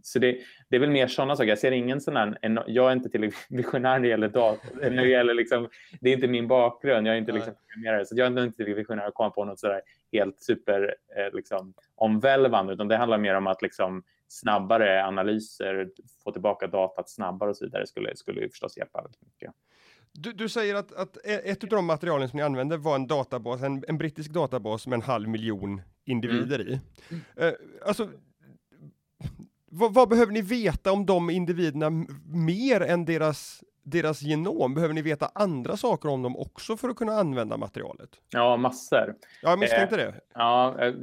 så 0.04 0.20
det, 0.20 0.38
det 0.70 0.76
är 0.76 0.80
väl 0.80 0.90
mer 0.90 1.08
sådana 1.08 1.36
saker. 1.36 1.50
Jag 1.50 1.60
ser 1.60 1.72
ingen 1.72 2.02
sån 2.02 2.16
här, 2.16 2.38
en, 2.42 2.60
jag 2.68 2.88
är 2.88 2.94
inte 2.94 3.10
tillräckligt 3.10 3.46
visionär 3.50 3.94
när 3.94 4.00
det 4.00 4.08
gäller 4.08 4.30
dator. 4.30 4.90
När 4.90 5.04
det, 5.04 5.10
gäller 5.10 5.34
liksom, 5.34 5.70
det 6.02 6.10
är 6.10 6.14
inte 6.14 6.28
min 6.28 6.48
bakgrund. 6.48 7.08
Jag 7.08 7.14
är 7.14 7.20
inte 7.20 7.32
liksom, 7.32 7.54
så 8.06 8.18
jag 8.18 8.38
är 8.38 8.44
inte 8.44 8.58
tillräckligt 8.58 8.78
visionär 8.78 9.08
att 9.08 9.14
komma 9.14 9.30
på 9.30 9.46
något 9.46 9.60
sådär 9.60 9.82
helt 10.12 10.40
super 10.40 10.96
eh, 11.18 11.36
liksom, 11.36 11.74
omvälvande, 11.96 12.74
utan 12.74 12.88
det 12.88 12.98
handlar 12.98 13.18
mer 13.18 13.36
om 13.36 13.48
att 13.48 13.62
liksom, 13.62 14.04
snabbare 14.28 15.06
analyser, 15.06 15.90
få 16.24 16.32
tillbaka 16.32 16.68
datat 16.68 17.10
snabbare 17.10 17.50
och 17.50 17.58
så 17.58 17.66
vidare 17.66 17.88
skulle, 17.88 18.16
skulle 18.16 18.50
förstås 18.50 18.78
hjälpa 18.78 19.02
väldigt 19.02 19.22
mycket. 19.22 19.52
Du, 20.14 20.32
du, 20.32 20.50
säger 20.50 20.76
att, 20.76 20.92
att 20.92 21.18
ett 21.26 21.64
av 21.64 21.70
de 21.70 21.86
materialen 21.86 22.30
som 22.30 22.38
ni 22.38 22.44
använde 22.44 22.78
var 22.78 22.96
en 22.96 23.08
databas, 23.08 23.62
en, 23.62 23.84
en 23.88 23.98
brittisk 23.98 24.32
databas 24.32 24.88
med 24.88 24.98
en 24.98 25.02
halv 25.02 25.30
miljon 25.30 25.82
individer 26.06 26.60
mm. 26.60 26.74
i. 26.74 26.80
Uh, 27.46 27.54
alltså, 27.86 28.10
vad, 29.66 29.94
vad, 29.94 30.10
behöver 30.10 30.34
ni 30.34 30.42
veta 30.42 30.92
om 30.92 31.06
de 31.06 31.30
individerna 31.30 31.90
mer 32.26 32.82
än 32.82 33.06
deras 33.06 33.64
deras 33.84 34.22
genom? 34.22 34.74
Behöver 34.74 34.94
ni 34.94 35.02
veta 35.02 35.32
andra 35.34 35.78
saker 35.78 36.10
om 36.10 36.22
dem 36.22 36.38
också 36.38 36.78
för 36.78 36.90
att 36.90 36.96
kunna 36.96 37.12
använda 37.12 37.58
materialet? 37.58 38.10
Ja, 38.30 38.58
massor. 38.58 39.16
Ja, 39.42 39.50
jag 39.50 39.60
misstänkte 39.60 39.96
eh, 39.96 40.08
det. 40.08 40.14
Ja, 40.34 40.80
eh, 40.80 40.94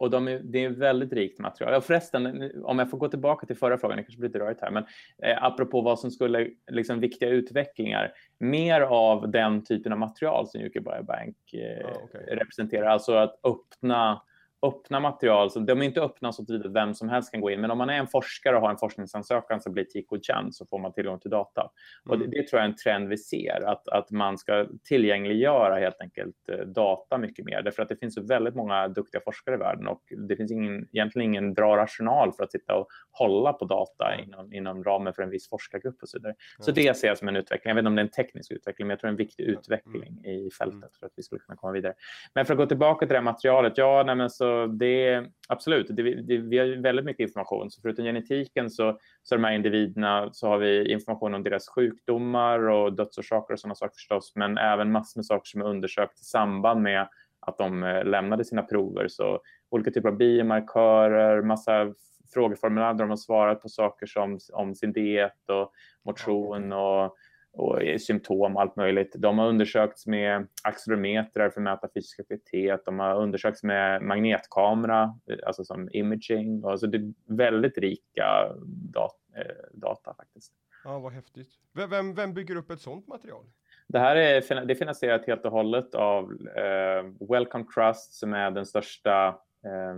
och 0.00 0.10
de 0.10 0.28
är, 0.28 0.40
det 0.44 0.64
är 0.64 0.70
väldigt 0.70 1.12
rikt 1.12 1.38
material. 1.38 1.74
Och 1.74 1.84
förresten, 1.84 2.50
om 2.64 2.78
jag 2.78 2.90
får 2.90 2.98
gå 2.98 3.08
tillbaka 3.08 3.46
till 3.46 3.56
förra 3.56 3.78
frågan, 3.78 3.96
det 3.96 4.02
kanske 4.02 4.20
blir 4.20 4.40
rörigt 4.40 4.60
här, 4.60 4.70
men 4.70 4.84
eh, 5.22 5.44
apropå 5.44 5.80
vad 5.80 5.98
som 5.98 6.10
skulle, 6.10 6.50
liksom 6.70 7.00
viktiga 7.00 7.28
utvecklingar, 7.28 8.12
mer 8.38 8.80
av 8.80 9.30
den 9.30 9.64
typen 9.64 9.92
av 9.92 9.98
material 9.98 10.48
som 10.48 10.60
UK 10.60 10.72
Biobank 10.72 11.36
eh, 11.52 11.86
ah, 11.86 12.04
okay. 12.04 12.20
representerar, 12.36 12.86
alltså 12.86 13.14
att 13.14 13.40
öppna 13.44 14.22
öppna 14.62 15.00
material, 15.00 15.50
så 15.50 15.60
de 15.60 15.82
är 15.82 15.84
inte 15.84 16.00
öppna 16.00 16.32
så 16.32 16.42
att 16.42 16.66
vem 16.74 16.94
som 16.94 17.08
helst 17.08 17.32
kan 17.32 17.40
gå 17.40 17.50
in, 17.50 17.60
men 17.60 17.70
om 17.70 17.78
man 17.78 17.90
är 17.90 17.94
en 17.94 18.06
forskare 18.06 18.56
och 18.56 18.62
har 18.62 18.70
en 18.70 18.78
forskningsansökan 18.78 19.60
som 19.60 19.72
blir 19.72 19.84
etikgodkänd 19.84 20.54
så 20.54 20.66
får 20.66 20.78
man 20.78 20.92
tillgång 20.92 21.20
till 21.20 21.30
data. 21.30 21.60
Mm. 21.60 22.10
Och 22.10 22.18
det, 22.18 22.36
det, 22.36 22.48
tror 22.48 22.60
jag 22.60 22.64
är 22.64 22.70
en 22.70 22.76
trend 22.76 23.08
vi 23.08 23.18
ser, 23.18 23.64
att, 23.66 23.88
att 23.88 24.10
man 24.10 24.38
ska 24.38 24.66
tillgängliggöra 24.84 25.78
helt 25.78 26.00
enkelt 26.00 26.36
eh, 26.52 26.58
data 26.58 27.18
mycket 27.18 27.44
mer, 27.44 27.62
därför 27.62 27.82
att 27.82 27.88
det 27.88 27.96
finns 27.96 28.14
så 28.14 28.22
väldigt 28.22 28.54
många 28.54 28.88
duktiga 28.88 29.20
forskare 29.24 29.54
i 29.54 29.58
världen 29.58 29.86
och 29.86 30.02
det 30.28 30.36
finns 30.36 30.52
ingen, 30.52 30.88
egentligen 30.92 31.34
ingen 31.34 31.54
bra 31.54 31.76
rational 31.76 32.32
för 32.32 32.44
att 32.44 32.52
sitta 32.52 32.74
och 32.74 32.88
hålla 33.10 33.52
på 33.52 33.64
data 33.64 34.12
mm. 34.12 34.24
inom, 34.24 34.52
inom 34.52 34.84
ramen 34.84 35.14
för 35.14 35.22
en 35.22 35.30
viss 35.30 35.48
forskargrupp 35.48 36.02
och 36.02 36.08
så 36.08 36.18
vidare. 36.18 36.32
Mm. 36.32 36.64
Så 36.64 36.70
det 36.70 36.96
ser 36.96 37.08
jag 37.08 37.18
som 37.18 37.28
en 37.28 37.36
utveckling. 37.36 37.70
Jag 37.70 37.74
vet 37.74 37.80
inte 37.80 37.88
om 37.88 37.96
det 37.96 38.02
är 38.02 38.04
en 38.04 38.10
teknisk 38.10 38.50
utveckling, 38.50 38.86
men 38.86 38.90
jag 38.90 39.00
tror 39.00 39.08
det 39.08 39.10
är 39.10 39.12
en 39.12 39.26
viktig 39.26 39.44
utveckling 39.44 40.24
i 40.24 40.50
fältet 40.58 40.96
för 40.96 41.06
att 41.06 41.12
vi 41.16 41.22
skulle 41.22 41.38
kunna 41.38 41.56
komma 41.56 41.72
vidare. 41.72 41.94
Men 42.34 42.46
för 42.46 42.54
att 42.54 42.58
gå 42.58 42.66
tillbaka 42.66 43.06
till 43.06 43.12
det 43.12 43.18
här 43.18 43.22
materialet, 43.22 43.78
ja, 43.78 44.02
nej, 44.06 44.14
men 44.14 44.30
så 44.50 44.66
det 44.66 45.26
absolut, 45.48 45.86
det, 45.90 46.02
det, 46.02 46.36
vi 46.38 46.58
har 46.58 46.82
väldigt 46.82 47.04
mycket 47.04 47.28
information. 47.28 47.70
Så 47.70 47.80
förutom 47.82 48.04
genetiken 48.04 48.70
så, 48.70 48.98
så 49.22 49.34
de 49.34 49.44
här 49.44 49.52
individerna 49.52 50.30
så 50.32 50.48
har 50.48 50.58
vi 50.58 50.92
information 50.92 51.34
om 51.34 51.42
deras 51.42 51.68
sjukdomar 51.68 52.58
och 52.68 52.92
dödsorsaker 52.92 53.54
och 53.54 53.60
sådana 53.60 53.74
saker 53.74 53.94
förstås, 53.94 54.32
men 54.34 54.58
även 54.58 54.92
massor 54.92 55.18
med 55.18 55.26
saker 55.26 55.48
som 55.48 55.60
är 55.60 55.64
undersökt 55.64 56.20
i 56.20 56.24
samband 56.24 56.82
med 56.82 57.08
att 57.40 57.58
de 57.58 57.82
eh, 57.82 58.04
lämnade 58.04 58.44
sina 58.44 58.62
prover. 58.62 59.08
Så 59.08 59.40
olika 59.70 59.90
typer 59.90 60.08
av 60.08 60.16
biomarkörer, 60.16 61.42
massa 61.42 61.94
frågeformulär 62.34 62.94
där 62.94 63.04
de 63.04 63.10
har 63.10 63.16
svarat 63.16 63.62
på 63.62 63.68
saker 63.68 64.06
som 64.06 64.38
om 64.52 64.74
sin 64.74 64.92
diet 64.92 65.48
och 65.48 65.72
motion 66.04 66.72
och 66.72 67.16
och 67.52 67.80
symptom 68.00 68.56
och 68.56 68.62
allt 68.62 68.76
möjligt. 68.76 69.14
De 69.18 69.38
har 69.38 69.48
undersökts 69.48 70.06
med 70.06 70.46
accelerometrar 70.62 71.50
för 71.50 71.60
att 71.60 71.64
mäta 71.64 71.88
fysisk 71.94 72.20
aktivitet. 72.20 72.82
De 72.84 72.98
har 72.98 73.14
undersökts 73.14 73.62
med 73.62 74.02
magnetkamera, 74.02 75.14
alltså 75.46 75.64
som 75.64 75.88
imaging. 75.92 76.64
Alltså 76.64 76.86
det 76.86 76.98
är 76.98 77.12
väldigt 77.36 77.78
rika 77.78 78.56
dat 78.66 79.16
eh, 79.36 79.64
data 79.72 80.14
faktiskt. 80.14 80.52
Ja, 80.84 80.98
vad 80.98 81.12
häftigt. 81.12 81.48
Vem, 81.90 82.14
vem 82.14 82.34
bygger 82.34 82.56
upp 82.56 82.70
ett 82.70 82.80
sådant 82.80 83.08
material? 83.08 83.44
Det 83.88 83.98
här 83.98 84.16
är, 84.16 84.64
det 84.64 84.72
är 84.72 84.74
finansierat 84.74 85.26
helt 85.26 85.44
och 85.44 85.52
hållet 85.52 85.94
av 85.94 86.32
eh, 86.56 87.28
Wellcome 87.30 87.64
Trust 87.74 88.12
som 88.12 88.34
är 88.34 88.50
den 88.50 88.66
största, 88.66 89.26
eh, 89.64 89.90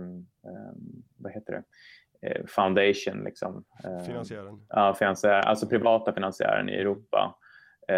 eh, 0.51 0.73
vad 1.17 1.31
heter 1.31 1.53
det, 1.53 1.63
eh, 2.27 2.45
foundation. 2.45 3.23
Liksom. 3.23 3.63
Finansiären? 4.05 4.65
Ja, 4.69 4.93
finansiär, 4.93 5.39
alltså 5.39 5.67
privata 5.67 6.13
finansiären 6.13 6.69
i 6.69 6.73
Europa. 6.73 7.35
Eh, 7.87 7.95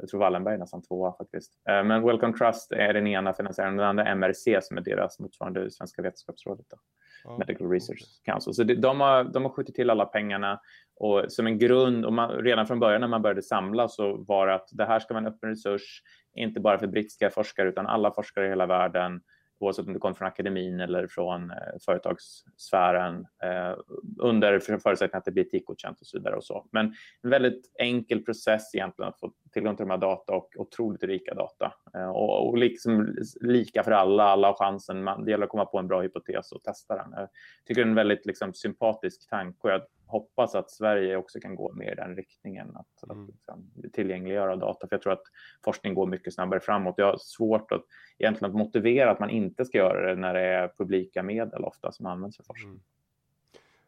jag 0.00 0.08
tror 0.10 0.20
Wallenberg 0.20 0.54
är 0.54 0.58
nästan 0.58 0.82
tvåa 0.82 1.12
faktiskt. 1.12 1.52
Eh, 1.68 1.84
men 1.84 2.02
Welcome 2.02 2.32
Trust 2.32 2.72
är 2.72 2.92
den 2.92 3.06
ena 3.06 3.32
finansiären, 3.32 3.76
den 3.76 3.86
andra 3.86 4.04
MRC 4.04 4.60
som 4.62 4.76
är 4.76 4.80
deras 4.80 5.18
motsvarande 5.18 5.70
Svenska 5.70 6.02
vetenskapsrådet. 6.02 6.66
Då. 6.70 6.76
Ja, 7.24 7.38
Medical 7.38 7.70
Research 7.70 8.22
Council. 8.24 8.54
Så 8.54 8.64
de, 8.64 9.00
har, 9.00 9.24
de 9.24 9.42
har 9.42 9.50
skjutit 9.50 9.74
till 9.74 9.90
alla 9.90 10.04
pengarna 10.04 10.60
och 10.96 11.24
som 11.28 11.46
en 11.46 11.58
grund, 11.58 12.04
och 12.04 12.12
man, 12.12 12.30
redan 12.30 12.66
från 12.66 12.80
början 12.80 13.00
när 13.00 13.08
man 13.08 13.22
började 13.22 13.42
samla 13.42 13.88
så 13.88 14.16
var 14.16 14.46
det 14.46 14.54
att 14.54 14.68
det 14.72 14.84
här 14.84 15.00
ska 15.00 15.14
vara 15.14 15.26
en 15.26 15.32
öppen 15.32 15.50
resurs, 15.50 16.02
inte 16.34 16.60
bara 16.60 16.78
för 16.78 16.86
brittiska 16.86 17.30
forskare 17.30 17.68
utan 17.68 17.86
alla 17.86 18.12
forskare 18.12 18.46
i 18.46 18.48
hela 18.48 18.66
världen 18.66 19.20
oavsett 19.60 19.86
om 19.86 19.92
du 19.92 19.98
kommer 19.98 20.14
från 20.14 20.28
akademin 20.28 20.80
eller 20.80 21.06
från 21.06 21.50
eh, 21.50 21.56
företagssfären 21.84 23.26
eh, 23.42 23.74
under 24.18 24.58
förutsättning 24.58 25.18
att 25.18 25.24
det 25.24 25.32
blir 25.32 25.46
etikgodkänt 25.46 26.00
och 26.00 26.06
så 26.06 26.18
vidare. 26.18 26.36
Och 26.36 26.44
så. 26.44 26.66
Men 26.72 26.94
en 27.22 27.30
väldigt 27.30 27.72
enkel 27.78 28.24
process 28.24 28.74
egentligen 28.74 29.08
att 29.08 29.20
få 29.20 29.32
tillgång 29.52 29.76
till 29.76 29.86
de 29.86 29.90
här 29.90 29.98
data 29.98 30.32
och 30.32 30.48
otroligt 30.56 31.02
rika 31.02 31.34
data. 31.34 31.72
Eh, 31.94 32.10
och, 32.10 32.48
och 32.48 32.58
liksom 32.58 33.16
lika 33.40 33.82
för 33.82 33.92
alla, 33.92 34.24
alla 34.24 34.48
har 34.48 34.54
chansen. 34.54 35.04
Man, 35.04 35.24
det 35.24 35.30
gäller 35.30 35.44
att 35.44 35.50
komma 35.50 35.66
på 35.66 35.78
en 35.78 35.88
bra 35.88 36.00
hypotes 36.00 36.52
och 36.52 36.62
testa 36.62 36.96
den. 36.96 37.12
Jag 37.16 37.28
tycker 37.66 37.82
det 37.82 37.86
är 37.86 37.90
en 37.90 37.94
väldigt 37.94 38.26
liksom, 38.26 38.54
sympatisk 38.54 39.30
tanke 39.30 39.58
och 39.62 39.70
jag 39.70 39.82
hoppas 40.10 40.54
att 40.54 40.70
Sverige 40.70 41.16
också 41.16 41.40
kan 41.40 41.54
gå 41.54 41.72
mer 41.72 41.92
i 41.92 41.94
den 41.94 42.16
riktningen, 42.16 42.76
att, 42.76 43.10
mm. 43.10 43.22
att 43.22 43.30
liksom, 43.30 43.90
tillgängliggöra 43.92 44.56
data. 44.56 44.88
För 44.88 44.96
jag 44.96 45.02
tror 45.02 45.12
att 45.12 45.22
forskning 45.64 45.94
går 45.94 46.06
mycket 46.06 46.34
snabbare 46.34 46.60
framåt. 46.60 46.94
Jag 46.96 47.06
har 47.06 47.18
svårt 47.18 47.72
att 47.72 47.84
egentligen 48.18 48.50
att 48.50 48.58
motivera 48.58 49.10
att 49.10 49.20
man 49.20 49.30
inte 49.30 49.64
ska 49.64 49.78
göra 49.78 50.08
det 50.08 50.20
när 50.20 50.34
det 50.34 50.40
är 50.40 50.72
publika 50.78 51.22
medel 51.22 51.64
ofta 51.64 51.92
som 51.92 52.06
används 52.06 52.36
för 52.36 52.44
forskning. 52.44 52.70
Mm. 52.70 52.82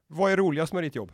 Vad 0.07 0.33
är 0.33 0.37
roligast 0.37 0.73
med 0.73 0.83
ditt 0.83 0.95
jobb? 0.95 1.11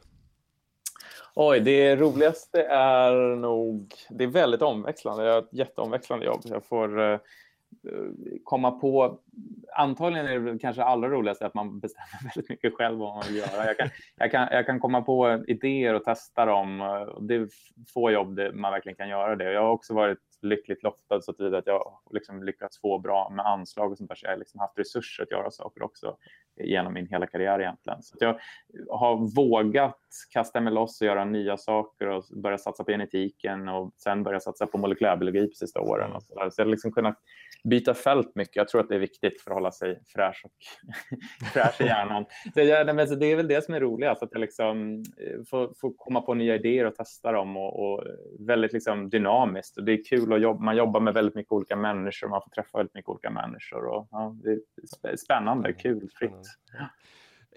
Oj, 1.34 1.60
det 1.60 1.96
roligaste 1.96 2.62
är 2.70 3.36
nog... 3.36 3.94
Det 4.10 4.24
är 4.24 4.28
väldigt 4.28 4.62
omväxlande. 4.62 5.24
Jag 5.24 5.32
har 5.32 5.42
ett 5.42 5.52
jätteomväxlande 5.52 6.26
jobb. 6.26 6.40
Jag 6.44 6.64
får 6.64 7.00
eh, 7.00 7.18
Eh, 7.92 8.38
komma 8.44 8.70
på... 8.70 9.18
Antagligen 9.76 10.26
är 10.26 10.40
det 10.40 10.58
kanske 10.58 10.82
allra 10.82 11.08
roligaste 11.08 11.46
att 11.46 11.54
man 11.54 11.80
bestämmer 11.80 12.22
väldigt 12.34 12.48
mycket 12.48 12.74
själv 12.74 12.98
vad 12.98 13.14
man 13.14 13.24
vill 13.26 13.36
göra. 13.36 13.66
Jag 13.66 13.76
kan, 13.76 13.88
jag 14.16 14.30
kan, 14.30 14.48
jag 14.50 14.66
kan 14.66 14.80
komma 14.80 15.02
på 15.02 15.44
idéer 15.46 15.94
och 15.94 16.04
testa 16.04 16.44
dem. 16.44 16.80
Eh, 16.80 17.20
det 17.20 17.34
är 17.34 17.48
få 17.94 18.10
jobb 18.10 18.36
där 18.36 18.52
man 18.52 18.72
verkligen 18.72 18.96
kan 18.96 19.08
göra 19.08 19.36
det. 19.36 19.52
Jag 19.52 19.62
har 19.62 19.70
också 19.70 19.94
varit 19.94 20.18
lyckligt 20.42 20.82
lottad 20.82 21.20
så 21.20 21.30
att 21.30 21.66
jag 21.66 21.98
liksom 22.10 22.42
lyckats 22.42 22.80
få 22.80 22.98
bra 22.98 23.30
med 23.30 23.46
anslag 23.46 23.90
och 23.92 23.98
sånt 23.98 24.08
där. 24.08 24.16
Så 24.16 24.26
jag 24.26 24.30
har 24.30 24.38
liksom 24.38 24.60
haft 24.60 24.78
resurser 24.78 25.22
att 25.22 25.30
göra 25.30 25.50
saker 25.50 25.82
också 25.82 26.16
genom 26.60 26.94
min 26.94 27.06
hela 27.06 27.26
karriär 27.26 27.60
egentligen. 27.60 28.02
Så 28.02 28.16
jag 28.20 28.38
har 28.88 29.36
vågat 29.36 29.98
kasta 30.32 30.60
mig 30.60 30.72
loss 30.72 31.00
och 31.00 31.06
göra 31.06 31.24
nya 31.24 31.56
saker 31.56 32.06
och 32.06 32.24
börja 32.42 32.58
satsa 32.58 32.84
på 32.84 32.90
genetiken 32.90 33.68
och 33.68 33.92
sen 33.96 34.22
börja 34.22 34.40
satsa 34.40 34.66
på 34.66 34.78
molekylärbiologi 34.78 35.46
på 35.46 35.54
sista 35.54 35.80
åren. 35.80 36.12
Och 36.12 36.22
så, 36.22 36.34
där. 36.34 36.50
så 36.50 36.60
jag 36.60 36.66
har 36.66 36.70
liksom 36.70 36.92
kunnat 36.92 37.18
byta 37.64 37.94
fält 37.94 38.34
mycket. 38.34 38.56
Jag 38.56 38.68
tror 38.68 38.80
att 38.80 38.88
det 38.88 38.94
är 38.94 38.98
viktigt 38.98 39.42
för 39.42 39.50
att 39.50 39.54
hålla 39.54 39.72
sig 39.72 40.00
fräsch, 40.14 40.42
och 40.44 40.52
fräsch 41.52 41.80
i 41.80 41.84
hjärnan. 41.84 42.24
Så 42.54 42.60
jag, 42.60 42.86
det 43.20 43.26
är 43.32 43.36
väl 43.36 43.48
det 43.48 43.64
som 43.64 43.74
är 43.74 43.80
roligast, 43.80 44.22
att 44.22 44.28
jag 44.32 44.40
liksom 44.40 44.92
eh, 44.98 45.44
får, 45.50 45.74
får 45.80 45.92
komma 45.96 46.20
på 46.20 46.34
nya 46.34 46.54
idéer 46.54 46.84
och 46.84 46.94
testa 46.94 47.32
dem 47.32 47.56
och, 47.56 47.82
och 47.82 48.04
väldigt 48.38 48.72
liksom 48.72 49.10
dynamiskt. 49.10 49.76
Och 49.76 49.84
det 49.84 49.92
är 49.92 50.04
kul 50.04 50.32
att 50.32 50.40
jobba. 50.40 50.64
Man 50.64 50.76
jobbar 50.76 51.00
med 51.00 51.14
väldigt 51.14 51.34
mycket 51.34 51.52
olika 51.52 51.76
människor. 51.76 52.28
Man 52.28 52.42
får 52.42 52.50
träffa 52.50 52.78
väldigt 52.78 52.94
mycket 52.94 53.08
olika 53.08 53.30
människor. 53.30 53.84
Och, 53.84 54.08
ja, 54.10 54.36
det 54.42 55.08
är 55.08 55.16
spännande, 55.16 55.72
kul, 55.72 56.08
fritt. 56.18 56.47
Yeah. 56.74 56.88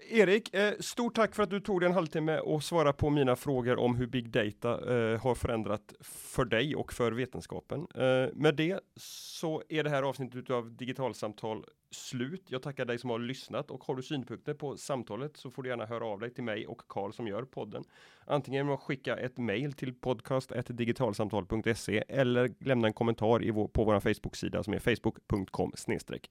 Erik, 0.08 0.54
eh, 0.54 0.72
stort 0.80 1.14
tack 1.14 1.34
för 1.34 1.42
att 1.42 1.50
du 1.50 1.60
tog 1.60 1.80
dig 1.80 1.88
en 1.88 1.94
halvtimme 1.94 2.38
och 2.38 2.62
svara 2.62 2.92
på 2.92 3.10
mina 3.10 3.36
frågor 3.36 3.78
om 3.78 3.96
hur 3.96 4.06
big 4.06 4.30
data 4.30 4.70
eh, 4.70 5.20
har 5.20 5.34
förändrat 5.34 5.94
för 6.00 6.44
dig 6.44 6.76
och 6.76 6.92
för 6.92 7.12
vetenskapen. 7.12 7.86
Eh, 7.94 8.28
med 8.34 8.54
det 8.56 8.80
så 8.96 9.62
är 9.68 9.84
det 9.84 9.90
här 9.90 10.02
avsnittet 10.02 10.50
av 10.50 10.76
Digitalsamtal 10.76 11.64
slut. 11.94 12.42
Jag 12.48 12.62
tackar 12.62 12.84
dig 12.84 12.98
som 12.98 13.10
har 13.10 13.18
lyssnat 13.18 13.70
och 13.70 13.84
har 13.84 13.96
du 13.96 14.02
synpunkter 14.02 14.54
på 14.54 14.76
samtalet 14.76 15.36
så 15.36 15.50
får 15.50 15.62
du 15.62 15.68
gärna 15.68 15.86
höra 15.86 16.06
av 16.06 16.20
dig 16.20 16.34
till 16.34 16.44
mig 16.44 16.66
och 16.66 16.82
Karl 16.88 17.12
som 17.12 17.26
gör 17.26 17.42
podden. 17.42 17.84
Antingen 18.26 18.58
genom 18.58 18.74
att 18.74 18.80
skicka 18.80 19.16
ett 19.16 19.38
mejl 19.38 19.72
till 19.72 19.94
podcast.digitalsamtal.se 19.94 22.04
eller 22.08 22.50
lämna 22.58 22.86
en 22.86 22.92
kommentar 22.92 23.44
i 23.44 23.50
vår, 23.50 23.68
på 23.68 23.84
vår 23.84 24.00
Facebook-sida 24.00 24.62
som 24.62 24.74
är 24.74 24.78
facebook.com 24.78 25.72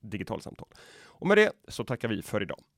digitalsamtal. 0.01 0.67
Och 1.05 1.27
med 1.27 1.37
det 1.37 1.51
så 1.67 1.83
tackar 1.83 2.07
vi 2.07 2.21
för 2.21 2.41
idag. 2.41 2.61